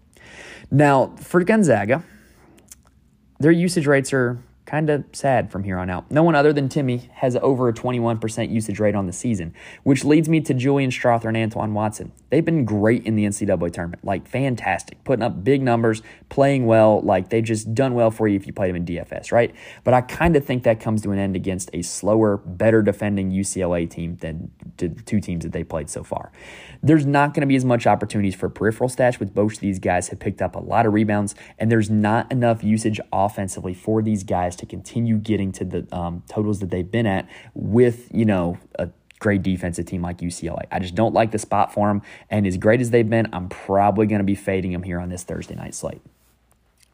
Now, 0.69 1.15
for 1.21 1.41
Gonzaga, 1.45 2.03
their 3.39 3.51
usage 3.51 3.87
rates 3.87 4.11
are 4.11 4.39
kind 4.73 4.89
of 4.89 5.05
sad 5.11 5.51
from 5.51 5.63
here 5.63 5.77
on 5.77 5.87
out. 5.87 6.09
No 6.09 6.23
one 6.23 6.33
other 6.33 6.51
than 6.51 6.67
Timme 6.67 7.07
has 7.11 7.35
over 7.43 7.69
a 7.69 7.73
21% 7.73 8.49
usage 8.51 8.79
rate 8.79 8.95
on 8.95 9.05
the 9.05 9.13
season, 9.13 9.53
which 9.83 10.03
leads 10.03 10.27
me 10.27 10.41
to 10.41 10.51
Julian 10.51 10.89
Strawther 10.89 11.25
and 11.25 11.37
Anton 11.37 11.75
Watson. 11.75 12.11
They've 12.31 12.43
been 12.43 12.65
great 12.65 13.05
in 13.05 13.15
the 13.15 13.23
NCAA 13.23 13.71
tournament, 13.71 14.03
like 14.03 14.27
fantastic, 14.27 15.03
putting 15.03 15.21
up 15.21 15.43
big 15.43 15.61
numbers, 15.61 16.01
playing 16.29 16.65
well, 16.65 17.01
like 17.01 17.29
they've 17.29 17.43
just 17.43 17.75
done 17.75 17.93
well 17.93 18.09
for 18.09 18.27
you 18.27 18.35
if 18.35 18.47
you 18.47 18.53
played 18.53 18.69
them 18.69 18.77
in 18.77 18.85
DFS, 18.85 19.31
right? 19.31 19.53
But 19.83 19.93
I 19.93 20.01
kind 20.01 20.35
of 20.35 20.43
think 20.43 20.63
that 20.63 20.79
comes 20.79 21.03
to 21.03 21.11
an 21.11 21.19
end 21.19 21.35
against 21.35 21.69
a 21.71 21.83
slower, 21.83 22.37
better 22.37 22.81
defending 22.81 23.29
UCLA 23.29 23.87
team 23.87 24.15
than 24.21 24.49
the 24.77 24.89
two 24.89 25.19
teams 25.19 25.43
that 25.43 25.51
they 25.51 25.63
played 25.63 25.91
so 25.91 26.03
far. 26.03 26.31
There's 26.81 27.05
not 27.05 27.35
going 27.35 27.41
to 27.41 27.47
be 27.47 27.55
as 27.55 27.63
much 27.63 27.85
opportunities 27.85 28.33
for 28.33 28.49
peripheral 28.49 28.89
stats 28.89 29.19
with 29.19 29.35
both 29.35 29.53
of 29.53 29.59
these 29.59 29.77
guys 29.77 30.07
have 30.07 30.19
picked 30.19 30.41
up 30.41 30.55
a 30.55 30.59
lot 30.59 30.87
of 30.87 30.93
rebounds, 30.93 31.35
and 31.59 31.71
there's 31.71 31.91
not 31.91 32.31
enough 32.31 32.63
usage 32.63 32.99
offensively 33.11 33.75
for 33.75 34.01
these 34.01 34.23
guys 34.23 34.55
to 34.55 34.62
continue 34.65 35.17
getting 35.17 35.51
to 35.53 35.65
the 35.65 35.87
um, 35.95 36.23
totals 36.27 36.59
that 36.59 36.69
they've 36.69 36.89
been 36.89 37.05
at 37.05 37.29
with, 37.53 38.09
you 38.13 38.25
know, 38.25 38.57
a 38.79 38.89
great 39.19 39.41
defensive 39.41 39.85
team 39.85 40.01
like 40.01 40.17
UCLA. 40.17 40.65
I 40.71 40.79
just 40.79 40.95
don't 40.95 41.13
like 41.13 41.31
the 41.31 41.39
spot 41.39 41.73
for 41.73 41.87
them. 41.87 42.01
And 42.29 42.45
as 42.45 42.57
great 42.57 42.81
as 42.81 42.91
they've 42.91 43.09
been, 43.09 43.29
I'm 43.31 43.49
probably 43.49 44.05
going 44.05 44.19
to 44.19 44.25
be 44.25 44.35
fading 44.35 44.73
them 44.73 44.83
here 44.83 44.99
on 44.99 45.09
this 45.09 45.23
Thursday 45.23 45.55
night 45.55 45.73
slate. 45.73 46.01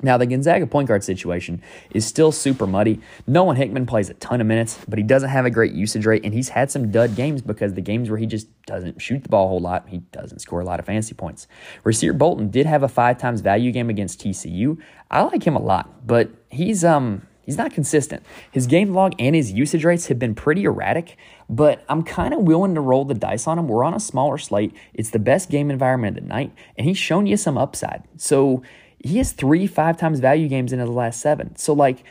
Now, 0.02 0.18
the 0.18 0.26
Gonzaga 0.26 0.66
point 0.66 0.88
guard 0.88 1.04
situation 1.04 1.62
is 1.92 2.06
still 2.06 2.32
super 2.32 2.66
muddy. 2.66 3.02
Nolan 3.28 3.58
Hickman 3.58 3.86
plays 3.86 4.10
a 4.10 4.14
ton 4.14 4.40
of 4.40 4.48
minutes, 4.48 4.80
but 4.88 4.98
he 4.98 5.04
doesn't 5.04 5.30
have 5.30 5.46
a 5.46 5.50
great 5.50 5.74
usage 5.74 6.06
rate, 6.06 6.24
and 6.24 6.34
he's 6.34 6.50
had 6.50 6.72
some 6.72 6.90
dud 6.90 7.18
games 7.18 7.42
because 7.42 7.74
the 7.74 7.82
games 7.82 8.10
where 8.10 8.18
he 8.18 8.26
just 8.26 8.48
doesn't 8.66 9.02
shoot 9.02 9.24
the 9.24 9.30
ball 9.30 9.46
a 9.46 9.50
whole 9.50 9.60
lot, 9.60 9.90
he 9.90 9.98
doesn't 10.14 10.40
score 10.40 10.62
a 10.62 10.64
lot 10.64 10.80
of 10.80 10.86
fancy 10.86 11.14
points. 11.14 11.48
Rasir 11.84 12.18
Bolton 12.18 12.50
did 12.50 12.66
have 12.66 12.82
a 12.82 12.88
five 12.88 13.18
times 13.18 13.42
value 13.42 13.74
game 13.74 13.90
against 13.90 14.22
TCU. 14.22 14.78
I 15.12 15.24
like 15.24 15.44
him 15.44 15.58
a 15.58 15.62
lot, 15.62 16.08
but 16.08 16.30
he's 16.50 16.86
um 16.86 17.28
he's 17.44 17.58
not 17.58 17.72
consistent. 17.72 18.24
His 18.52 18.68
game 18.68 18.94
log 18.94 19.14
and 19.20 19.36
his 19.36 19.52
usage 19.52 19.84
rates 19.86 20.08
have 20.08 20.20
been 20.20 20.36
pretty 20.36 20.64
erratic, 20.64 21.18
but 21.50 21.84
I'm 21.90 22.04
kind 22.04 22.34
of 22.34 22.42
willing 22.42 22.76
to 22.76 22.82
roll 22.82 23.06
the 23.06 23.14
dice 23.14 23.48
on 23.48 23.60
him. 23.60 23.68
We're 23.68 23.84
on 23.84 23.94
a 23.94 24.00
smaller 24.00 24.38
slate. 24.38 24.74
It's 24.94 25.10
the 25.10 25.20
best 25.20 25.50
game 25.50 25.72
environment 25.72 26.18
of 26.18 26.24
the 26.24 26.30
night, 26.30 26.54
and 26.78 26.88
he's 26.88 26.98
shown 26.98 27.26
you 27.26 27.38
some 27.38 27.58
upside. 27.58 28.04
So 28.18 28.64
he 29.04 29.18
has 29.18 29.32
three 29.32 29.68
five 29.68 29.98
times 29.98 30.20
value 30.20 30.48
games 30.48 30.74
in 30.74 30.80
his 30.80 30.90
last 30.90 31.22
seven. 31.22 31.56
So 31.56 31.74
like 31.74 32.04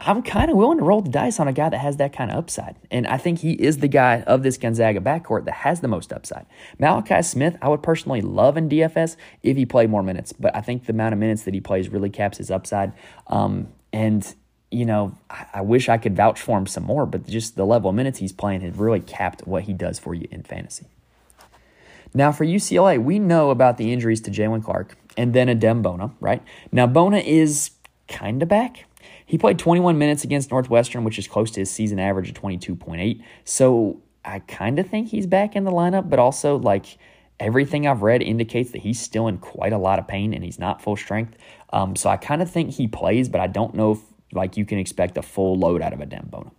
I'm 0.00 0.22
kind 0.22 0.50
of 0.50 0.56
willing 0.56 0.78
to 0.78 0.84
roll 0.84 1.00
the 1.00 1.10
dice 1.10 1.40
on 1.40 1.48
a 1.48 1.52
guy 1.52 1.68
that 1.68 1.78
has 1.78 1.96
that 1.96 2.12
kind 2.12 2.30
of 2.30 2.38
upside. 2.38 2.76
And 2.90 3.06
I 3.06 3.16
think 3.16 3.40
he 3.40 3.52
is 3.52 3.78
the 3.78 3.88
guy 3.88 4.22
of 4.22 4.44
this 4.44 4.56
Gonzaga 4.56 5.00
backcourt 5.00 5.44
that 5.46 5.54
has 5.54 5.80
the 5.80 5.88
most 5.88 6.12
upside. 6.12 6.46
Malachi 6.78 7.22
Smith, 7.22 7.56
I 7.60 7.68
would 7.68 7.82
personally 7.82 8.20
love 8.20 8.56
in 8.56 8.68
DFS 8.68 9.16
if 9.42 9.56
he 9.56 9.66
played 9.66 9.90
more 9.90 10.04
minutes, 10.04 10.32
but 10.32 10.54
I 10.54 10.60
think 10.60 10.86
the 10.86 10.92
amount 10.92 11.14
of 11.14 11.18
minutes 11.18 11.42
that 11.42 11.54
he 11.54 11.60
plays 11.60 11.88
really 11.88 12.10
caps 12.10 12.38
his 12.38 12.50
upside. 12.50 12.92
Um, 13.26 13.68
and, 13.92 14.34
you 14.70 14.84
know, 14.84 15.16
I, 15.30 15.46
I 15.54 15.60
wish 15.62 15.88
I 15.88 15.98
could 15.98 16.16
vouch 16.16 16.40
for 16.40 16.58
him 16.58 16.66
some 16.66 16.84
more, 16.84 17.06
but 17.06 17.26
just 17.26 17.56
the 17.56 17.64
level 17.64 17.90
of 17.90 17.96
minutes 17.96 18.18
he's 18.18 18.32
playing 18.32 18.60
has 18.62 18.74
really 18.76 19.00
capped 19.00 19.46
what 19.46 19.64
he 19.64 19.72
does 19.72 19.98
for 19.98 20.14
you 20.14 20.28
in 20.30 20.42
fantasy. 20.42 20.86
Now, 22.14 22.32
for 22.32 22.44
UCLA, 22.44 23.02
we 23.02 23.18
know 23.18 23.50
about 23.50 23.76
the 23.76 23.92
injuries 23.92 24.20
to 24.22 24.30
Jaylen 24.30 24.64
Clark 24.64 24.96
and 25.16 25.34
then 25.34 25.48
Adem 25.48 25.82
Bona, 25.82 26.12
right? 26.20 26.42
Now, 26.72 26.86
Bona 26.86 27.18
is 27.18 27.70
kind 28.08 28.42
of 28.42 28.48
back. 28.48 28.86
He 29.24 29.36
played 29.36 29.58
21 29.58 29.98
minutes 29.98 30.24
against 30.24 30.50
Northwestern, 30.50 31.04
which 31.04 31.18
is 31.18 31.28
close 31.28 31.50
to 31.52 31.60
his 31.60 31.70
season 31.70 31.98
average 31.98 32.30
of 32.30 32.34
22.8. 32.34 33.22
So 33.44 34.00
I 34.24 34.38
kind 34.40 34.78
of 34.78 34.88
think 34.88 35.08
he's 35.08 35.26
back 35.26 35.54
in 35.54 35.64
the 35.64 35.70
lineup, 35.70 36.08
but 36.08 36.18
also, 36.18 36.56
like, 36.56 36.96
everything 37.38 37.86
I've 37.86 38.02
read 38.02 38.22
indicates 38.22 38.70
that 38.70 38.82
he's 38.82 39.00
still 39.00 39.28
in 39.28 39.38
quite 39.38 39.72
a 39.72 39.78
lot 39.78 39.98
of 39.98 40.08
pain 40.08 40.32
and 40.32 40.42
he's 40.42 40.58
not 40.58 40.82
full 40.82 40.96
strength. 40.96 41.36
Um, 41.72 41.94
so 41.94 42.08
I 42.08 42.16
kind 42.16 42.40
of 42.42 42.50
think 42.50 42.72
he 42.72 42.88
plays, 42.88 43.28
but 43.28 43.40
I 43.40 43.46
don't 43.46 43.74
know 43.74 43.92
if 43.92 44.00
like 44.32 44.56
you 44.56 44.64
can 44.64 44.78
expect 44.78 45.16
a 45.16 45.22
full 45.22 45.56
load 45.56 45.82
out 45.82 45.92
of 45.92 46.00
a 46.00 46.06
Bona. 46.06 46.50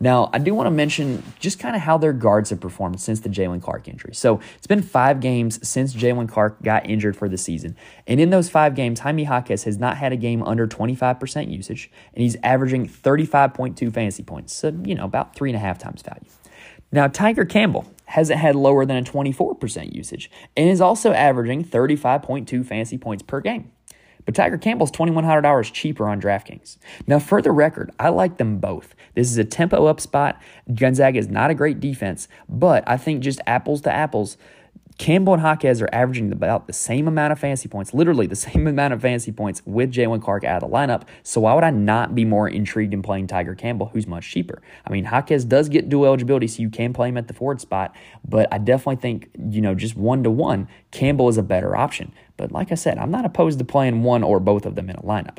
Now, 0.00 0.30
I 0.32 0.38
do 0.38 0.54
want 0.54 0.66
to 0.66 0.70
mention 0.70 1.22
just 1.38 1.58
kind 1.58 1.74
of 1.74 1.82
how 1.82 1.98
their 1.98 2.12
guards 2.12 2.50
have 2.50 2.60
performed 2.60 3.00
since 3.00 3.20
the 3.20 3.28
Jaylen 3.28 3.60
Clark 3.60 3.88
injury. 3.88 4.14
So 4.14 4.40
it's 4.56 4.66
been 4.66 4.82
five 4.82 5.20
games 5.20 5.66
since 5.66 5.94
Jaylen 5.94 6.28
Clark 6.28 6.62
got 6.62 6.88
injured 6.88 7.16
for 7.16 7.28
the 7.28 7.36
season. 7.36 7.76
And 8.06 8.20
in 8.20 8.30
those 8.30 8.48
five 8.48 8.74
games, 8.74 9.00
Jaime 9.00 9.24
Jaquez 9.24 9.64
has 9.64 9.78
not 9.78 9.96
had 9.96 10.12
a 10.12 10.16
game 10.16 10.42
under 10.42 10.66
25% 10.66 11.50
usage, 11.50 11.90
and 12.14 12.22
he's 12.22 12.36
averaging 12.42 12.88
35.2 12.88 13.92
fantasy 13.92 14.22
points. 14.22 14.54
So, 14.54 14.72
you 14.84 14.94
know, 14.94 15.04
about 15.04 15.34
three 15.34 15.50
and 15.50 15.56
a 15.56 15.60
half 15.60 15.78
times 15.78 16.02
value. 16.02 16.30
Now, 16.92 17.08
Tiger 17.08 17.44
Campbell 17.44 17.86
hasn't 18.06 18.38
had 18.38 18.54
lower 18.54 18.86
than 18.86 18.96
a 18.96 19.02
24% 19.02 19.92
usage 19.92 20.30
and 20.56 20.68
is 20.68 20.80
also 20.80 21.12
averaging 21.12 21.64
35.2 21.64 22.64
fantasy 22.64 22.96
points 22.96 23.22
per 23.22 23.40
game. 23.40 23.72
But 24.26 24.34
Tiger 24.34 24.58
Campbell's 24.58 24.90
$2,100 24.90 25.72
cheaper 25.72 26.08
on 26.08 26.20
DraftKings. 26.20 26.76
Now, 27.06 27.18
for 27.18 27.40
the 27.40 27.52
record, 27.52 27.92
I 27.98 28.10
like 28.10 28.36
them 28.36 28.58
both. 28.58 28.94
This 29.14 29.30
is 29.30 29.38
a 29.38 29.44
tempo 29.44 29.86
up 29.86 30.00
spot. 30.00 30.38
Gonzaga 30.74 31.18
is 31.18 31.28
not 31.28 31.50
a 31.50 31.54
great 31.54 31.80
defense, 31.80 32.28
but 32.48 32.84
I 32.86 32.98
think 32.98 33.22
just 33.22 33.40
apples 33.46 33.80
to 33.82 33.92
apples, 33.92 34.36
Campbell 34.98 35.34
and 35.34 35.42
Jaquez 35.42 35.82
are 35.82 35.88
averaging 35.92 36.32
about 36.32 36.66
the 36.66 36.72
same 36.72 37.06
amount 37.06 37.32
of 37.32 37.38
fantasy 37.38 37.68
points, 37.68 37.92
literally 37.92 38.26
the 38.26 38.36
same 38.46 38.66
amount 38.66 38.94
of 38.94 39.02
fantasy 39.02 39.32
points 39.32 39.62
with 39.64 39.92
Jaylen 39.92 40.22
Clark 40.22 40.44
out 40.44 40.62
of 40.62 40.70
the 40.70 40.74
lineup. 40.74 41.02
So 41.22 41.42
why 41.42 41.54
would 41.54 41.64
I 41.64 41.70
not 41.70 42.14
be 42.14 42.24
more 42.24 42.48
intrigued 42.48 42.94
in 42.94 43.02
playing 43.02 43.26
Tiger 43.26 43.54
Campbell, 43.54 43.90
who's 43.92 44.06
much 44.06 44.30
cheaper? 44.30 44.62
I 44.86 44.90
mean, 44.90 45.04
Jaquez 45.04 45.44
does 45.44 45.68
get 45.68 45.88
dual 45.88 46.06
eligibility, 46.06 46.48
so 46.48 46.62
you 46.62 46.70
can 46.70 46.92
play 46.92 47.08
him 47.08 47.16
at 47.16 47.28
the 47.28 47.34
forward 47.34 47.60
spot, 47.60 47.94
but 48.26 48.48
I 48.52 48.58
definitely 48.58 48.96
think, 48.96 49.30
you 49.50 49.60
know, 49.60 49.74
just 49.74 49.96
one 49.96 50.22
to 50.24 50.30
one, 50.30 50.68
Campbell 50.90 51.28
is 51.28 51.36
a 51.36 51.42
better 51.42 51.76
option. 51.76 52.12
But 52.36 52.52
like 52.52 52.72
I 52.72 52.74
said, 52.74 52.98
I'm 52.98 53.10
not 53.10 53.24
opposed 53.24 53.58
to 53.58 53.64
playing 53.64 54.02
one 54.02 54.22
or 54.22 54.40
both 54.40 54.66
of 54.66 54.74
them 54.74 54.90
in 54.90 54.96
a 54.96 55.02
lineup. 55.02 55.38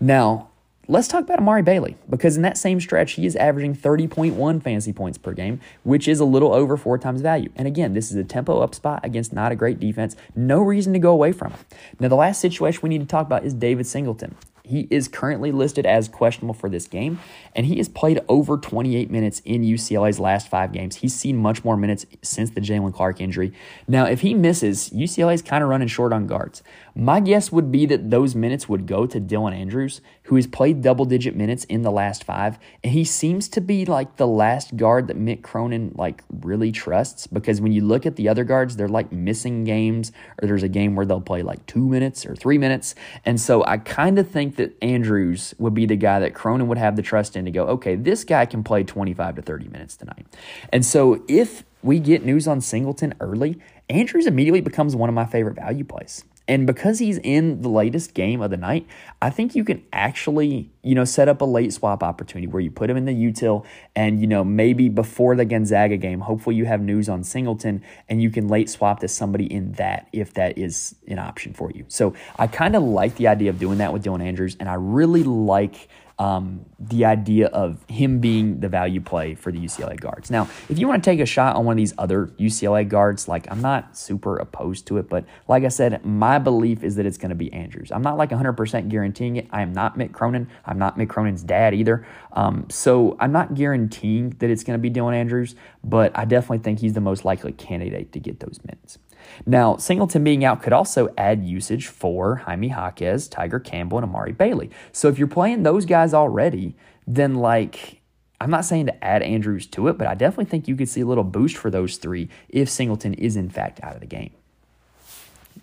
Now, 0.00 0.51
let's 0.88 1.08
talk 1.08 1.22
about 1.22 1.38
Amari 1.38 1.62
Bailey 1.62 1.96
because 2.10 2.36
in 2.36 2.42
that 2.42 2.58
same 2.58 2.80
stretch, 2.80 3.12
he 3.12 3.26
is 3.26 3.36
averaging 3.36 3.74
30.1 3.74 4.62
fantasy 4.62 4.92
points 4.92 5.18
per 5.18 5.32
game, 5.32 5.60
which 5.84 6.08
is 6.08 6.20
a 6.20 6.24
little 6.24 6.52
over 6.52 6.76
four 6.76 6.98
times 6.98 7.20
value. 7.20 7.50
And 7.56 7.68
again, 7.68 7.94
this 7.94 8.10
is 8.10 8.16
a 8.16 8.24
tempo 8.24 8.60
up 8.60 8.74
spot 8.74 9.04
against 9.04 9.32
not 9.32 9.52
a 9.52 9.56
great 9.56 9.78
defense. 9.78 10.16
No 10.34 10.60
reason 10.60 10.92
to 10.92 10.98
go 10.98 11.12
away 11.12 11.32
from 11.32 11.52
it. 11.52 11.60
Now, 12.00 12.08
the 12.08 12.16
last 12.16 12.40
situation 12.40 12.80
we 12.82 12.88
need 12.88 13.00
to 13.00 13.06
talk 13.06 13.26
about 13.26 13.44
is 13.44 13.54
David 13.54 13.86
Singleton. 13.86 14.34
He 14.64 14.86
is 14.90 15.08
currently 15.08 15.50
listed 15.50 15.86
as 15.86 16.08
questionable 16.08 16.54
for 16.54 16.68
this 16.68 16.86
game, 16.86 17.18
and 17.54 17.66
he 17.66 17.78
has 17.78 17.88
played 17.88 18.20
over 18.28 18.56
28 18.56 19.10
minutes 19.10 19.42
in 19.44 19.62
UCLA's 19.62 20.20
last 20.20 20.48
five 20.48 20.72
games. 20.72 20.96
He's 20.96 21.14
seen 21.14 21.36
much 21.36 21.64
more 21.64 21.76
minutes 21.76 22.06
since 22.22 22.50
the 22.50 22.60
Jaylen 22.60 22.94
Clark 22.94 23.20
injury. 23.20 23.52
Now, 23.88 24.06
if 24.06 24.20
he 24.20 24.34
misses, 24.34 24.90
UCLA 24.90 25.34
is 25.34 25.42
kind 25.42 25.64
of 25.64 25.70
running 25.70 25.88
short 25.88 26.12
on 26.12 26.28
guards. 26.28 26.62
My 26.94 27.20
guess 27.20 27.50
would 27.50 27.72
be 27.72 27.86
that 27.86 28.10
those 28.10 28.34
minutes 28.34 28.68
would 28.68 28.86
go 28.86 29.06
to 29.06 29.20
Dylan 29.20 29.54
Andrews, 29.54 30.02
who 30.24 30.36
has 30.36 30.46
played 30.46 30.82
double 30.82 31.06
digit 31.06 31.34
minutes 31.34 31.64
in 31.64 31.82
the 31.82 31.90
last 31.90 32.22
five, 32.22 32.58
and 32.84 32.92
he 32.92 33.04
seems 33.04 33.48
to 33.50 33.60
be 33.62 33.86
like 33.86 34.16
the 34.16 34.26
last 34.26 34.76
guard 34.76 35.08
that 35.08 35.16
Mick 35.16 35.42
Cronin 35.42 35.92
like 35.94 36.22
really 36.30 36.70
trusts 36.70 37.26
because 37.26 37.60
when 37.60 37.72
you 37.72 37.82
look 37.82 38.04
at 38.04 38.16
the 38.16 38.28
other 38.28 38.44
guards, 38.44 38.76
they're 38.76 38.88
like 38.88 39.10
missing 39.10 39.64
games, 39.64 40.12
or 40.40 40.46
there's 40.46 40.62
a 40.62 40.68
game 40.68 40.94
where 40.94 41.06
they'll 41.06 41.20
play 41.20 41.42
like 41.42 41.64
two 41.66 41.88
minutes 41.88 42.26
or 42.26 42.36
three 42.36 42.58
minutes, 42.58 42.94
and 43.24 43.40
so 43.40 43.64
I 43.64 43.78
kind 43.78 44.18
of 44.18 44.28
think 44.28 44.56
that 44.56 44.76
Andrews 44.82 45.54
would 45.58 45.74
be 45.74 45.86
the 45.86 45.96
guy 45.96 46.20
that 46.20 46.34
Cronin 46.34 46.68
would 46.68 46.78
have 46.78 46.96
the 46.96 47.02
trust 47.02 47.36
in 47.36 47.46
to 47.46 47.50
go, 47.50 47.66
okay, 47.68 47.94
this 47.94 48.22
guy 48.24 48.44
can 48.44 48.62
play 48.62 48.84
25 48.84 49.36
to 49.36 49.42
30 49.42 49.68
minutes 49.68 49.96
tonight. 49.96 50.26
And 50.70 50.84
so 50.84 51.24
if 51.26 51.64
we 51.82 51.98
get 51.98 52.24
news 52.24 52.46
on 52.46 52.60
Singleton 52.60 53.14
early, 53.20 53.58
Andrews 53.88 54.26
immediately 54.26 54.60
becomes 54.60 54.94
one 54.94 55.08
of 55.08 55.14
my 55.14 55.24
favorite 55.24 55.56
value 55.56 55.84
plays. 55.84 56.24
And 56.48 56.66
because 56.66 56.98
he's 56.98 57.18
in 57.18 57.62
the 57.62 57.68
latest 57.68 58.14
game 58.14 58.40
of 58.42 58.50
the 58.50 58.56
night, 58.56 58.86
I 59.20 59.30
think 59.30 59.54
you 59.54 59.64
can 59.64 59.84
actually, 59.92 60.70
you 60.82 60.94
know, 60.94 61.04
set 61.04 61.28
up 61.28 61.40
a 61.40 61.44
late 61.44 61.72
swap 61.72 62.02
opportunity 62.02 62.46
where 62.46 62.60
you 62.60 62.70
put 62.70 62.90
him 62.90 62.96
in 62.96 63.04
the 63.04 63.12
util 63.12 63.64
and, 63.94 64.20
you 64.20 64.26
know, 64.26 64.42
maybe 64.42 64.88
before 64.88 65.36
the 65.36 65.44
Gonzaga 65.44 65.96
game, 65.96 66.20
hopefully 66.20 66.56
you 66.56 66.64
have 66.64 66.80
news 66.80 67.08
on 67.08 67.22
Singleton 67.22 67.82
and 68.08 68.20
you 68.20 68.30
can 68.30 68.48
late 68.48 68.68
swap 68.68 69.00
to 69.00 69.08
somebody 69.08 69.52
in 69.52 69.72
that 69.72 70.08
if 70.12 70.34
that 70.34 70.58
is 70.58 70.96
an 71.06 71.18
option 71.18 71.52
for 71.52 71.70
you. 71.70 71.84
So 71.88 72.14
I 72.38 72.48
kind 72.48 72.74
of 72.74 72.82
like 72.82 73.16
the 73.16 73.28
idea 73.28 73.50
of 73.50 73.58
doing 73.58 73.78
that 73.78 73.92
with 73.92 74.04
Dylan 74.04 74.22
Andrews 74.22 74.56
and 74.58 74.68
I 74.68 74.74
really 74.74 75.22
like 75.22 75.88
um, 76.18 76.64
the 76.78 77.04
idea 77.04 77.46
of 77.48 77.84
him 77.88 78.20
being 78.20 78.60
the 78.60 78.68
value 78.68 79.00
play 79.00 79.34
for 79.34 79.50
the 79.50 79.58
UCLA 79.58 79.98
guards. 79.98 80.30
Now, 80.30 80.48
if 80.68 80.78
you 80.78 80.86
want 80.88 81.02
to 81.02 81.10
take 81.10 81.20
a 81.20 81.26
shot 81.26 81.56
on 81.56 81.64
one 81.64 81.74
of 81.74 81.76
these 81.78 81.94
other 81.98 82.26
UCLA 82.38 82.88
guards, 82.88 83.28
like 83.28 83.50
I'm 83.50 83.60
not 83.60 83.96
super 83.96 84.36
opposed 84.36 84.86
to 84.88 84.98
it, 84.98 85.08
but 85.08 85.24
like 85.48 85.64
I 85.64 85.68
said, 85.68 86.04
my 86.04 86.38
belief 86.38 86.82
is 86.82 86.96
that 86.96 87.06
it's 87.06 87.18
going 87.18 87.30
to 87.30 87.34
be 87.34 87.52
Andrews. 87.52 87.90
I'm 87.90 88.02
not 88.02 88.16
like 88.16 88.30
100% 88.30 88.88
guaranteeing 88.88 89.36
it. 89.36 89.48
I 89.50 89.62
am 89.62 89.72
not 89.72 89.98
Mick 89.98 90.12
Cronin. 90.12 90.48
I'm 90.64 90.78
not 90.78 90.98
Mick 90.98 91.08
Cronin's 91.08 91.42
dad 91.42 91.74
either. 91.74 92.06
Um, 92.32 92.66
so 92.70 93.16
I'm 93.20 93.32
not 93.32 93.54
guaranteeing 93.54 94.30
that 94.38 94.50
it's 94.50 94.64
going 94.64 94.78
to 94.78 94.82
be 94.82 94.90
Dylan 94.90 95.14
Andrews, 95.14 95.54
but 95.82 96.16
I 96.16 96.24
definitely 96.24 96.58
think 96.58 96.80
he's 96.80 96.92
the 96.92 97.00
most 97.00 97.24
likely 97.24 97.52
candidate 97.52 98.12
to 98.12 98.20
get 98.20 98.40
those 98.40 98.60
minutes. 98.64 98.98
Now, 99.46 99.76
Singleton 99.76 100.24
being 100.24 100.44
out 100.44 100.62
could 100.62 100.72
also 100.72 101.12
add 101.16 101.44
usage 101.44 101.86
for 101.86 102.36
Jaime 102.36 102.68
Jaquez, 102.68 103.28
Tiger 103.28 103.60
Campbell, 103.60 103.98
and 103.98 104.04
Amari 104.04 104.32
Bailey. 104.32 104.70
So 104.92 105.08
if 105.08 105.18
you're 105.18 105.28
playing 105.28 105.62
those 105.62 105.84
guys 105.84 106.14
already, 106.14 106.74
then 107.06 107.34
like 107.34 108.00
I'm 108.40 108.50
not 108.50 108.64
saying 108.64 108.86
to 108.86 109.04
add 109.04 109.22
Andrews 109.22 109.66
to 109.68 109.86
it, 109.86 109.96
but 109.96 110.08
I 110.08 110.14
definitely 110.14 110.46
think 110.46 110.66
you 110.66 110.74
could 110.74 110.88
see 110.88 111.00
a 111.00 111.06
little 111.06 111.22
boost 111.22 111.56
for 111.56 111.70
those 111.70 111.96
three 111.96 112.28
if 112.48 112.68
Singleton 112.68 113.14
is 113.14 113.36
in 113.36 113.48
fact 113.48 113.78
out 113.84 113.94
of 113.94 114.00
the 114.00 114.06
game. 114.06 114.32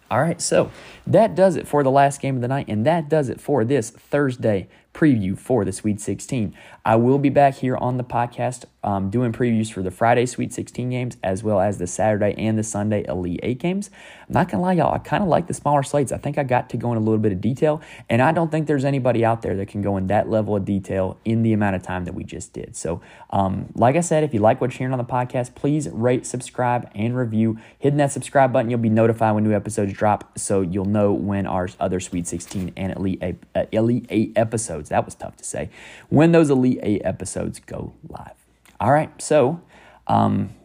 All 0.09 0.21
right, 0.21 0.39
so 0.39 0.71
that 1.05 1.35
does 1.35 1.55
it 1.55 1.67
for 1.67 1.83
the 1.83 1.91
last 1.91 2.21
game 2.21 2.35
of 2.35 2.41
the 2.41 2.47
night, 2.47 2.67
and 2.67 2.85
that 2.85 3.09
does 3.09 3.29
it 3.29 3.41
for 3.41 3.65
this 3.65 3.89
Thursday 3.89 4.67
preview 4.99 5.37
for 5.37 5.63
the 5.63 5.71
Sweet 5.71 6.01
16. 6.01 6.53
I 6.83 6.97
will 6.97 7.19
be 7.19 7.29
back 7.29 7.55
here 7.55 7.77
on 7.77 7.95
the 7.95 8.03
podcast 8.03 8.65
um, 8.83 9.09
doing 9.09 9.31
previews 9.31 9.71
for 9.71 9.81
the 9.81 9.91
Friday 9.91 10.25
Sweet 10.25 10.53
16 10.53 10.89
games 10.89 11.17
as 11.23 11.43
well 11.43 11.59
as 11.59 11.77
the 11.77 11.87
Saturday 11.87 12.33
and 12.37 12.57
the 12.57 12.63
Sunday 12.63 13.05
Elite 13.07 13.39
8 13.43 13.59
games. 13.59 13.89
I'm 14.27 14.33
not 14.33 14.49
going 14.49 14.59
to 14.59 14.61
lie, 14.61 14.73
y'all, 14.73 14.93
I 14.93 14.99
kind 14.99 15.23
of 15.23 15.29
like 15.29 15.47
the 15.47 15.53
smaller 15.53 15.83
slates. 15.83 16.11
I 16.11 16.17
think 16.17 16.37
I 16.37 16.43
got 16.43 16.69
to 16.71 16.77
go 16.77 16.91
in 16.91 16.97
a 16.97 17.01
little 17.01 17.17
bit 17.17 17.31
of 17.31 17.41
detail, 17.41 17.81
and 18.09 18.21
I 18.21 18.31
don't 18.31 18.51
think 18.51 18.67
there's 18.67 18.85
anybody 18.85 19.25
out 19.25 19.41
there 19.41 19.55
that 19.55 19.67
can 19.67 19.81
go 19.81 19.97
in 19.97 20.07
that 20.07 20.29
level 20.29 20.55
of 20.55 20.65
detail 20.65 21.17
in 21.25 21.43
the 21.43 21.53
amount 21.53 21.75
of 21.75 21.83
time 21.83 22.05
that 22.05 22.13
we 22.13 22.23
just 22.23 22.53
did. 22.53 22.75
So, 22.75 23.01
um, 23.31 23.71
like 23.75 23.95
I 23.95 24.01
said, 24.01 24.23
if 24.23 24.33
you 24.33 24.39
like 24.39 24.61
what 24.61 24.71
you're 24.71 24.79
hearing 24.79 24.93
on 24.93 24.99
the 24.99 25.05
podcast, 25.05 25.55
please 25.55 25.89
rate, 25.89 26.25
subscribe, 26.25 26.89
and 26.93 27.15
review. 27.15 27.57
Hitting 27.79 27.97
that 27.97 28.11
subscribe 28.11 28.53
button, 28.53 28.69
you'll 28.69 28.79
be 28.79 28.89
notified 28.89 29.33
when 29.35 29.43
new 29.43 29.55
episodes 29.55 29.93
drop, 29.93 30.37
so 30.37 30.61
you'll 30.61 30.85
know 30.85 31.11
when 31.11 31.47
our 31.47 31.69
other 31.79 31.99
Sweet 31.99 32.27
16 32.27 32.73
and 32.77 32.95
Elite 32.95 33.19
8, 33.21 33.35
uh, 33.55 33.65
Elite 33.71 34.05
8 34.09 34.33
episodes 34.35 34.88
episodes. 34.91 35.15
That 35.15 35.23
was 35.23 35.31
tough 35.31 35.37
to 35.37 35.43
say. 35.43 35.69
When 36.09 36.31
those 36.31 36.49
Elite 36.49 36.79
Eight 36.83 37.01
episodes 37.03 37.59
go 37.59 37.93
live. 38.07 38.35
All 38.79 38.91
right, 38.91 39.09
so 39.21 39.61
um, 40.07 40.55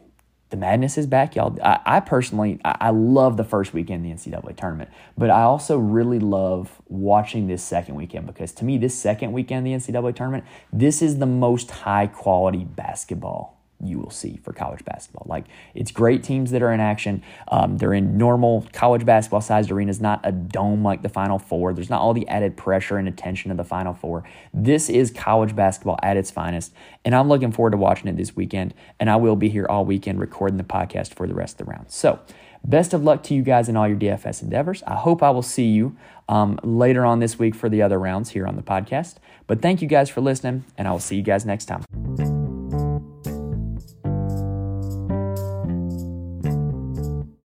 the 0.51 0.57
madness 0.57 0.97
is 0.97 1.07
back, 1.07 1.35
y'all. 1.35 1.59
I, 1.62 1.81
I 1.85 2.01
personally, 2.01 2.61
I, 2.64 2.77
I, 2.81 2.91
love 2.91 3.37
the 3.37 3.43
first 3.43 3.75
weekend 3.75 4.05
the 4.05 4.11
NCAA 4.11 4.57
tournament, 4.57 4.91
but 5.18 5.29
I 5.29 5.43
also 5.43 5.79
really 5.79 6.20
love 6.20 6.81
watching 6.89 7.49
this 7.49 7.62
second 7.62 7.97
weekend 7.97 8.27
because 8.27 8.53
to 8.53 8.64
me, 8.64 8.79
this 8.79 8.95
second 8.95 9.33
weekend 9.33 9.66
the 9.66 9.72
NCAA 9.72 10.14
tournament, 10.14 10.45
this 10.72 11.03
is 11.03 11.18
the 11.18 11.27
most 11.27 11.72
high 11.72 12.07
quality 12.07 12.64
basketball 12.64 13.53
you 13.85 13.99
will 13.99 14.11
see 14.11 14.39
for 14.43 14.53
college 14.53 14.85
basketball. 14.85 15.26
Like 15.28 15.45
it's 15.74 15.91
great 15.91 16.22
teams 16.22 16.51
that 16.51 16.62
are 16.62 16.72
in 16.72 16.80
action. 16.80 17.22
Um, 17.49 17.78
they're 17.78 17.95
in 17.95 18.16
normal 18.16 18.66
college 18.72 19.05
basketball 19.05 19.41
sized 19.41 19.70
arenas, 19.70 20.01
not 20.01 20.20
a 20.24 20.32
dome 20.32 20.82
like 20.82 21.03
the 21.03 21.09
Final 21.09 21.39
Four. 21.39 21.72
There's 21.74 21.91
not 21.91 22.01
all 22.01 22.14
the 22.14 22.26
added 22.28 22.57
pressure 22.57 22.97
and 22.97 23.09
attention 23.09 23.51
of 23.51 23.57
the 23.57 23.64
Final 23.64 23.95
Four. 23.95 24.24
This 24.53 24.89
is 24.89 25.11
college 25.11 25.55
basketball 25.55 25.99
at 26.03 26.16
its 26.16 26.30
finest, 26.30 26.72
and 27.05 27.14
I'm 27.14 27.28
looking 27.28 27.53
forward 27.53 27.72
to 27.72 27.76
watching 27.76 28.09
it 28.09 28.16
this 28.16 28.35
weekend. 28.35 28.74
And 28.99 29.11
I 29.11 29.16
will 29.16 29.37
be 29.37 29.49
here 29.49 29.66
all 29.68 29.85
weekend 29.85 30.20
recording 30.20 30.57
the 30.57 30.64
podcast 30.64 31.14
for 31.14 31.26
the 31.26 31.35
rest 31.35 31.61
of 31.61 31.66
the 31.66 31.72
round. 31.72 31.91
So. 31.91 32.20
Best 32.66 32.95
of 32.95 33.05
luck 33.05 33.22
to 33.24 33.35
you 33.35 33.43
guys 33.43 33.68
in 33.68 33.76
all 33.76 33.87
your 33.87 33.99
DFS 33.99 34.43
endeavors. 34.43 34.82
I 34.87 34.95
hope 34.95 35.22
I 35.22 35.28
will 35.28 35.43
see 35.43 35.66
you 35.66 35.97
um, 36.28 36.59
later 36.62 37.05
on 37.05 37.18
this 37.18 37.39
week 37.39 37.55
for 37.55 37.68
the 37.68 37.82
other 37.82 37.99
rounds 37.99 38.30
here 38.30 38.47
on 38.47 38.57
the 38.57 38.62
podcast. 38.62 39.16
But 39.47 39.61
thank 39.61 39.82
you 39.82 39.89
guys 39.89 40.09
for 40.09 40.20
listening, 40.20 40.64
and 40.78 40.89
I 40.89 40.93
will 40.93 40.99
see 40.99 41.16
you 41.16 41.22
guys 41.22 41.45
next 41.45 41.66
time. 41.66 42.43